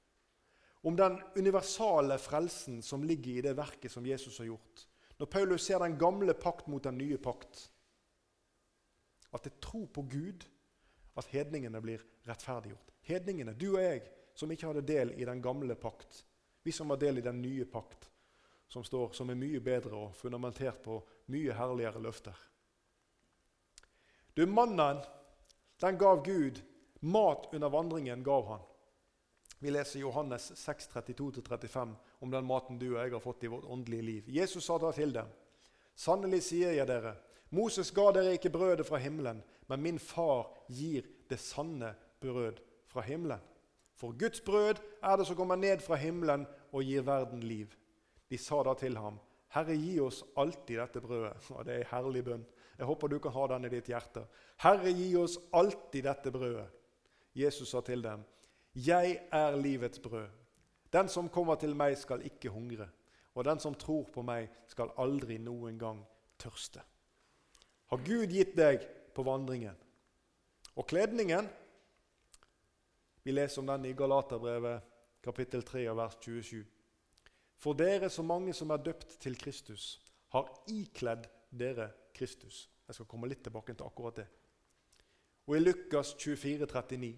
Om 0.86 0.98
den 0.98 1.18
universale 1.36 2.18
frelsen 2.22 2.82
som 2.86 3.04
ligger 3.04 3.40
i 3.40 3.46
det 3.46 3.56
verket 3.58 3.92
som 3.92 4.06
Jesus 4.06 4.38
har 4.38 4.52
gjort. 4.52 4.86
Når 5.18 5.32
Paulus 5.32 5.66
ser 5.66 5.82
den 5.82 5.98
gamle 5.98 6.34
pakt 6.34 6.68
mot 6.68 6.84
den 6.84 6.98
nye 6.98 7.18
pakt. 7.18 7.70
At 9.34 9.44
det 9.44 9.56
er 9.56 9.64
tro 9.66 9.86
på 9.86 10.06
Gud 10.12 10.46
at 11.18 11.32
hedningene 11.32 11.82
blir 11.82 12.04
rettferdiggjort. 12.28 12.94
Hedningene, 13.02 13.56
du 13.58 13.72
og 13.76 13.82
jeg, 13.82 14.04
som 14.36 14.52
ikke 14.52 14.68
hadde 14.70 14.86
del 14.86 15.14
i 15.16 15.26
den 15.26 15.42
gamle 15.42 15.76
pakt. 15.80 16.26
Vi 16.64 16.74
som 16.76 16.92
var 16.92 17.00
del 17.02 17.18
i 17.18 17.26
den 17.26 17.42
nye 17.42 17.66
pakt 17.66 18.10
som, 18.68 18.84
står, 18.84 19.12
som 19.14 19.30
er 19.30 19.40
mye 19.40 19.62
bedre 19.64 19.96
og 19.96 20.16
fundamentert 20.18 20.82
på 20.84 21.00
mye 21.32 21.54
herligere 21.56 22.02
løfter. 22.02 22.38
Du, 24.36 24.46
Mannen 24.46 25.04
den 25.82 26.00
gav 26.00 26.24
Gud. 26.26 26.60
Mat 27.00 27.50
under 27.54 27.70
vandringen 27.70 28.24
gav 28.24 28.48
han. 28.48 28.64
Vi 29.60 29.72
leser 29.72 30.00
Johannes 30.00 30.52
6, 30.58 30.90
32-35 30.94 31.96
om 32.20 32.32
den 32.32 32.46
maten 32.46 32.80
du 32.80 32.90
og 32.92 33.00
jeg 33.02 33.14
har 33.14 33.24
fått 33.24 33.44
i 33.44 33.52
vårt 33.52 33.66
åndelige 33.66 34.02
liv. 34.02 34.30
Jesus 34.30 34.66
sa 34.66 34.78
da 34.78 34.92
til 34.92 35.14
dem.: 35.16 35.28
Sannelig 35.96 36.44
sier 36.44 36.76
jeg 36.76 36.88
dere, 36.88 37.16
Moses 37.50 37.92
ga 37.96 38.10
dere 38.12 38.36
ikke 38.36 38.52
brødet 38.52 38.88
fra 38.88 39.00
himmelen, 39.00 39.44
men 39.68 39.82
min 39.82 40.00
far 40.00 40.50
gir 40.68 41.06
det 41.30 41.40
sanne 41.40 41.94
brød 42.22 42.60
fra 42.92 43.02
himmelen. 43.02 43.40
For 43.96 44.12
Guds 44.12 44.42
brød 44.42 44.82
er 45.04 45.18
det 45.18 45.28
som 45.28 45.36
kommer 45.36 45.56
ned 45.56 45.80
fra 45.80 45.96
himmelen 45.96 46.46
og 46.72 46.84
gir 46.84 47.06
verden 47.08 47.40
liv. 47.40 47.72
De 48.30 48.38
sa 48.38 48.64
da 48.64 48.74
til 48.76 48.98
ham, 48.98 49.20
Herre, 49.56 49.76
gi 49.80 50.00
oss 50.04 50.24
alltid 50.36 50.82
dette 50.82 51.02
brødet. 51.02 51.38
Og 51.56 51.66
det 51.66 51.74
er 51.74 51.84
en 51.86 51.92
herlig 51.94 52.24
bønn. 52.28 52.46
Jeg 52.76 52.88
håper 52.90 53.08
du 53.08 53.20
kan 53.24 53.32
ha 53.32 53.46
den 53.54 53.68
i 53.68 53.72
ditt 53.72 53.88
hjerte. 53.88 54.26
Herre, 54.60 54.92
gi 54.92 55.14
oss 55.16 55.38
alltid 55.56 56.04
dette 56.04 56.34
brødet. 56.34 56.66
Jesus 57.36 57.70
sa 57.70 57.82
til 57.82 58.04
dem, 58.04 58.24
Jeg 58.76 59.28
er 59.32 59.56
livets 59.56 60.00
brød. 60.00 60.28
Den 60.94 61.10
som 61.10 61.30
kommer 61.30 61.56
til 61.56 61.76
meg, 61.76 61.98
skal 61.98 62.24
ikke 62.26 62.50
hungre. 62.50 62.88
Og 63.36 63.46
den 63.46 63.60
som 63.60 63.76
tror 63.76 64.04
på 64.14 64.22
meg, 64.22 64.50
skal 64.68 64.94
aldri 64.98 65.38
noen 65.38 65.80
gang 65.80 66.02
tørste. 66.40 66.82
Har 67.92 68.04
Gud 68.06 68.32
gitt 68.32 68.56
deg 68.58 68.86
på 69.14 69.24
vandringen? 69.24 69.76
Og 70.76 70.88
kledningen 70.88 71.50
Vi 73.26 73.32
leser 73.32 73.62
om 73.62 73.68
den 73.68 73.86
i 73.90 73.94
Galaterbrevet 73.98 74.82
kapittel 75.24 75.64
3 75.66 75.88
vers 75.98 76.18
27. 76.22 76.66
For 77.58 77.74
dere, 77.74 78.10
så 78.10 78.22
mange 78.22 78.54
som 78.54 78.70
er 78.70 78.84
døpt 78.86 79.16
til 79.20 79.38
Kristus, 79.38 80.02
har 80.30 80.52
ikledd 80.70 81.26
dere 81.50 81.90
Kristus. 82.14 82.70
Jeg 82.88 82.96
skal 82.96 83.08
komme 83.10 83.28
litt 83.28 83.42
tilbake 83.44 83.74
til 83.74 83.88
akkurat 83.88 84.20
det. 84.22 84.28
Og 85.46 85.58
i 85.58 85.62
Lukas 85.62 86.16
24, 86.18 86.66
39. 86.66 87.12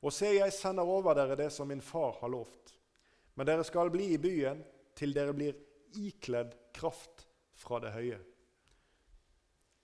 Og 0.00 0.12
se, 0.14 0.30
jeg 0.38 0.52
sender 0.54 0.88
over 0.88 1.16
dere 1.18 1.36
det 1.36 1.50
som 1.52 1.68
min 1.68 1.82
far 1.84 2.16
har 2.20 2.32
lovt. 2.32 2.74
Men 3.34 3.48
dere 3.48 3.64
skal 3.66 3.90
bli 3.92 4.12
i 4.14 4.20
byen 4.20 4.62
til 4.96 5.14
dere 5.16 5.34
blir 5.36 5.58
ikledd 5.98 6.54
kraft 6.76 7.26
fra 7.58 7.80
det 7.82 7.92
høye. 7.94 8.20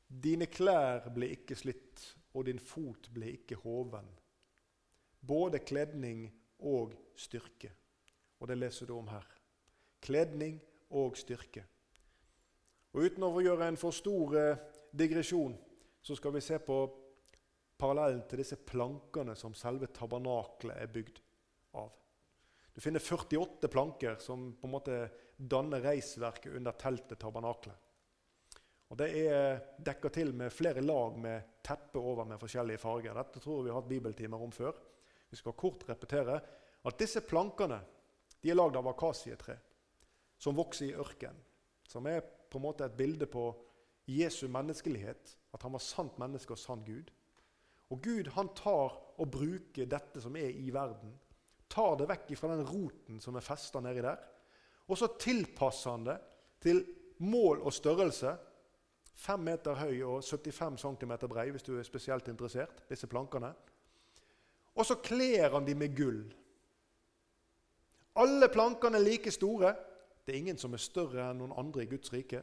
Dine 0.06 0.46
klær 0.46 1.08
ble 1.12 1.32
ikke 1.34 1.58
slitt, 1.58 2.02
og 2.36 2.46
din 2.46 2.60
fot 2.62 3.10
ble 3.12 3.32
ikke 3.34 3.58
hoven. 3.64 4.06
Både 5.20 5.58
kledning 5.66 6.28
og 6.62 6.94
styrke. 7.18 7.72
Og 8.38 8.48
det 8.48 8.58
leser 8.60 8.86
du 8.86 8.94
om 8.96 9.08
her. 9.10 9.26
Kledning 10.00 10.60
og 10.94 11.16
styrke. 11.18 11.64
Og 12.94 13.08
Uten 13.08 13.26
å 13.26 13.32
gjøre 13.42 13.66
en 13.68 13.80
for 13.80 13.92
stor 13.92 14.36
eh, 14.38 14.60
digresjon 14.96 15.56
så 16.06 16.16
skal 16.16 16.32
vi 16.32 16.40
se 16.40 16.58
på 16.62 16.74
parallellen 17.78 18.22
til 18.30 18.38
disse 18.38 18.60
plankene 18.62 19.34
som 19.34 19.54
selve 19.58 19.88
tabernaklet 19.90 20.78
er 20.78 20.92
bygd 20.94 21.18
av. 21.80 21.88
Du 22.70 22.78
finner 22.84 23.02
48 23.02 23.66
planker 23.72 24.20
som 24.22 24.52
på 24.54 24.68
en 24.68 24.74
måte 24.76 25.00
danner 25.36 25.82
reisverket 25.82 26.54
under 26.54 26.78
teltet 26.78 27.18
tabernaklet. 27.18 27.74
Og 28.86 29.00
Det 29.02 29.08
er 29.18 29.58
dekka 29.82 30.12
til 30.14 30.30
med 30.30 30.54
flere 30.54 30.84
lag 30.84 31.18
med 31.18 31.58
teppe 31.66 31.98
over 31.98 32.24
med 32.24 32.38
forskjellige 32.38 32.78
farger. 32.78 33.18
Dette 33.18 33.42
tror 33.42 33.64
vi 33.64 33.74
har 33.74 33.80
hatt 33.80 33.90
bibeltimer 33.90 34.46
om 34.46 34.54
før. 34.54 34.78
Vi 35.26 35.42
skal 35.42 35.58
kort 35.58 35.82
repetere 35.90 36.38
at 36.86 36.98
disse 37.02 37.24
plankene 37.26 37.80
de 38.38 38.54
er 38.54 38.62
lagd 38.62 38.78
av 38.78 38.94
akasietre 38.94 39.58
som 40.38 40.54
vokser 40.54 40.92
i 40.92 40.94
ørkenen. 40.94 41.42
Som 41.82 42.06
er 42.06 42.22
på 42.22 42.60
en 42.60 42.68
måte 42.70 42.86
et 42.86 42.94
bilde 42.94 43.26
på 43.26 43.48
Jesu 44.06 44.46
menneskelighet, 44.48 45.36
at 45.54 45.62
han 45.62 45.74
var 45.74 45.82
sant 45.82 46.18
menneske 46.18 46.54
og 46.54 46.60
sann 46.60 46.84
Gud. 46.86 47.10
Og 47.90 48.02
Gud 48.02 48.30
han 48.34 48.50
tar 48.54 48.96
og 49.16 49.30
bruker 49.30 49.88
dette 49.90 50.20
som 50.22 50.36
er 50.36 50.50
i 50.50 50.70
verden, 50.74 51.14
tar 51.70 51.96
det 51.98 52.08
vekk 52.10 52.32
fra 52.38 52.52
den 52.54 52.66
roten 52.66 53.20
som 53.22 53.36
er 53.36 53.44
festa 53.44 53.82
nedi 53.82 54.04
der, 54.04 54.20
og 54.86 54.98
så 54.98 55.08
tilpasser 55.18 55.90
han 55.90 56.04
det 56.06 56.16
til 56.62 56.84
mål 57.26 57.64
og 57.66 57.74
størrelse. 57.74 58.36
Fem 59.16 59.40
meter 59.48 59.78
høy 59.80 60.02
og 60.04 60.24
75 60.24 60.82
cm 60.82 61.14
brei, 61.26 61.48
hvis 61.50 61.64
du 61.66 61.78
er 61.78 61.82
spesielt 61.82 62.28
interessert. 62.28 62.84
disse 62.88 63.06
plankene. 63.06 63.54
Og 64.74 64.86
så 64.86 64.94
kler 64.94 65.50
han 65.50 65.66
de 65.66 65.74
med 65.74 65.96
gull. 65.96 66.34
Alle 68.16 68.48
plankene 68.48 68.98
er 68.98 69.02
like 69.02 69.30
store. 69.30 69.74
Det 70.26 70.34
er 70.34 70.38
ingen 70.38 70.58
som 70.58 70.72
er 70.72 70.82
større 70.82 71.30
enn 71.30 71.38
noen 71.40 71.56
andre 71.56 71.82
i 71.82 71.88
Guds 71.90 72.12
rike. 72.12 72.42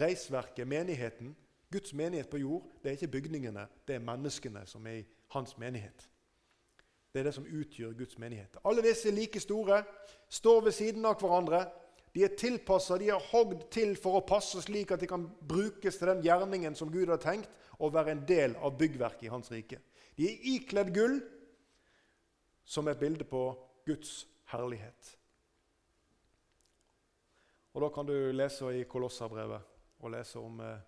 Reisverket, 0.00 0.66
menigheten, 0.68 1.36
Guds 1.74 1.94
menighet 1.94 2.30
på 2.30 2.38
jord, 2.38 2.66
det 2.82 2.90
er 2.90 2.98
ikke 2.98 3.12
bygningene, 3.16 3.66
det 3.88 3.96
er 3.96 4.04
menneskene 4.04 4.62
som 4.66 4.86
er 4.86 5.00
i 5.00 5.06
hans 5.34 5.56
menighet. 5.58 6.08
Det 7.12 7.20
er 7.20 7.28
det 7.28 7.34
som 7.34 7.46
utgjør 7.46 7.94
Guds 7.98 8.18
menighet. 8.18 8.56
Alle 8.66 8.82
disse 8.82 9.08
er 9.08 9.14
like 9.14 9.40
store, 9.40 9.80
står 10.28 10.60
ved 10.66 10.74
siden 10.74 11.04
av 11.06 11.18
hverandre. 11.18 11.64
De 12.14 12.22
er 12.26 12.36
tilpassa, 12.38 12.98
de 12.98 13.10
er 13.10 13.26
hogd 13.30 13.66
til 13.74 13.96
for 13.98 14.18
å 14.18 14.26
passe 14.26 14.62
slik 14.62 14.94
at 14.94 15.02
de 15.02 15.10
kan 15.10 15.26
brukes 15.48 15.98
til 15.98 16.10
den 16.10 16.22
gjerningen 16.26 16.78
som 16.78 16.90
Gud 16.94 17.10
har 17.10 17.22
tenkt, 17.22 17.50
og 17.78 17.94
være 17.94 18.14
en 18.14 18.24
del 18.26 18.54
av 18.62 18.76
byggverket 18.78 19.26
i 19.26 19.32
Hans 19.32 19.50
rike. 19.50 19.80
De 20.14 20.28
er 20.30 20.48
ikledd 20.54 20.94
gull, 20.94 21.18
som 22.64 22.86
et 22.88 22.98
bilde 22.98 23.26
på 23.26 23.44
Guds 23.86 24.24
herlighet. 24.54 25.14
Og 27.74 27.82
Da 27.82 27.88
kan 27.90 28.06
du 28.06 28.14
lese 28.32 28.70
i 28.70 28.84
Kolosserbrevet 28.86 29.73
og 30.04 30.12
lese 30.14 30.40
om 30.40 30.60
eh, 30.60 30.82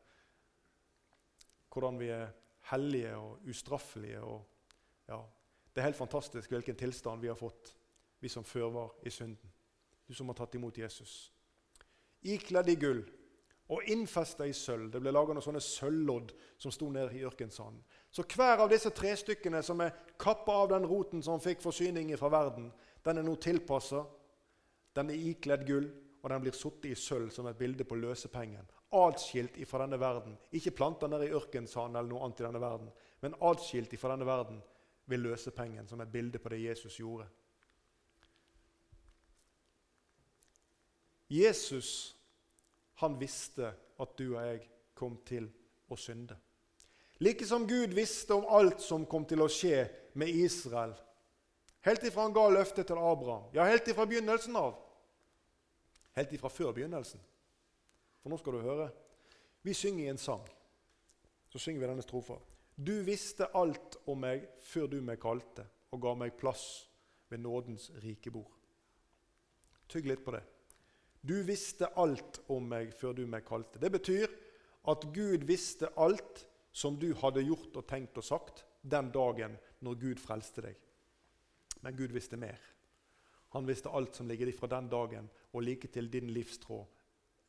hvordan 1.73 1.99
vi 2.01 2.11
er 2.14 2.31
hellige 2.71 3.17
og 3.17 3.49
ustraffelige. 3.49 4.21
Og, 4.21 4.47
ja, 5.09 5.21
det 5.73 5.81
er 5.81 5.91
helt 5.91 6.01
fantastisk 6.01 6.51
hvilken 6.51 6.77
tilstand 6.77 7.21
vi 7.21 7.31
har 7.33 7.39
fått, 7.39 7.75
vi 8.21 8.29
som 8.33 8.45
før 8.45 8.71
var 8.75 8.95
i 9.07 9.11
synden. 9.11 9.53
Du 10.07 10.14
som 10.14 10.29
har 10.31 10.39
tatt 10.39 10.55
imot 10.55 10.79
Jesus. 10.79 11.33
Ikledd 12.23 12.69
i 12.71 12.79
gull 12.81 13.03
og 13.69 13.89
innfesta 13.91 14.47
i 14.47 14.55
sølv. 14.55 14.91
Det 14.93 15.01
ble 15.03 15.12
laga 15.14 15.35
noen 15.35 15.45
sånne 15.45 15.62
sølvlodd 15.62 16.33
som 16.62 16.73
sto 16.75 16.89
ned 16.93 17.14
i 17.17 17.25
ørkensanden. 17.27 17.83
Så 18.11 18.23
hver 18.23 18.62
av 18.62 18.71
disse 18.71 18.93
tre 18.95 19.12
stykkene 19.19 19.62
som 19.67 19.83
er 19.83 19.95
kappa 20.23 20.62
av 20.62 20.71
den 20.71 20.87
roten 20.87 21.23
som 21.23 21.43
fikk 21.43 21.64
forsyning 21.64 22.12
fra 22.19 22.31
verden, 22.33 22.71
den 23.05 23.19
er 23.19 23.27
nå 23.27 23.35
tilpassa. 23.43 24.05
Den 24.97 25.11
er 25.11 25.29
ikledd 25.33 25.67
gull, 25.67 25.91
og 26.23 26.31
den 26.31 26.47
blir 26.47 26.55
sittet 26.57 26.93
i 26.93 26.99
sølv 26.99 27.31
som 27.35 27.47
et 27.51 27.59
bilde 27.59 27.85
på 27.85 27.99
løsepengen. 27.99 28.64
Atskilt 28.95 29.59
fra 29.68 29.82
denne 29.82 29.99
verden. 30.01 30.37
Ikke 30.55 30.70
planter 30.70 31.11
nede 31.11 31.26
i 31.26 31.34
ørkensanden 31.34 31.99
eller 31.99 32.11
noe 32.11 32.24
annet 32.24 32.41
i 32.41 32.47
denne 32.47 32.62
verden, 32.62 32.91
men 33.24 33.34
atskilt 33.49 33.97
fra 33.99 34.12
denne 34.14 34.28
verden 34.28 34.61
vil 35.11 35.26
løse 35.26 35.51
pengen, 35.55 35.89
som 35.89 36.01
et 36.01 36.12
bilde 36.12 36.39
på 36.39 36.51
det 36.53 36.62
Jesus 36.62 36.99
gjorde. 37.01 37.26
Jesus 41.28 42.16
han 43.03 43.18
visste 43.20 43.72
at 43.99 44.18
du 44.18 44.28
og 44.37 44.41
jeg 44.41 44.61
kom 44.95 45.18
til 45.26 45.49
å 45.91 45.99
synde. 45.99 46.37
Like 47.18 47.47
som 47.49 47.66
Gud 47.68 47.95
visste 47.97 48.34
om 48.37 48.47
alt 48.53 48.80
som 48.84 49.07
kom 49.09 49.24
til 49.28 49.43
å 49.43 49.51
skje 49.51 49.87
med 50.20 50.28
Israel. 50.28 50.95
Helt 51.87 52.05
ifra 52.05 52.26
han 52.26 52.34
ga 52.34 52.49
løftet 52.51 52.89
til 52.89 52.99
Abraham. 52.99 53.47
Ja, 53.55 53.66
helt 53.68 53.89
ifra 53.89 54.07
begynnelsen 54.09 54.57
av. 54.59 54.74
Helt 56.16 56.32
ifra 56.32 56.51
før 56.51 56.74
begynnelsen. 56.76 57.20
For 58.27 58.33
nå 58.35 58.41
skal 58.41 58.57
du 58.57 58.64
høre. 58.66 58.85
Vi 59.62 59.70
synger 59.70 60.03
i 60.03 60.11
en 60.11 60.18
sang. 60.18 60.41
Så 61.47 61.61
synger 61.62 61.85
vi 61.85 61.87
denne 61.93 62.03
strofa. 62.03 62.35
Du 62.74 62.91
visste 63.07 63.47
alt 63.55 64.01
om 64.11 64.18
meg 64.18 64.49
før 64.66 64.89
du 64.91 64.97
meg 64.99 65.20
kalte, 65.22 65.62
og 65.95 66.01
ga 66.03 66.14
meg 66.18 66.35
plass 66.35 66.64
ved 67.31 67.45
nådens 67.45 67.85
rike 68.03 68.33
bord. 68.35 68.51
Tygg 69.87 70.09
litt 70.11 70.24
på 70.27 70.35
det. 70.35 70.41
Du 71.22 71.37
visste 71.47 71.93
alt 72.03 72.41
om 72.51 72.66
meg 72.66 72.91
før 72.99 73.14
du 73.14 73.22
meg 73.31 73.47
kalte. 73.47 73.79
Det 73.79 73.93
betyr 73.95 74.27
at 74.91 75.07
Gud 75.14 75.47
visste 75.47 75.93
alt 75.95 76.43
som 76.74 76.99
du 76.99 77.12
hadde 77.22 77.47
gjort 77.47 77.79
og 77.79 77.87
tenkt 77.87 78.18
og 78.18 78.27
sagt 78.27 78.64
den 78.83 79.12
dagen 79.14 79.55
når 79.87 80.01
Gud 80.03 80.24
frelste 80.24 80.66
deg. 80.66 80.74
Men 81.79 81.95
Gud 81.95 82.11
visste 82.18 82.43
mer. 82.43 82.59
Han 83.55 83.70
visste 83.70 83.95
alt 83.95 84.18
som 84.18 84.27
ligger 84.27 84.51
fra 84.59 84.74
den 84.74 84.91
dagen 84.91 85.31
og 85.55 85.62
like 85.62 85.95
til 85.95 86.11
din 86.11 86.35
livstråd 86.35 86.83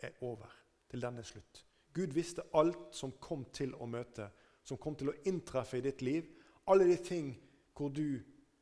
er 0.05 0.21
over. 0.21 0.66
Til 0.91 1.01
den 1.01 1.17
er 1.17 1.27
slutt. 1.27 1.63
Gud 1.93 2.13
visste 2.13 2.45
alt 2.53 2.95
som 2.95 3.15
kom 3.21 3.45
til 3.53 3.73
å 3.75 3.87
møte, 3.89 4.29
som 4.63 4.77
kom 4.77 4.95
til 4.95 5.11
å 5.11 5.17
inntreffe 5.29 5.79
i 5.79 5.85
ditt 5.85 6.03
liv. 6.05 6.27
Alle 6.67 6.87
de 6.87 6.97
ting 7.03 7.31
hvor 7.77 7.89
du 7.89 8.19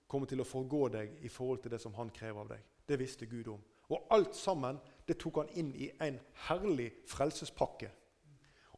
kommer 0.07 0.29
til 0.29 0.41
å 0.41 0.47
forgå 0.47 0.87
deg 0.93 1.17
i 1.25 1.31
forhold 1.31 1.63
til 1.63 1.73
det 1.73 1.81
som 1.81 1.95
han 1.97 2.11
krever 2.13 2.45
av 2.45 2.51
deg. 2.53 2.63
Det 2.87 2.99
visste 3.01 3.27
Gud 3.27 3.49
om. 3.51 3.63
Og 3.89 4.07
alt 4.13 4.35
sammen 4.37 4.79
det 5.07 5.17
tok 5.21 5.41
han 5.43 5.51
inn 5.59 5.71
i 5.77 5.89
en 6.01 6.17
herlig 6.47 6.91
frelsespakke. 7.09 7.91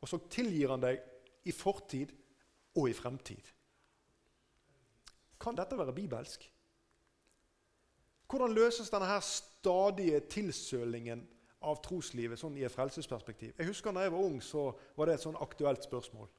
Og 0.01 0.09
så 0.09 0.19
tilgir 0.31 0.73
han 0.73 0.83
deg 0.83 0.99
i 1.47 1.53
fortid 1.55 2.11
og 2.77 2.89
i 2.89 2.95
fremtid. 2.95 3.53
Kan 5.39 5.57
dette 5.57 5.77
være 5.77 5.95
bibelsk? 5.95 6.43
Hvordan 8.27 8.55
løses 8.55 8.89
denne 8.91 9.19
stadige 9.23 10.19
tilsølingen 10.27 11.23
av 11.61 11.79
troslivet 11.83 12.39
sånn 12.39 12.57
i 12.59 12.65
et 12.67 12.73
frelsesperspektiv? 12.73 13.55
Jeg 13.57 13.69
husker 13.69 13.95
da 13.95 14.05
jeg 14.05 14.13
var 14.13 14.25
ung, 14.27 14.37
så 14.41 14.69
var 14.97 15.09
det 15.09 15.17
et 15.17 15.25
sånn 15.25 15.39
aktuelt 15.41 15.87
spørsmål. 15.87 16.29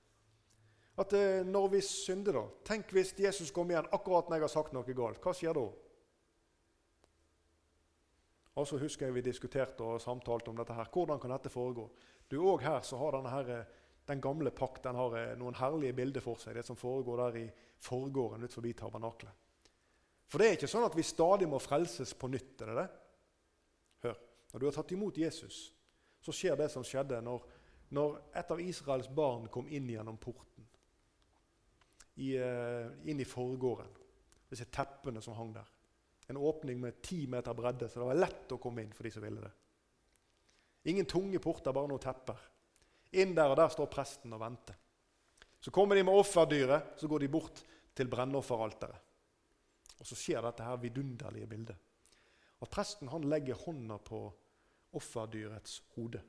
At 0.99 1.13
eh, 1.15 1.45
Når 1.47 1.69
vi 1.75 1.83
synder, 1.85 2.41
da 2.41 2.45
Tenk 2.67 2.93
hvis 2.95 3.15
Jesus 3.19 3.53
kommer 3.55 3.77
igjen 3.77 3.93
akkurat 3.95 4.29
når 4.29 4.39
jeg 4.39 4.47
har 4.49 4.55
sagt 4.55 4.75
noe 4.75 4.97
galt. 4.97 5.21
Hva 5.23 5.35
skjer 5.37 5.55
da? 5.55 5.67
Og 8.59 8.67
så 8.67 8.79
husker 8.83 9.07
jeg 9.07 9.15
Vi 9.15 9.27
diskuterte 9.29 9.87
og 9.87 10.03
samtalte 10.03 10.51
om 10.51 10.59
dette. 10.59 10.75
her. 10.75 10.91
Hvordan 10.93 11.21
kan 11.21 11.31
dette 11.31 11.53
foregå? 11.53 11.89
Du, 12.29 12.41
og 12.43 12.63
her 12.63 12.81
så 12.83 12.99
har 12.99 13.13
denne 13.15 13.31
her, 13.31 13.51
eh, 13.51 13.65
Den 14.09 14.21
gamle 14.21 14.51
pakt 14.51 14.85
den 14.85 14.97
har 14.97 15.15
eh, 15.17 15.37
noen 15.37 15.55
herlige 15.55 15.93
bilder 15.93 16.21
for 16.21 16.37
seg. 16.41 16.55
Det 16.55 16.65
som 16.65 16.77
foregår 16.77 17.17
der 17.17 17.37
i 17.37 17.51
forgården 17.79 18.45
ut 18.45 18.53
forbi 18.53 18.73
tabernaklet. 18.73 19.31
For 20.29 20.39
det 20.39 20.47
er 20.49 20.57
ikke 20.57 20.69
sånn 20.69 20.87
at 20.87 20.97
vi 20.97 21.03
stadig 21.03 21.49
må 21.49 21.59
frelses 21.59 22.15
på 22.15 22.29
nytt. 22.29 22.61
er 22.63 22.67
det 22.67 22.77
det? 22.77 22.89
Når 24.53 24.61
du 24.61 24.67
har 24.67 24.77
tatt 24.77 24.93
imot 24.97 25.19
Jesus, 25.21 25.69
så 26.21 26.35
skjer 26.35 26.57
det 26.59 26.69
som 26.73 26.85
skjedde 26.87 27.21
når, 27.25 27.45
når 27.95 28.19
et 28.41 28.53
av 28.55 28.61
Israels 28.63 29.09
barn 29.13 29.49
kom 29.53 29.69
inn 29.69 29.89
gjennom 29.93 30.19
porten. 30.21 30.67
I, 32.19 32.33
uh, 32.41 32.89
inn 33.07 33.21
i 33.21 33.29
forgården. 33.29 33.93
Disse 34.49 34.67
teppene 34.73 35.23
som 35.23 35.37
hang 35.39 35.53
der. 35.55 35.69
En 36.29 36.41
åpning 36.41 36.81
med 36.81 37.01
ti 37.05 37.27
meter 37.31 37.55
bredde, 37.57 37.89
så 37.89 38.01
det 38.01 38.09
var 38.09 38.19
lett 38.19 38.53
å 38.53 38.59
komme 38.61 38.83
inn 38.83 38.93
for 38.97 39.07
de 39.07 39.13
som 39.15 39.25
ville 39.25 39.45
det. 39.45 39.53
Ingen 40.91 41.07
tunge 41.09 41.39
porter, 41.41 41.73
bare 41.73 41.89
noen 41.91 42.03
tepper. 42.03 42.43
Inn 43.21 43.35
der, 43.37 43.53
og 43.53 43.57
der 43.61 43.71
står 43.73 43.89
presten 43.93 44.35
og 44.37 44.43
venter. 44.43 44.77
Så 45.61 45.73
kommer 45.75 45.97
de 45.97 46.05
med 46.05 46.15
offerdyret, 46.15 46.95
så 47.01 47.09
går 47.09 47.25
de 47.25 47.31
bort 47.33 47.63
til 47.97 48.11
brennofferalteret. 48.11 49.05
Og 49.99 50.07
så 50.07 50.17
skjer 50.19 50.45
dette 50.45 50.67
her 50.67 50.79
vidunderlige 50.81 51.49
bildet. 51.51 51.88
At 52.61 52.71
presten 52.71 53.11
han 53.13 53.27
legger 53.29 53.55
hånda 53.55 53.99
på 54.03 54.21
offerdyrets 54.99 55.83
hode. 55.95 56.21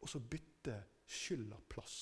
Og 0.00 0.08
så 0.08 0.20
bytter 0.20 0.82
skylda 1.06 1.56
plass. 1.68 1.96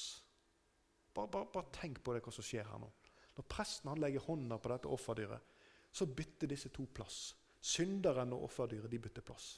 Bare, 1.15 1.29
bare, 1.29 1.47
bare, 1.53 1.71
tenk 1.73 2.01
på 2.03 2.15
det, 2.15 2.23
hva 2.25 2.33
som 2.33 2.47
skjer 2.47 2.67
her 2.67 2.81
nå. 2.81 2.89
Når 3.37 3.49
presten 3.49 3.91
han 3.93 4.01
legger 4.01 4.25
hånda 4.27 4.59
på 4.59 4.73
dette 4.73 4.91
offerdyret, 4.93 5.51
så 5.93 6.07
bytter 6.09 6.51
disse 6.51 6.73
to 6.73 6.87
plass. 6.95 7.35
Synderen 7.61 8.33
og 8.35 8.49
offerdyret 8.49 8.91
de 8.91 8.99
bytter 8.99 9.25
plass. 9.25 9.55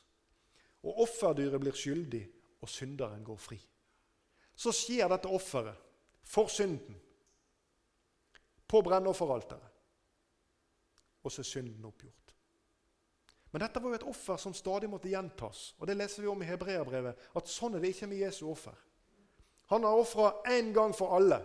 Og 0.84 1.00
offerdyret 1.06 1.62
blir 1.62 1.76
skyldig, 1.78 2.24
og 2.60 2.68
synderen 2.68 3.24
går 3.24 3.38
fri. 3.40 3.58
Så 4.54 4.72
skjer 4.74 5.08
dette 5.10 5.30
offeret 5.30 5.80
for 6.24 6.50
synden 6.52 6.98
på 8.68 8.80
brennofferalteret. 8.82 9.70
Og 11.24 11.32
så 11.32 11.40
er 11.40 11.48
synden 11.48 11.84
oppgjort. 11.88 12.23
Men 13.54 13.62
dette 13.62 13.78
var 13.78 13.92
jo 13.92 13.98
et 14.00 14.06
offer 14.10 14.38
som 14.42 14.54
stadig 14.56 14.88
måtte 14.90 15.06
gjentas. 15.06 15.76
Og 15.78 15.86
det 15.86 15.94
leser 15.94 16.24
vi 16.24 16.30
om 16.32 16.40
i 16.42 16.46
Hebreabrevet, 16.48 17.28
at 17.38 17.50
sånn 17.50 17.76
er 17.78 17.84
det 17.84 17.92
ikke 17.94 18.08
med 18.10 18.24
Jesu 18.24 18.48
offer. 18.50 18.74
Han 19.70 19.86
har 19.86 19.94
ofra 19.94 20.32
én 20.50 20.72
gang 20.74 20.90
for 20.90 21.14
alle. 21.14 21.38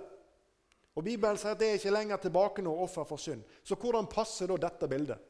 Og 0.98 1.06
Bibelen 1.06 1.38
sier 1.38 1.54
at 1.54 1.62
det 1.62 1.68
er 1.70 1.78
ikke 1.78 1.94
lenger 1.94 2.24
tilbake 2.24 2.66
noe 2.66 2.82
offer 2.88 3.06
for 3.06 3.22
synd. 3.22 3.46
Så 3.62 3.78
hvordan 3.78 4.10
passer 4.10 4.50
da 4.50 4.58
dette 4.58 4.90
bildet? 4.90 5.22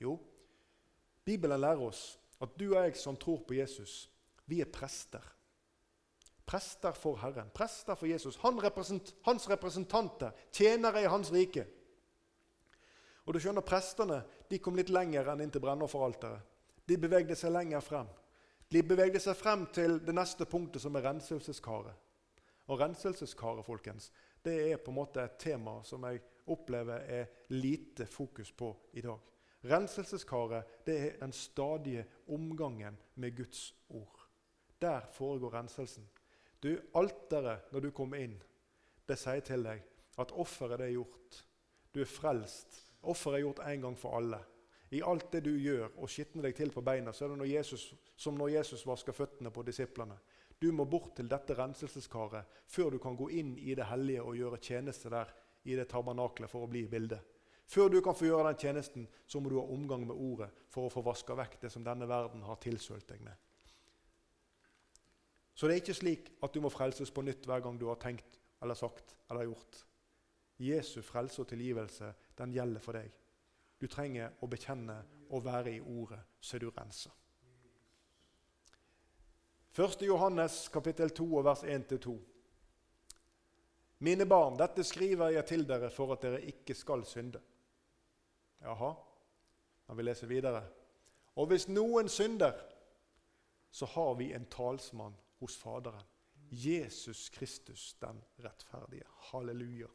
Jo, 0.00 0.16
Bibelen 1.28 1.60
lærer 1.60 1.84
oss 1.84 2.06
at 2.40 2.56
du 2.56 2.70
og 2.70 2.80
jeg 2.80 2.96
som 2.96 3.20
tror 3.20 3.44
på 3.44 3.58
Jesus, 3.60 4.06
vi 4.48 4.62
er 4.64 4.72
prester. 4.72 5.20
Prester 6.48 6.96
for 6.96 7.20
Herren, 7.20 7.52
prester 7.52 8.00
for 8.00 8.08
Jesus. 8.08 8.40
Han 8.40 8.56
represent, 8.64 9.12
hans 9.28 9.44
representanter, 9.52 10.32
tjenere 10.56 11.04
i 11.04 11.12
Hans 11.12 11.32
rike. 11.36 11.68
Og 13.26 13.34
du 13.34 13.40
skjønner, 13.42 13.66
Prestene 13.66 14.20
de 14.50 14.60
kom 14.62 14.78
litt 14.78 14.92
lenger 14.94 15.32
enn 15.32 15.42
inn 15.42 15.52
til 15.54 15.62
brennofferalteret. 15.64 16.54
De 16.86 16.98
bevegde 17.02 17.34
seg 17.34 17.50
lenger 17.50 17.82
frem. 17.82 18.08
De 18.70 18.82
bevegde 18.86 19.20
seg 19.22 19.34
frem 19.38 19.66
til 19.74 19.98
det 20.06 20.14
neste 20.14 20.46
punktet, 20.46 20.82
som 20.82 20.94
er 20.98 21.06
renselseskaret. 21.06 21.94
Og 22.66 22.80
renselseskaret 22.80 23.66
folkens, 23.66 24.10
det 24.42 24.54
er 24.70 24.78
på 24.82 24.90
en 24.90 24.98
måte 24.98 25.22
et 25.22 25.38
tema 25.42 25.80
som 25.86 26.06
jeg 26.06 26.22
opplever 26.50 27.06
er 27.10 27.30
lite 27.54 28.06
fokus 28.10 28.52
på 28.52 28.70
i 28.98 29.02
dag. 29.02 29.18
Renselseskaret 29.66 30.82
det 30.86 30.96
er 30.98 31.18
den 31.20 31.32
stadige 31.34 32.06
omgangen 32.30 32.98
med 33.14 33.36
Guds 33.36 33.74
ord. 33.88 34.26
Der 34.82 35.00
foregår 35.12 35.54
renselsen. 35.54 36.06
Du, 36.62 36.76
Alteret, 36.94 37.72
når 37.72 37.80
du 37.80 37.90
kommer 37.90 38.22
inn, 38.22 38.36
det 39.06 39.18
sier 39.18 39.42
til 39.46 39.66
deg 39.66 39.82
at 40.18 40.32
offeret 40.34 40.80
er 40.80 40.94
gjort. 40.94 41.42
Du 41.94 42.00
er 42.02 42.10
frelst. 42.10 42.85
Offeret 43.06 43.38
er 43.38 43.46
gjort 43.46 43.64
en 43.66 43.86
gang 43.88 43.98
for 43.98 44.18
alle. 44.18 44.40
I 44.94 45.02
alt 45.02 45.32
det 45.32 45.42
du 45.44 45.52
gjør 45.58 45.96
og 45.98 46.10
skitner 46.10 46.46
deg 46.46 46.54
til 46.58 46.70
på 46.74 46.82
beina, 46.86 47.12
så 47.12 47.26
er 47.26 47.32
det 47.32 47.38
når 47.40 47.50
Jesus, 47.50 47.86
som 48.16 48.36
når 48.38 48.54
Jesus 48.58 48.86
vasker 48.86 49.14
føttene 49.16 49.50
på 49.50 49.64
disiplene. 49.66 50.18
Du 50.62 50.70
må 50.72 50.86
bort 50.88 51.16
til 51.16 51.28
dette 51.28 51.56
renselseskaret 51.58 52.60
før 52.70 52.94
du 52.94 52.98
kan 53.02 53.16
gå 53.18 53.28
inn 53.34 53.56
i 53.58 53.74
det 53.76 53.88
hellige 53.90 54.22
og 54.22 54.38
gjøre 54.38 54.60
tjeneste 54.62 55.10
der 55.12 55.32
i 55.66 55.74
det 55.76 55.88
tabernaklet 55.90 56.50
for 56.50 56.64
å 56.64 56.70
bli 56.70 56.84
i 56.86 56.90
bildet. 56.90 57.20
Før 57.66 57.90
du 57.90 57.98
kan 58.00 58.14
få 58.14 58.28
gjøre 58.28 58.52
den 58.52 58.60
tjenesten, 58.62 59.08
så 59.26 59.40
må 59.42 59.50
du 59.50 59.58
ha 59.58 59.66
omgang 59.74 60.06
med 60.06 60.14
ordet 60.14 60.52
for 60.70 60.86
å 60.86 60.92
få 60.92 61.02
vaska 61.02 61.34
vekk 61.34 61.58
det 61.64 61.72
som 61.74 61.84
denne 61.84 62.06
verden 62.08 62.46
har 62.46 62.60
tilsølt 62.62 63.08
deg 63.10 63.24
med. 63.26 63.34
Så 65.56 65.66
det 65.66 65.74
er 65.74 65.82
ikke 65.82 65.98
slik 65.98 66.30
at 66.44 66.54
du 66.54 66.60
må 66.62 66.70
frelses 66.70 67.10
på 67.10 67.24
nytt 67.26 67.48
hver 67.48 67.64
gang 67.64 67.78
du 67.80 67.88
har 67.90 67.98
tenkt 67.98 68.38
eller 68.62 68.78
sagt 68.78 69.16
eller 69.30 69.48
gjort. 69.48 69.82
Jesu 70.58 71.02
frelse 71.02 71.42
og 71.42 71.48
tilgivelse 71.48 72.12
den 72.38 72.52
gjelder 72.54 72.80
for 72.80 72.96
deg. 72.96 73.12
Du 73.80 73.86
trenger 73.92 74.38
å 74.40 74.48
bekjenne 74.48 74.96
og 75.30 75.44
være 75.44 75.74
i 75.76 75.80
ordet, 75.80 76.20
så 76.40 76.56
er 76.56 76.64
du 76.64 76.70
rensa. 76.70 77.10
1. 79.76 80.06
Johannes 80.06 80.68
kapittel 80.72 81.10
2 81.12 81.42
vers 81.44 81.62
1-2. 81.68 82.14
Mine 83.98 84.26
barn, 84.26 84.56
dette 84.56 84.84
skriver 84.84 85.34
jeg 85.34 85.48
til 85.48 85.66
dere 85.68 85.90
for 85.92 86.14
at 86.14 86.24
dere 86.24 86.40
ikke 86.48 86.74
skal 86.76 87.04
synde. 87.04 87.42
Jaha, 88.64 88.94
Men 89.86 89.96
vi 89.96 90.02
leser 90.02 90.26
videre. 90.26 90.62
Og 91.36 91.46
hvis 91.46 91.68
noen 91.68 92.08
synder, 92.08 92.56
så 93.70 93.86
har 93.86 94.14
vi 94.18 94.32
en 94.32 94.46
talsmann 94.50 95.14
hos 95.38 95.56
Faderen. 95.56 96.02
Jesus 96.50 97.28
Kristus 97.28 97.94
den 98.00 98.18
rettferdige. 98.42 99.04
Halleluja. 99.30 99.86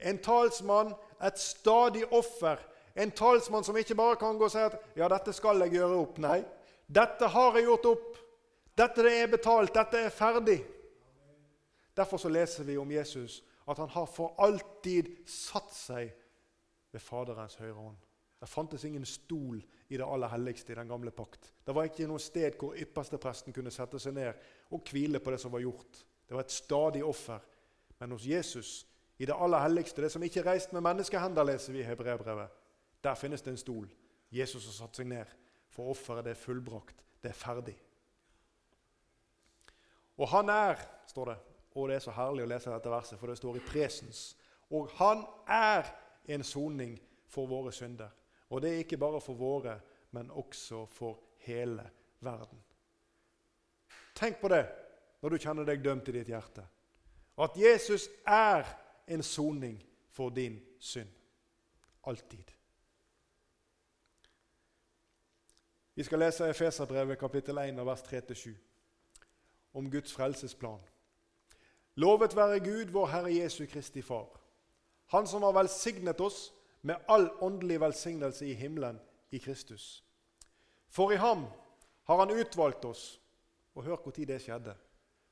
En 0.00 0.18
talsmann, 0.18 0.94
et 1.22 1.38
stadig 1.38 2.04
offer. 2.12 2.58
En 2.96 3.10
talsmann 3.10 3.64
som 3.64 3.76
ikke 3.76 3.94
bare 3.94 4.16
kan 4.16 4.38
gå 4.38 4.44
og 4.44 4.50
si 4.50 4.58
at 4.58 4.80
'ja, 4.96 5.08
dette 5.08 5.32
skal 5.32 5.60
jeg 5.60 5.70
gjøre 5.70 5.96
opp'. 6.06 6.18
Nei, 6.18 6.44
dette 6.86 7.28
har 7.28 7.54
jeg 7.54 7.64
gjort 7.64 7.86
opp. 7.86 8.18
Dette 8.78 9.00
er 9.00 9.26
betalt. 9.26 9.74
Dette 9.74 9.98
er 9.98 10.10
ferdig. 10.10 10.64
Derfor 11.96 12.16
så 12.16 12.28
leser 12.28 12.64
vi 12.64 12.76
om 12.76 12.90
Jesus 12.90 13.42
at 13.68 13.78
han 13.78 13.88
har 13.88 14.06
for 14.06 14.34
alltid 14.38 15.06
satt 15.26 15.72
seg 15.72 16.10
ved 16.92 17.00
Faderens 17.00 17.54
høyre 17.54 17.72
hånd. 17.78 17.96
Det 18.40 18.48
fantes 18.48 18.84
ingen 18.84 19.06
stol 19.08 19.62
i 19.88 19.96
det 19.96 20.04
aller 20.04 20.28
helligste 20.28 20.72
i 20.72 20.76
den 20.76 20.88
gamle 20.88 21.10
pakt. 21.10 21.52
Det 21.64 21.74
var 21.74 21.88
ikke 21.88 22.08
noe 22.10 22.20
sted 22.20 22.58
hvor 22.60 22.76
ypperstepresten 22.76 23.54
kunne 23.56 23.72
sette 23.72 23.98
seg 24.02 24.12
ned 24.18 24.34
og 24.74 24.82
hvile 24.90 25.20
på 25.22 25.32
det 25.32 25.38
som 25.40 25.54
var 25.54 25.64
gjort. 25.64 26.02
Det 26.28 26.36
var 26.36 26.44
et 26.44 26.52
stadig 26.52 27.04
offer. 27.04 27.40
Men 28.00 28.12
hos 28.12 28.26
Jesus, 28.26 28.84
i 29.18 29.26
det 29.26 29.36
aller 29.38 29.62
helligste, 29.62 30.02
det 30.02 30.10
som 30.12 30.22
ikke 30.22 30.40
er 30.40 30.48
reist 30.52 30.72
med 30.72 30.82
menneskehender, 30.82 31.46
leser 31.46 31.72
vi 31.72 31.80
i 31.80 31.86
Hebreabrevet, 31.86 32.48
der 33.04 33.14
finnes 33.14 33.42
det 33.42 33.52
en 33.52 33.60
stol. 33.60 33.88
Jesus 34.32 34.66
har 34.66 34.74
satt 34.74 34.98
seg 34.98 35.06
ned, 35.06 35.30
for 35.70 35.92
offeret 35.92 36.26
det 36.26 36.34
er 36.34 36.40
fullbrakt. 36.40 37.04
Det 37.22 37.30
er 37.30 37.38
ferdig. 37.38 37.76
Og 40.18 40.28
han 40.28 40.48
er, 40.48 40.80
står 41.06 41.30
det, 41.30 41.36
og 41.74 41.88
det 41.88 41.96
er 41.96 42.04
så 42.04 42.14
herlig 42.14 42.44
å 42.44 42.50
lese 42.50 42.70
dette 42.70 42.90
verset, 42.90 43.18
for 43.18 43.30
det 43.30 43.38
står 43.38 43.58
i 43.58 43.64
presens. 43.66 44.22
Og 44.70 44.90
han 44.98 45.24
er 45.50 45.88
en 46.34 46.44
soning 46.46 46.94
for 47.30 47.50
våre 47.50 47.72
synder. 47.74 48.12
Og 48.50 48.62
det 48.62 48.70
er 48.70 48.84
ikke 48.84 49.00
bare 49.00 49.20
for 49.22 49.38
våre, 49.38 49.78
men 50.14 50.30
også 50.30 50.84
for 50.90 51.18
hele 51.46 51.82
verden. 52.22 52.60
Tenk 54.14 54.38
på 54.40 54.50
det 54.52 54.64
når 55.22 55.34
du 55.34 55.42
kjenner 55.42 55.66
deg 55.66 55.82
dømt 55.82 56.08
i 56.10 56.14
ditt 56.14 56.30
hjerte. 56.30 56.62
At 57.40 57.56
Jesus 57.58 58.06
er 58.26 58.68
en 59.06 59.22
soning 59.22 59.84
for 60.10 60.30
din 60.30 60.60
synd. 60.78 61.08
Alltid. 62.06 62.50
Vi 65.94 66.02
skal 66.04 66.18
lese 66.18 66.48
Efeserbrevet 66.50 67.18
kapittel 67.18 67.58
1 67.58 67.86
vers 67.86 68.02
3-7 68.02 68.54
om 69.72 69.90
Guds 69.90 70.12
frelsesplan. 70.12 70.80
Lovet 71.94 72.36
være 72.36 72.60
Gud, 72.60 72.90
vår 72.90 73.06
Herre 73.06 73.34
Jesu 73.34 73.66
Kristi 73.66 74.02
Far, 74.02 74.40
Han 75.06 75.26
som 75.26 75.42
har 75.42 75.52
velsignet 75.52 76.20
oss 76.20 76.52
med 76.80 76.96
all 77.08 77.28
åndelig 77.40 77.80
velsignelse 77.80 78.46
i 78.46 78.54
himmelen 78.54 78.98
i 79.30 79.38
Kristus. 79.38 80.04
For 80.88 81.12
i 81.12 81.16
ham 81.16 81.44
har 82.04 82.16
Han 82.18 82.30
utvalgt 82.30 82.84
oss, 82.84 83.20
og 83.74 83.84
hør 83.84 83.96
når 84.04 84.24
det 84.26 84.40
skjedde, 84.42 84.74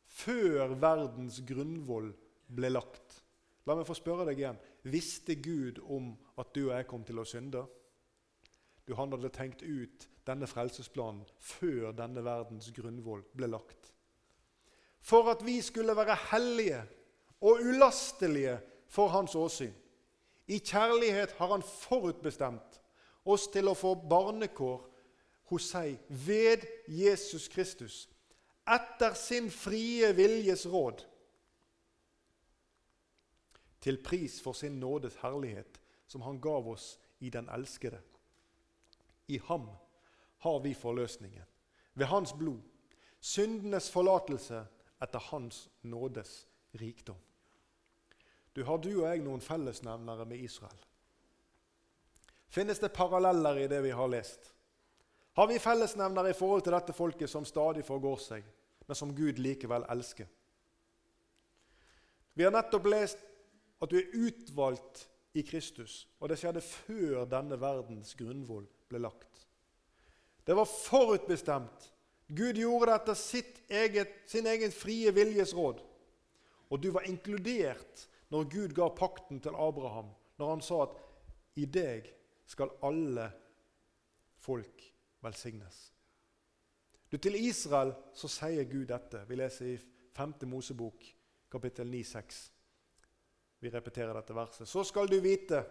før 0.06 0.74
verdens 0.74 1.40
grunnvoll 1.46 2.12
ble 2.46 2.70
lagt. 2.70 3.21
La 3.66 3.76
meg 3.78 3.86
få 3.86 3.94
spørre 3.94 4.26
deg 4.26 4.40
igjen. 4.40 4.58
Visste 4.90 5.36
Gud 5.38 5.78
om 5.86 6.12
at 6.40 6.50
du 6.54 6.64
og 6.66 6.74
jeg 6.74 6.88
kom 6.90 7.04
til 7.06 7.22
å 7.22 7.26
synde? 7.28 7.62
Du, 8.86 8.94
Han 8.98 9.12
hadde 9.14 9.30
tenkt 9.30 9.62
ut 9.62 10.08
denne 10.26 10.48
frelsesplanen 10.50 11.22
før 11.38 11.92
denne 11.94 12.24
verdens 12.24 12.70
grunnvoll 12.74 13.22
ble 13.36 13.50
lagt. 13.50 13.92
For 15.02 15.30
at 15.30 15.42
vi 15.46 15.60
skulle 15.62 15.96
være 15.98 16.18
hellige 16.30 16.82
og 17.42 17.62
ulastelige 17.62 18.58
for 18.90 19.10
Hans 19.14 19.34
åsyn. 19.38 19.74
I 20.46 20.58
kjærlighet 20.58 21.36
har 21.38 21.54
Han 21.54 21.62
forutbestemt 21.62 22.80
oss 23.24 23.46
til 23.54 23.70
å 23.70 23.78
få 23.78 23.94
barnekår 23.94 24.80
hos 25.52 25.68
seg 25.74 25.98
ved 26.08 26.64
Jesus 26.88 27.48
Kristus, 27.52 28.08
etter 28.66 29.14
sin 29.18 29.50
frie 29.50 30.12
viljes 30.16 30.64
råd, 30.70 31.02
til 33.83 33.99
pris 34.03 34.39
for 34.43 34.55
sin 34.57 34.78
nådes 34.80 35.18
herlighet, 35.22 35.80
som 36.07 36.22
Han 36.22 36.41
gav 36.41 36.68
oss 36.68 36.99
i 37.20 37.30
den 37.30 37.49
elskede. 37.49 38.01
I 39.26 39.39
ham 39.39 39.68
har 40.39 40.61
vi 40.61 40.74
forløsningen, 40.74 41.45
ved 41.95 42.07
hans 42.07 42.33
blod, 42.33 42.61
syndenes 43.20 43.91
forlatelse 43.91 44.64
etter 45.03 45.18
hans 45.18 45.68
nådes 45.83 46.47
rikdom. 46.80 47.18
Du 48.57 48.64
Har 48.64 48.78
du 48.78 48.91
og 49.01 49.09
jeg 49.09 49.22
noen 49.24 49.41
fellesnevnere 49.41 50.26
med 50.28 50.39
Israel? 50.45 50.78
Finnes 52.53 52.78
det 52.78 52.93
paralleller 52.93 53.62
i 53.62 53.68
det 53.68 53.80
vi 53.83 53.91
har 53.91 54.09
lest? 54.09 54.53
Har 55.33 55.47
vi 55.47 55.59
fellesnevnere 55.59 56.30
i 56.30 56.37
forhold 56.37 56.62
til 56.62 56.74
dette 56.76 56.93
folket 56.93 57.30
som 57.30 57.47
stadig 57.49 57.85
forgår 57.85 58.18
seg, 58.20 58.45
men 58.87 58.99
som 58.99 59.14
Gud 59.16 59.41
likevel 59.41 59.87
elsker? 59.89 60.28
Vi 62.35 62.45
har 62.45 62.53
nettopp 62.53 62.91
lest 62.93 63.24
at 63.83 63.91
du 63.91 63.99
er 63.99 64.12
utvalgt 64.14 65.09
i 65.35 65.43
Kristus, 65.43 66.07
og 66.20 66.30
det 66.30 66.39
skjedde 66.39 66.62
før 66.62 67.24
denne 67.26 67.59
verdens 67.61 68.14
grunnvoll 68.18 68.66
ble 68.91 69.01
lagt. 69.03 69.47
Det 70.47 70.57
var 70.57 70.68
forutbestemt. 70.68 71.89
Gud 72.33 72.59
gjorde 72.59 72.93
det 72.93 72.97
etter 73.01 73.59
eget, 73.83 74.14
sin 74.26 74.47
egen 74.47 74.72
frie 74.72 75.12
viljes 75.14 75.55
råd. 75.55 75.83
Og 76.70 76.83
du 76.83 76.91
var 76.95 77.07
inkludert 77.09 78.07
når 78.33 78.49
Gud 78.51 78.74
ga 78.76 78.89
pakten 78.97 79.41
til 79.41 79.57
Abraham, 79.59 80.09
når 80.39 80.55
han 80.55 80.64
sa 80.64 80.83
at 80.87 80.97
i 81.61 81.66
deg 81.68 82.09
skal 82.49 82.72
alle 82.83 83.28
folk 84.41 84.87
velsignes. 85.22 85.93
Du, 87.12 87.18
Til 87.18 87.37
Israel 87.37 87.93
så 88.16 88.28
sier 88.28 88.64
Gud 88.64 88.87
dette. 88.89 89.26
Vi 89.28 89.37
leser 89.37 89.74
i 89.74 89.76
5. 90.16 90.33
Mosebok, 90.49 91.05
kapittel 91.53 91.93
9-6. 91.93 92.41
Vi 93.62 93.70
repeterer 93.70 94.14
dette 94.16 94.34
verset. 94.34 94.68
Så 94.68 94.82
skal 94.84 95.06
du 95.10 95.20
vite 95.22 95.62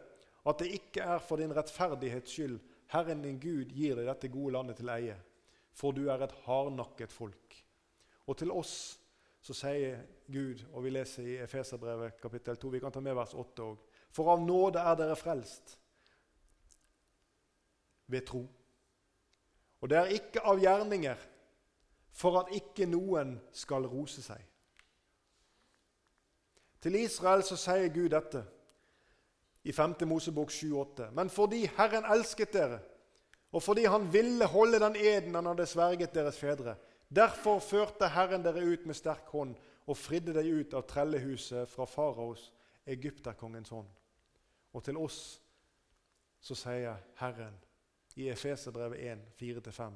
at 0.48 0.62
det 0.62 0.72
ikke 0.74 1.04
er 1.04 1.20
for 1.22 1.42
din 1.42 1.54
rettferdighets 1.54 2.32
skyld 2.32 2.60
Herren 2.92 3.22
din 3.24 3.40
Gud 3.40 3.72
gir 3.72 3.96
deg 3.96 4.08
dette 4.10 4.32
gode 4.32 4.56
landet 4.58 4.80
til 4.82 4.90
eie, 4.92 5.16
for 5.72 5.96
du 5.96 6.10
er 6.12 6.24
et 6.26 6.34
hardnakket 6.44 7.14
folk. 7.14 7.56
Og 8.28 8.36
til 8.40 8.52
oss 8.52 8.74
så 9.42 9.56
sier 9.56 10.02
Gud, 10.32 10.60
og 10.74 10.84
vi 10.84 10.92
leser 10.92 11.28
i 11.28 11.38
Efeserbrevet 11.42 12.20
kapittel 12.22 12.60
2, 12.60 12.72
vi 12.76 12.82
kan 12.84 12.92
ta 12.94 13.02
med 13.04 13.16
vers 13.16 13.34
8 13.34 13.64
òg, 13.64 13.80
for 14.12 14.34
av 14.34 14.44
nåde 14.44 14.84
er 14.84 14.98
dere 15.00 15.16
frelst 15.16 15.78
ved 18.12 18.28
tro. 18.28 18.44
Og 19.82 19.90
det 19.90 19.98
er 19.98 20.14
ikke 20.18 20.44
av 20.46 20.60
gjerninger, 20.62 21.28
for 22.12 22.42
at 22.42 22.52
ikke 22.54 22.86
noen 22.92 23.38
skal 23.56 23.88
rose 23.88 24.22
seg. 24.22 24.44
Til 26.82 26.96
Israel 26.96 27.44
så 27.46 27.58
sier 27.60 27.92
Gud 27.94 28.10
dette 28.10 28.42
i 29.64 29.72
5. 29.72 29.96
Mosebok 30.10 30.52
7,8. 30.52 31.12
Men 31.14 31.30
fordi 31.30 31.66
Herren 31.78 32.08
elsket 32.10 32.54
dere, 32.54 32.80
og 33.52 33.64
fordi 33.64 33.84
Han 33.86 34.14
ville 34.14 34.46
holde 34.46 34.80
den 34.80 34.96
eden 34.96 35.36
Han 35.36 35.46
hadde 35.46 35.66
sverget 35.66 36.14
deres 36.14 36.40
fedre, 36.40 36.76
derfor 37.16 37.60
førte 37.60 38.08
Herren 38.08 38.44
dere 38.44 38.66
ut 38.66 38.86
med 38.86 38.96
sterk 38.96 39.28
hånd 39.30 39.56
og 39.88 39.98
fridde 39.98 40.34
deg 40.34 40.48
ut 40.48 40.74
av 40.74 40.86
trellehuset 40.88 41.70
fra 41.70 41.86
faraos, 41.86 42.52
egypterkongens 42.86 43.70
hånd. 43.70 43.88
Og 44.74 44.84
til 44.84 44.98
oss 44.98 45.42
så 46.42 46.56
sier 46.56 46.96
Herren 47.20 47.58
i 48.16 48.30
Efeserbrevet 48.30 49.00
1, 49.12 49.26
4-5, 49.40 49.92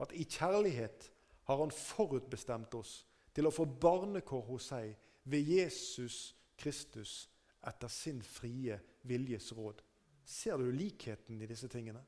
at 0.00 0.12
i 0.12 0.24
kjærlighet 0.24 1.10
har 1.44 1.56
Han 1.56 1.70
forutbestemt 1.70 2.74
oss 2.74 3.04
til 3.34 3.46
å 3.46 3.52
få 3.52 3.66
barnekår 3.66 4.46
hos 4.48 4.70
seg 4.72 4.94
ved 5.24 5.40
Jesus 5.40 6.34
Kristus 6.56 7.28
etter 7.66 7.88
sin 7.88 8.22
frie 8.22 8.78
viljes 9.08 9.52
råd. 9.56 9.82
Ser 10.24 10.56
du 10.60 10.70
likheten 10.72 11.40
i 11.42 11.48
disse 11.48 11.68
tingene? 11.68 12.02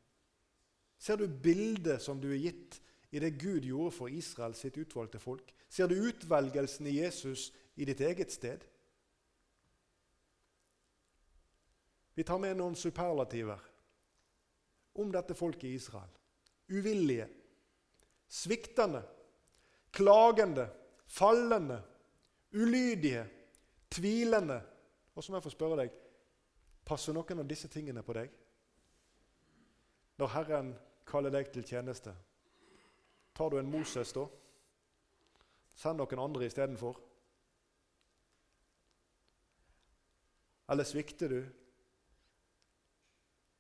Ser 0.99 1.17
du 1.21 1.29
bildet 1.29 2.03
som 2.03 2.21
du 2.21 2.31
er 2.33 2.41
gitt 2.41 2.79
i 3.13 3.21
det 3.21 3.37
Gud 3.41 3.65
gjorde 3.65 3.93
for 3.95 4.13
Israel 4.13 4.57
sitt 4.57 4.77
utvalgte 4.81 5.21
folk? 5.21 5.53
Ser 5.69 5.89
du 5.89 5.97
utvelgelsen 6.09 6.89
i 6.89 6.99
Jesus 7.01 7.51
i 7.77 7.85
ditt 7.89 8.01
eget 8.01 8.33
sted? 8.33 8.65
Vi 12.17 12.25
tar 12.25 12.41
med 12.41 12.57
noen 12.57 12.77
superlativer 12.77 13.61
om 14.97 15.11
dette 15.13 15.37
folket 15.37 15.69
i 15.69 15.77
Israel. 15.77 16.09
Uvillige, 16.73 17.29
sviktende, 18.29 19.03
klagende, 19.93 20.71
fallende, 21.07 21.83
ulydige, 22.53 23.27
tvilende, 23.91 24.61
og 25.15 25.25
så 25.25 25.33
må 25.33 25.39
jeg 25.39 25.47
få 25.47 25.55
spørre 25.55 25.81
deg 25.83 26.03
passer 26.87 27.15
noen 27.17 27.43
av 27.43 27.49
disse 27.51 27.69
tingene 27.73 28.05
på 28.07 28.15
deg? 28.15 28.31
Når 30.17 30.33
Herren 30.33 30.73
kaller 31.07 31.35
deg 31.35 31.51
til 31.53 31.67
tjeneste, 31.67 32.15
tar 33.37 33.51
du 33.51 33.59
en 33.59 33.71
Moses 33.71 34.15
da? 34.17 34.25
Send 35.77 36.01
noen 36.01 36.23
andre 36.23 36.47
istedenfor? 36.47 37.03
Eller 40.73 40.89
svikter 40.89 41.31
du 41.31 41.41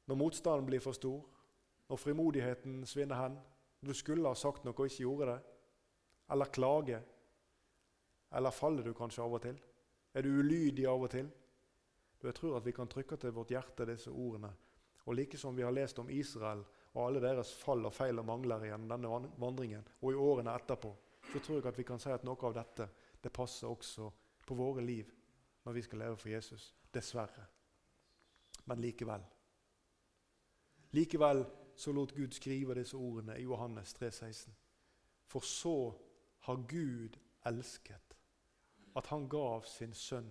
når 0.07 0.19
motstanden 0.19 0.67
blir 0.69 0.83
for 0.83 0.95
stor, 0.95 1.19
når 1.91 1.99
frimodigheten 1.99 2.79
svinner 2.87 3.19
hen, 3.19 3.37
du 3.83 3.93
skulle 3.95 4.27
ha 4.31 4.39
sagt 4.39 4.65
noe 4.65 4.75
og 4.75 4.87
ikke 4.87 5.03
gjorde 5.03 5.33
det? 5.33 5.39
Eller 6.31 6.51
klage? 6.55 7.01
Eller 8.37 8.51
faller 8.51 8.85
du 8.85 8.93
kanskje 8.95 9.25
av 9.25 9.35
og 9.35 9.43
til? 9.43 9.57
Er 10.13 10.23
du 10.23 10.29
ulydig 10.29 10.85
av 10.89 11.03
og 11.03 11.11
til? 11.11 11.29
Jeg 12.23 12.35
tror 12.35 12.57
at 12.59 12.67
vi 12.67 12.75
kan 12.75 12.89
trykke 12.89 13.17
til 13.17 13.33
vårt 13.33 13.53
hjerte 13.55 13.87
disse 13.89 14.11
ordene. 14.11 14.51
Og 15.07 15.15
like 15.15 15.39
som 15.39 15.57
vi 15.57 15.63
har 15.63 15.73
lest 15.73 15.99
om 16.03 16.11
Israel 16.11 16.65
og 16.93 17.03
alle 17.05 17.21
deres 17.23 17.53
fall 17.55 17.85
og 17.87 17.95
feil 17.95 18.19
og 18.19 18.27
mangler 18.27 18.65
gjennom 18.67 18.89
denne 18.91 19.33
vandringen, 19.41 19.85
og 20.01 20.13
i 20.13 20.19
årene 20.19 20.55
etterpå, 20.57 20.91
så 21.33 21.41
tror 21.41 21.59
jeg 21.59 21.69
at 21.71 21.79
vi 21.79 21.85
kan 21.87 22.01
si 22.01 22.11
at 22.13 22.25
noe 22.25 22.49
av 22.49 22.57
dette 22.57 22.89
det 23.23 23.33
passer 23.33 23.69
også 23.69 24.11
på 24.47 24.57
våre 24.57 24.85
liv 24.85 25.13
når 25.65 25.77
vi 25.77 25.85
skal 25.85 26.03
leve 26.05 26.17
for 26.17 26.33
Jesus. 26.33 26.75
Dessverre. 26.93 27.47
Men 28.65 28.81
likevel. 28.81 29.23
Likevel 30.97 31.45
så 31.77 31.93
lot 31.93 32.15
Gud 32.17 32.33
skrive 32.33 32.77
disse 32.79 32.97
ordene 32.97 33.37
i 33.39 33.45
Johannes 33.45 33.93
3, 33.95 34.11
16. 34.11 34.57
For 35.27 35.45
så 35.45 35.77
har 36.49 36.65
Gud 36.69 37.19
elsket 37.47 38.06
at 38.97 39.07
han 39.07 39.29
gav 39.29 39.65
sin 39.69 39.95
sønn 39.95 40.29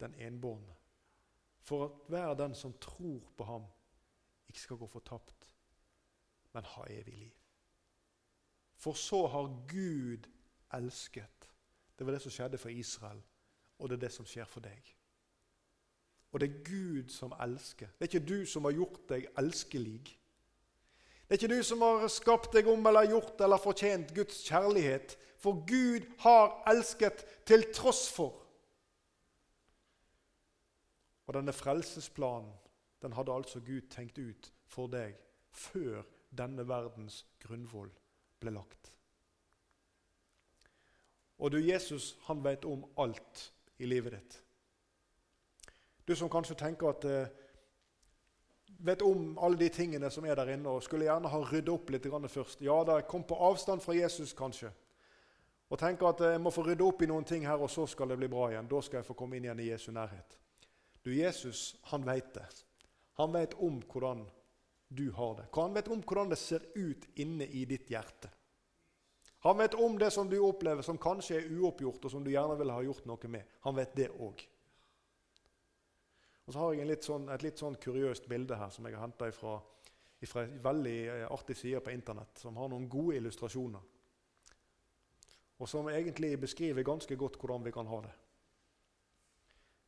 den 0.00 0.14
enbårne 0.14 0.74
for 1.66 1.84
at 1.84 1.90
hver 2.08 2.34
den 2.34 2.54
som 2.54 2.72
tror 2.78 3.32
på 3.36 3.44
ham, 3.44 3.64
ikke 4.48 4.60
skal 4.60 4.76
gå 4.76 4.86
fortapt, 4.86 5.50
men 6.52 6.64
ha 6.64 6.84
evig 6.90 7.14
liv. 7.18 7.32
For 8.76 8.92
så 8.92 9.26
har 9.26 9.66
Gud 9.68 10.28
elsket. 10.74 11.50
Det 11.98 12.06
var 12.06 12.12
det 12.12 12.22
som 12.22 12.30
skjedde 12.30 12.58
for 12.58 12.68
Israel, 12.68 13.22
og 13.78 13.88
det 13.88 13.96
er 13.96 14.04
det 14.06 14.12
som 14.12 14.26
skjer 14.26 14.44
for 14.44 14.60
deg. 14.60 14.92
Og 16.32 16.40
det 16.40 16.50
er 16.50 16.64
Gud 16.64 17.08
som 17.08 17.34
elsker. 17.40 17.90
Det 17.98 18.06
er 18.06 18.12
ikke 18.14 18.28
du 18.28 18.46
som 18.46 18.64
har 18.64 18.76
gjort 18.76 19.08
deg 19.08 19.26
elskelig. 19.38 20.18
Det 21.26 21.34
er 21.34 21.40
ikke 21.40 21.56
du 21.56 21.62
som 21.66 21.82
har 21.82 22.06
skapt 22.12 22.52
deg 22.54 22.68
om 22.70 22.86
eller 22.86 23.08
gjort 23.10 23.40
eller 23.42 23.58
fortjent 23.58 24.12
Guds 24.14 24.44
kjærlighet. 24.46 25.16
For 25.42 25.58
Gud 25.66 26.06
har 26.22 26.62
elsket 26.70 27.24
til 27.46 27.66
tross 27.74 28.06
for. 28.14 28.46
Og 31.26 31.34
denne 31.34 31.52
frelsesplanen 31.52 32.52
den 33.02 33.12
hadde 33.12 33.34
altså 33.34 33.60
Gud 33.60 33.90
tenkt 33.90 34.18
ut 34.18 34.52
for 34.70 34.86
deg 34.90 35.18
før 35.50 36.04
denne 36.30 36.62
verdens 36.68 37.24
grunnvoll 37.42 37.90
ble 38.40 38.54
lagt. 38.54 38.92
Og 41.38 41.52
du, 41.52 41.58
Jesus, 41.58 42.16
han 42.30 42.44
vet 42.44 42.64
om 42.64 42.86
alt 42.98 43.50
i 43.78 43.86
livet 43.86 44.14
ditt. 44.16 44.38
Du 46.08 46.14
som 46.16 46.30
kanskje 46.30 46.56
tenker 46.56 46.88
at 46.94 47.04
eh, 47.04 47.32
vet 48.78 49.02
om 49.02 49.38
alle 49.38 49.56
de 49.56 49.68
tingene 49.72 50.10
som 50.10 50.24
er 50.24 50.36
der 50.36 50.52
inne, 50.54 50.68
og 50.68 50.82
skulle 50.84 51.06
gjerne 51.08 51.30
ha 51.30 51.40
rydda 51.42 51.72
opp 51.72 51.90
litt 51.90 52.08
først. 52.28 52.60
Ja, 52.60 52.82
da 52.84 53.00
kom 53.02 53.24
på 53.24 53.36
avstand 53.36 53.82
fra 53.82 53.94
Jesus, 53.94 54.32
kanskje. 54.32 54.72
Og 55.68 55.78
tenker 55.78 56.08
at 56.08 56.20
eh, 56.20 56.34
jeg 56.36 56.40
må 56.40 56.50
få 56.54 56.62
rydde 56.66 56.84
opp 56.84 57.02
i 57.02 57.10
noen 57.10 57.24
ting 57.24 57.46
her, 57.46 57.58
og 57.58 57.70
så 57.70 57.86
skal 57.86 58.08
det 58.08 58.18
bli 58.20 58.28
bra 58.28 58.50
igjen. 58.50 58.68
Da 58.70 58.80
skal 58.82 59.00
jeg 59.00 59.08
få 59.08 59.14
komme 59.18 59.36
inn 59.36 59.48
igjen 59.48 59.60
i 59.60 59.70
Jesu 59.70 59.90
nærhet. 59.92 60.38
Du, 61.02 61.10
Jesus, 61.14 61.76
han 61.90 62.06
vet 62.06 62.32
det. 62.34 62.46
Han 63.18 63.32
vet 63.32 63.54
om 63.62 63.80
hvordan 63.82 64.26
du 64.88 65.10
har 65.12 65.36
det. 65.40 65.46
Han 65.54 65.74
vet 65.74 65.88
om 65.88 66.02
hvordan 66.02 66.30
det 66.30 66.38
ser 66.38 66.66
ut 66.74 67.06
inne 67.18 67.46
i 67.46 67.64
ditt 67.64 67.90
hjerte. 67.90 68.30
Han 69.46 69.58
vet 69.58 69.74
om 69.74 69.98
det 69.98 70.10
som 70.10 70.30
du 70.30 70.38
opplever 70.42 70.82
som 70.82 70.98
kanskje 70.98 71.40
er 71.40 71.50
uoppgjort, 71.54 72.04
og 72.04 72.10
som 72.10 72.24
du 72.24 72.32
gjerne 72.32 72.56
ville 72.58 72.74
ha 72.74 72.82
gjort 72.82 73.06
noe 73.06 73.30
med. 73.30 73.56
Han 73.66 73.76
vet 73.76 73.94
det 73.96 74.08
òg. 74.10 74.42
Og 76.46 76.52
så 76.52 76.62
har 76.62 76.76
jeg 76.78 76.86
litt 76.86 77.06
sånn, 77.06 77.26
et 77.34 77.42
litt 77.42 77.58
sånn 77.58 77.78
kuriøst 77.82 78.28
bilde 78.30 78.58
her 78.58 78.70
som 78.70 78.86
jeg 78.86 78.94
har 78.94 79.02
henta 79.02 79.30
fra, 79.34 79.56
en 80.26 80.54
veldig 80.62 80.96
eh, 81.12 81.24
artig 81.30 81.56
side 81.58 81.80
på 81.82 81.92
Internett, 81.92 82.38
som 82.38 82.56
har 82.56 82.70
noen 82.70 82.86
gode 82.90 83.18
illustrasjoner. 83.18 83.82
Og 85.58 85.68
som 85.68 85.88
egentlig 85.90 86.36
beskriver 86.40 86.86
ganske 86.86 87.16
godt 87.18 87.38
hvordan 87.40 87.64
vi 87.66 87.72
kan 87.74 87.88
ha 87.90 88.00
det. 88.04 88.14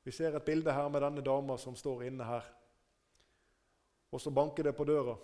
Vi 0.09 0.14
ser 0.14 0.34
et 0.34 0.44
bilde 0.44 0.72
her 0.72 0.88
med 0.88 1.02
denne 1.04 1.22
dama 1.24 1.59
som 1.61 1.76
står 1.76 2.06
inne 2.09 2.24
her. 2.24 2.46
Og 4.09 4.22
så 4.22 4.32
banker 4.32 4.64
det 4.64 4.72
på 4.76 4.86
døra. 4.88 5.14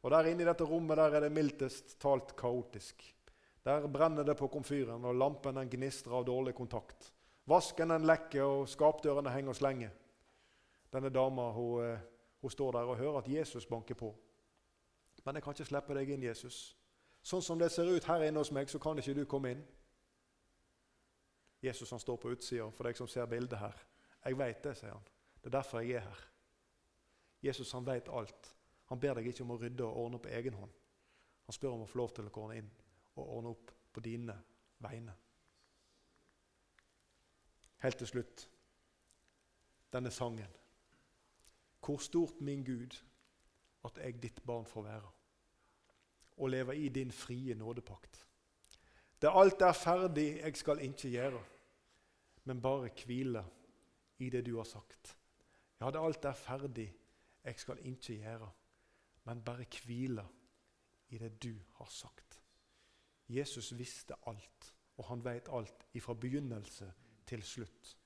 Og 0.00 0.12
der 0.14 0.30
inne 0.30 0.46
i 0.46 0.48
dette 0.48 0.64
rommet 0.64 0.96
der 0.96 1.18
er 1.18 1.26
det 1.26 1.34
mildtest 1.34 1.98
talt 2.00 2.32
kaotisk. 2.38 3.04
Der 3.62 3.84
brenner 3.92 4.24
det 4.24 4.38
på 4.40 4.48
komfyren, 4.48 5.04
og 5.04 5.18
lampen 5.20 5.58
den 5.60 5.68
gnistrer 5.68 6.16
av 6.16 6.24
dårlig 6.24 6.54
kontakt. 6.56 7.10
Vasken 7.44 7.92
den 7.92 8.06
lekker, 8.08 8.46
og 8.46 8.70
skapdørene 8.72 9.32
henger 9.34 9.52
og 9.52 9.58
slenger. 9.58 9.99
Denne 10.92 11.10
dama 11.10 11.50
hun, 11.52 11.84
eh, 11.84 11.98
hun 12.40 12.50
står 12.50 12.72
der 12.72 12.78
og 12.78 12.96
hører 12.96 13.18
at 13.18 13.28
Jesus 13.28 13.66
banker 13.66 13.94
på. 13.94 14.14
Men 15.24 15.34
jeg 15.34 15.42
kan 15.42 15.52
ikke 15.52 15.64
slippe 15.64 15.94
deg 15.94 16.08
inn, 16.08 16.22
Jesus. 16.22 16.76
Sånn 17.22 17.42
som 17.42 17.58
det 17.58 17.70
ser 17.72 17.90
ut 17.90 18.04
her 18.08 18.24
inne 18.24 18.40
hos 18.40 18.52
meg, 18.52 18.70
så 18.70 18.78
kan 18.80 18.98
ikke 18.98 19.14
du 19.14 19.24
komme 19.28 19.50
inn. 19.50 19.64
Jesus 21.62 21.90
han 21.90 22.00
står 22.00 22.16
på 22.16 22.30
utsida 22.32 22.70
for 22.72 22.88
deg 22.88 22.96
som 22.96 23.08
ser 23.08 23.28
bildet 23.28 23.58
her. 23.60 23.76
Jeg 24.24 24.38
veit 24.38 24.62
det, 24.64 24.76
sier 24.78 24.94
han. 24.94 25.08
Det 25.40 25.50
er 25.50 25.58
derfor 25.58 25.84
jeg 25.84 26.00
er 26.00 26.06
her. 26.08 26.22
Jesus 27.42 27.72
han 27.72 27.86
veit 27.86 28.08
alt. 28.08 28.54
Han 28.88 29.00
ber 29.00 29.14
deg 29.14 29.28
ikke 29.30 29.44
om 29.44 29.54
å 29.54 29.58
rydde 29.60 29.84
og 29.84 30.04
ordne 30.04 30.20
på 30.20 30.32
egen 30.36 30.56
hånd. 30.56 30.72
Han 31.46 31.56
spør 31.56 31.76
om 31.76 31.84
å 31.84 31.90
få 31.90 32.00
lov 32.00 32.14
til 32.16 32.28
å 32.28 32.32
komme 32.34 32.56
inn 32.56 32.70
og 33.16 33.26
ordne 33.26 33.52
opp 33.52 33.72
på 33.92 34.02
dine 34.04 34.36
vegne. 34.80 35.14
Helt 37.84 38.00
til 38.00 38.08
slutt 38.08 38.46
denne 39.92 40.12
sangen. 40.12 40.59
Hvor 41.84 41.98
stort, 41.98 42.40
min 42.40 42.64
Gud, 42.64 42.96
at 43.84 43.98
jeg 43.98 44.22
ditt 44.22 44.42
barn 44.46 44.66
får 44.66 44.82
være, 44.82 45.10
og 46.36 46.48
leve 46.48 46.76
i 46.76 46.88
din 46.88 47.12
frie 47.12 47.54
nådepakt. 47.54 48.26
Det 49.22 49.30
alt 49.32 49.62
er 49.62 49.72
ferdig, 49.72 50.40
jeg 50.40 50.56
skal 50.56 50.80
ikke 50.80 51.10
gjøre, 51.10 51.42
men 52.44 52.62
bare 52.62 52.90
hvile 53.06 53.44
i 54.18 54.30
det 54.30 54.46
du 54.46 54.56
har 54.56 54.64
sagt. 54.64 55.16
Ja, 55.80 55.90
det 55.90 56.00
alt 56.00 56.24
er 56.24 56.32
ferdig, 56.32 56.94
jeg 57.44 57.58
skal 57.58 57.78
ikke 57.84 58.14
gjøre, 58.14 58.50
men 59.24 59.42
bare 59.44 59.66
hvile 59.84 60.26
i 61.08 61.18
det 61.18 61.42
du 61.42 61.54
har 61.76 61.88
sagt. 61.90 62.42
Jesus 63.28 63.78
visste 63.78 64.14
alt, 64.26 64.74
og 64.96 65.04
han 65.04 65.24
vet 65.24 65.48
alt 65.52 65.86
fra 66.00 66.14
begynnelse 66.14 66.92
til 67.26 67.42
slutt. 67.42 67.96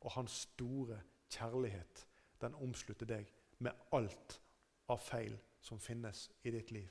Og 0.00 0.12
hans 0.12 0.30
store 0.30 1.00
kjærlighet 1.30 2.06
den 2.40 2.54
omslutter 2.54 3.06
deg 3.06 3.28
med 3.58 3.72
alt 3.92 4.40
av 4.90 5.00
feil 5.02 5.36
som 5.60 5.80
finnes 5.80 6.30
i 6.42 6.50
ditt 6.50 6.70
liv. 6.70 6.88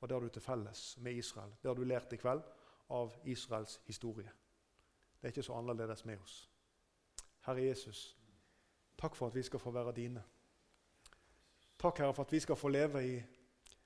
Og 0.00 0.08
Det 0.08 0.14
har 0.14 0.20
du 0.20 0.28
til 0.28 0.42
felles 0.42 0.96
med 1.00 1.14
Israel. 1.14 1.50
Det 1.62 1.68
har 1.68 1.74
du 1.74 1.84
lært 1.84 2.12
i 2.12 2.16
kveld 2.20 2.42
av 2.90 3.14
Israels 3.24 3.80
historie. 3.86 4.30
Det 5.20 5.28
er 5.28 5.32
ikke 5.32 5.42
så 5.42 5.56
annerledes 5.56 6.04
med 6.04 6.18
oss. 6.20 6.50
Herre 7.46 7.62
Jesus, 7.64 8.16
takk 9.00 9.16
for 9.16 9.26
at 9.26 9.34
vi 9.34 9.42
skal 9.42 9.60
få 9.60 9.70
være 9.70 9.94
dine. 9.96 10.22
Takk, 11.78 11.98
Herre, 11.98 12.14
for 12.14 12.24
at 12.24 12.32
vi 12.32 12.40
skal 12.40 12.56
få 12.56 12.68
leve 12.68 13.00
i 13.06 13.14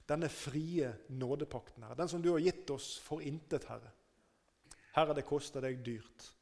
denne 0.08 0.28
frie 0.28 0.90
nådepakten, 1.08 1.82
Herre. 1.82 1.96
Den 1.96 2.08
som 2.08 2.22
du 2.22 2.32
har 2.32 2.42
gitt 2.42 2.70
oss 2.70 2.98
for 2.98 3.20
intet, 3.20 3.64
Herre. 3.64 3.90
Herre, 4.94 5.14
det 5.14 5.26
koster 5.26 5.62
deg 5.62 5.84
dyrt. 5.86 6.34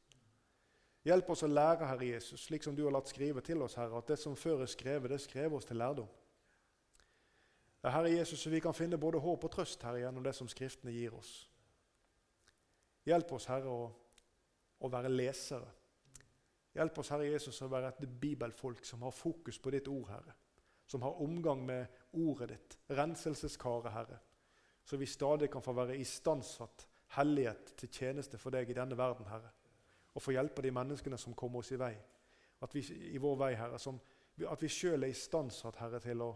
Hjelp 1.07 1.29
oss 1.31 1.45
å 1.47 1.51
lære, 1.51 1.87
Herre 1.87 2.09
Jesus, 2.09 2.49
slik 2.49 2.65
som 2.67 2.75
du 2.75 2.83
har 2.85 2.95
latt 2.97 3.11
skrive 3.13 3.43
til 3.47 3.63
oss, 3.63 3.77
Herre, 3.79 4.01
at 4.01 4.09
det 4.11 4.19
som 4.19 4.35
før 4.37 4.65
er 4.65 4.71
skrevet, 4.71 5.13
det 5.13 5.21
skrev 5.23 5.55
oss 5.55 5.69
til 5.69 5.79
lærdom. 5.79 6.09
Ja, 7.85 7.93
Herre 7.95 8.11
Jesus, 8.11 8.41
så 8.43 8.51
vi 8.51 8.61
kan 8.61 8.75
finne 8.75 8.99
både 8.99 9.21
håp 9.23 9.47
og 9.47 9.53
trøst 9.55 9.85
Herre, 9.87 10.03
gjennom 10.03 10.25
det 10.27 10.35
som 10.35 10.51
Skriftene 10.51 10.95
gir 10.95 11.15
oss. 11.15 11.35
Hjelp 13.07 13.37
oss, 13.39 13.47
Herre, 13.47 13.71
å, 13.71 13.87
å 14.83 14.91
være 14.91 15.13
lesere. 15.15 15.71
Hjelp 16.75 16.99
oss, 16.99 17.13
Herre 17.15 17.31
Jesus, 17.31 17.63
å 17.63 17.71
være 17.71 17.95
et 17.95 18.19
bibelfolk 18.27 18.83
som 18.85 19.07
har 19.07 19.15
fokus 19.15 19.63
på 19.63 19.71
ditt 19.77 19.87
ord, 19.93 20.11
Herre 20.11 20.35
som 20.87 21.03
har 21.03 21.23
omgang 21.23 21.67
med 21.67 21.87
ordet 22.13 22.49
ditt, 22.49 22.79
renselseskaret, 22.89 23.93
Herre, 23.93 24.19
så 24.85 24.97
vi 24.97 25.07
stadig 25.07 25.51
kan 25.51 25.63
få 25.63 25.75
være 25.75 25.99
istandsatt 25.99 26.87
hellighet 27.19 27.73
til 27.79 27.91
tjeneste 27.91 28.39
for 28.39 28.55
deg 28.55 28.71
i 28.71 28.77
denne 28.77 28.99
verden, 28.99 29.27
Herre, 29.31 29.51
og 30.17 30.23
få 30.23 30.33
hjelpe 30.33 30.65
de 30.65 30.73
menneskene 30.73 31.19
som 31.21 31.35
kommer 31.37 31.61
oss 31.61 31.75
i 31.77 31.81
vei, 31.81 31.93
at 32.65 32.75
vi, 32.75 32.83
i 33.13 33.21
vår 33.21 33.37
vei, 33.37 33.51
Herre, 33.61 33.79
som, 33.81 33.99
at 34.49 34.63
vi 34.63 34.71
sjøl 34.73 35.05
er 35.05 35.13
i 35.13 35.15
istandsatt, 35.15 35.77
Herre, 35.83 36.01
til 36.01 36.25
å, 36.25 36.31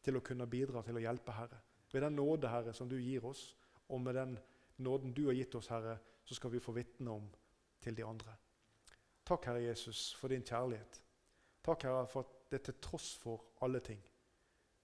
til 0.00 0.16
å 0.16 0.22
kunne 0.24 0.48
bidra 0.48 0.80
til 0.86 0.96
å 0.96 1.02
hjelpe, 1.04 1.34
Herre. 1.36 1.60
Ved 1.92 2.06
den 2.06 2.16
nåde, 2.16 2.48
Herre, 2.48 2.72
som 2.72 2.88
du 2.88 2.96
gir 2.96 3.26
oss, 3.28 3.50
og 3.90 4.00
med 4.00 4.16
den 4.16 4.38
nåden 4.80 5.12
du 5.12 5.26
har 5.26 5.36
gitt 5.36 5.58
oss, 5.58 5.68
Herre, 5.68 5.98
så 6.24 6.36
skal 6.38 6.54
vi 6.54 6.62
få 6.64 6.72
vitne 6.72 7.12
om 7.12 7.26
til 7.82 7.96
de 7.98 8.06
andre. 8.06 8.36
Takk, 9.26 9.50
Herre 9.50 9.66
Jesus, 9.66 10.14
for 10.16 10.32
din 10.32 10.46
kjærlighet. 10.46 11.02
Takk, 11.66 11.84
Herre, 11.84 12.06
for 12.08 12.24
at 12.24 12.50
det 12.50 12.62
til 12.66 12.80
tross 12.82 13.12
for 13.20 13.52
alle 13.66 13.82
ting. 13.84 14.00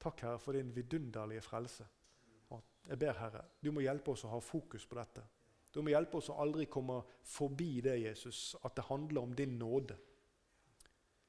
Takk, 0.03 0.26
Herre, 0.26 0.43
for 0.43 0.59
din 0.59 0.74
vidunderlige 0.76 1.45
frelse. 1.47 1.87
Jeg 2.87 2.99
ber, 3.01 3.16
Herre, 3.18 3.43
du 3.64 3.72
må 3.74 3.82
hjelpe 3.82 4.12
oss 4.12 4.22
å 4.28 4.30
ha 4.30 4.39
fokus 4.45 4.84
på 4.87 4.99
dette. 5.01 5.24
Du 5.76 5.82
må 5.84 5.92
hjelpe 5.92 6.16
oss 6.16 6.30
å 6.32 6.38
aldri 6.40 6.64
komme 6.72 7.02
forbi 7.28 7.82
det, 7.84 7.98
Jesus, 8.00 8.54
at 8.64 8.78
det 8.78 8.86
handler 8.88 9.26
om 9.26 9.34
din 9.36 9.58
nåde. 9.60 9.98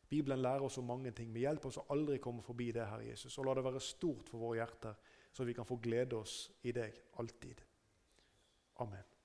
Bibelen 0.08 0.40
lærer 0.40 0.64
oss 0.64 0.78
om 0.80 0.88
mange 0.88 1.12
ting, 1.12 1.34
men 1.34 1.44
hjelp 1.44 1.68
oss 1.68 1.82
å 1.82 1.86
aldri 1.92 2.16
komme 2.24 2.46
forbi 2.46 2.70
det, 2.72 2.86
Herre 2.88 3.10
Jesus. 3.10 3.36
Og 3.36 3.50
la 3.50 3.58
det 3.58 3.66
være 3.68 3.84
stort 3.84 4.32
for 4.32 4.46
våre 4.46 4.62
hjerter, 4.62 4.96
så 5.36 5.44
vi 5.44 5.58
kan 5.58 5.68
få 5.68 5.82
glede 5.84 6.16
oss 6.16 6.40
i 6.64 6.72
deg 6.72 6.96
alltid. 7.20 7.60
Amen. 8.80 9.17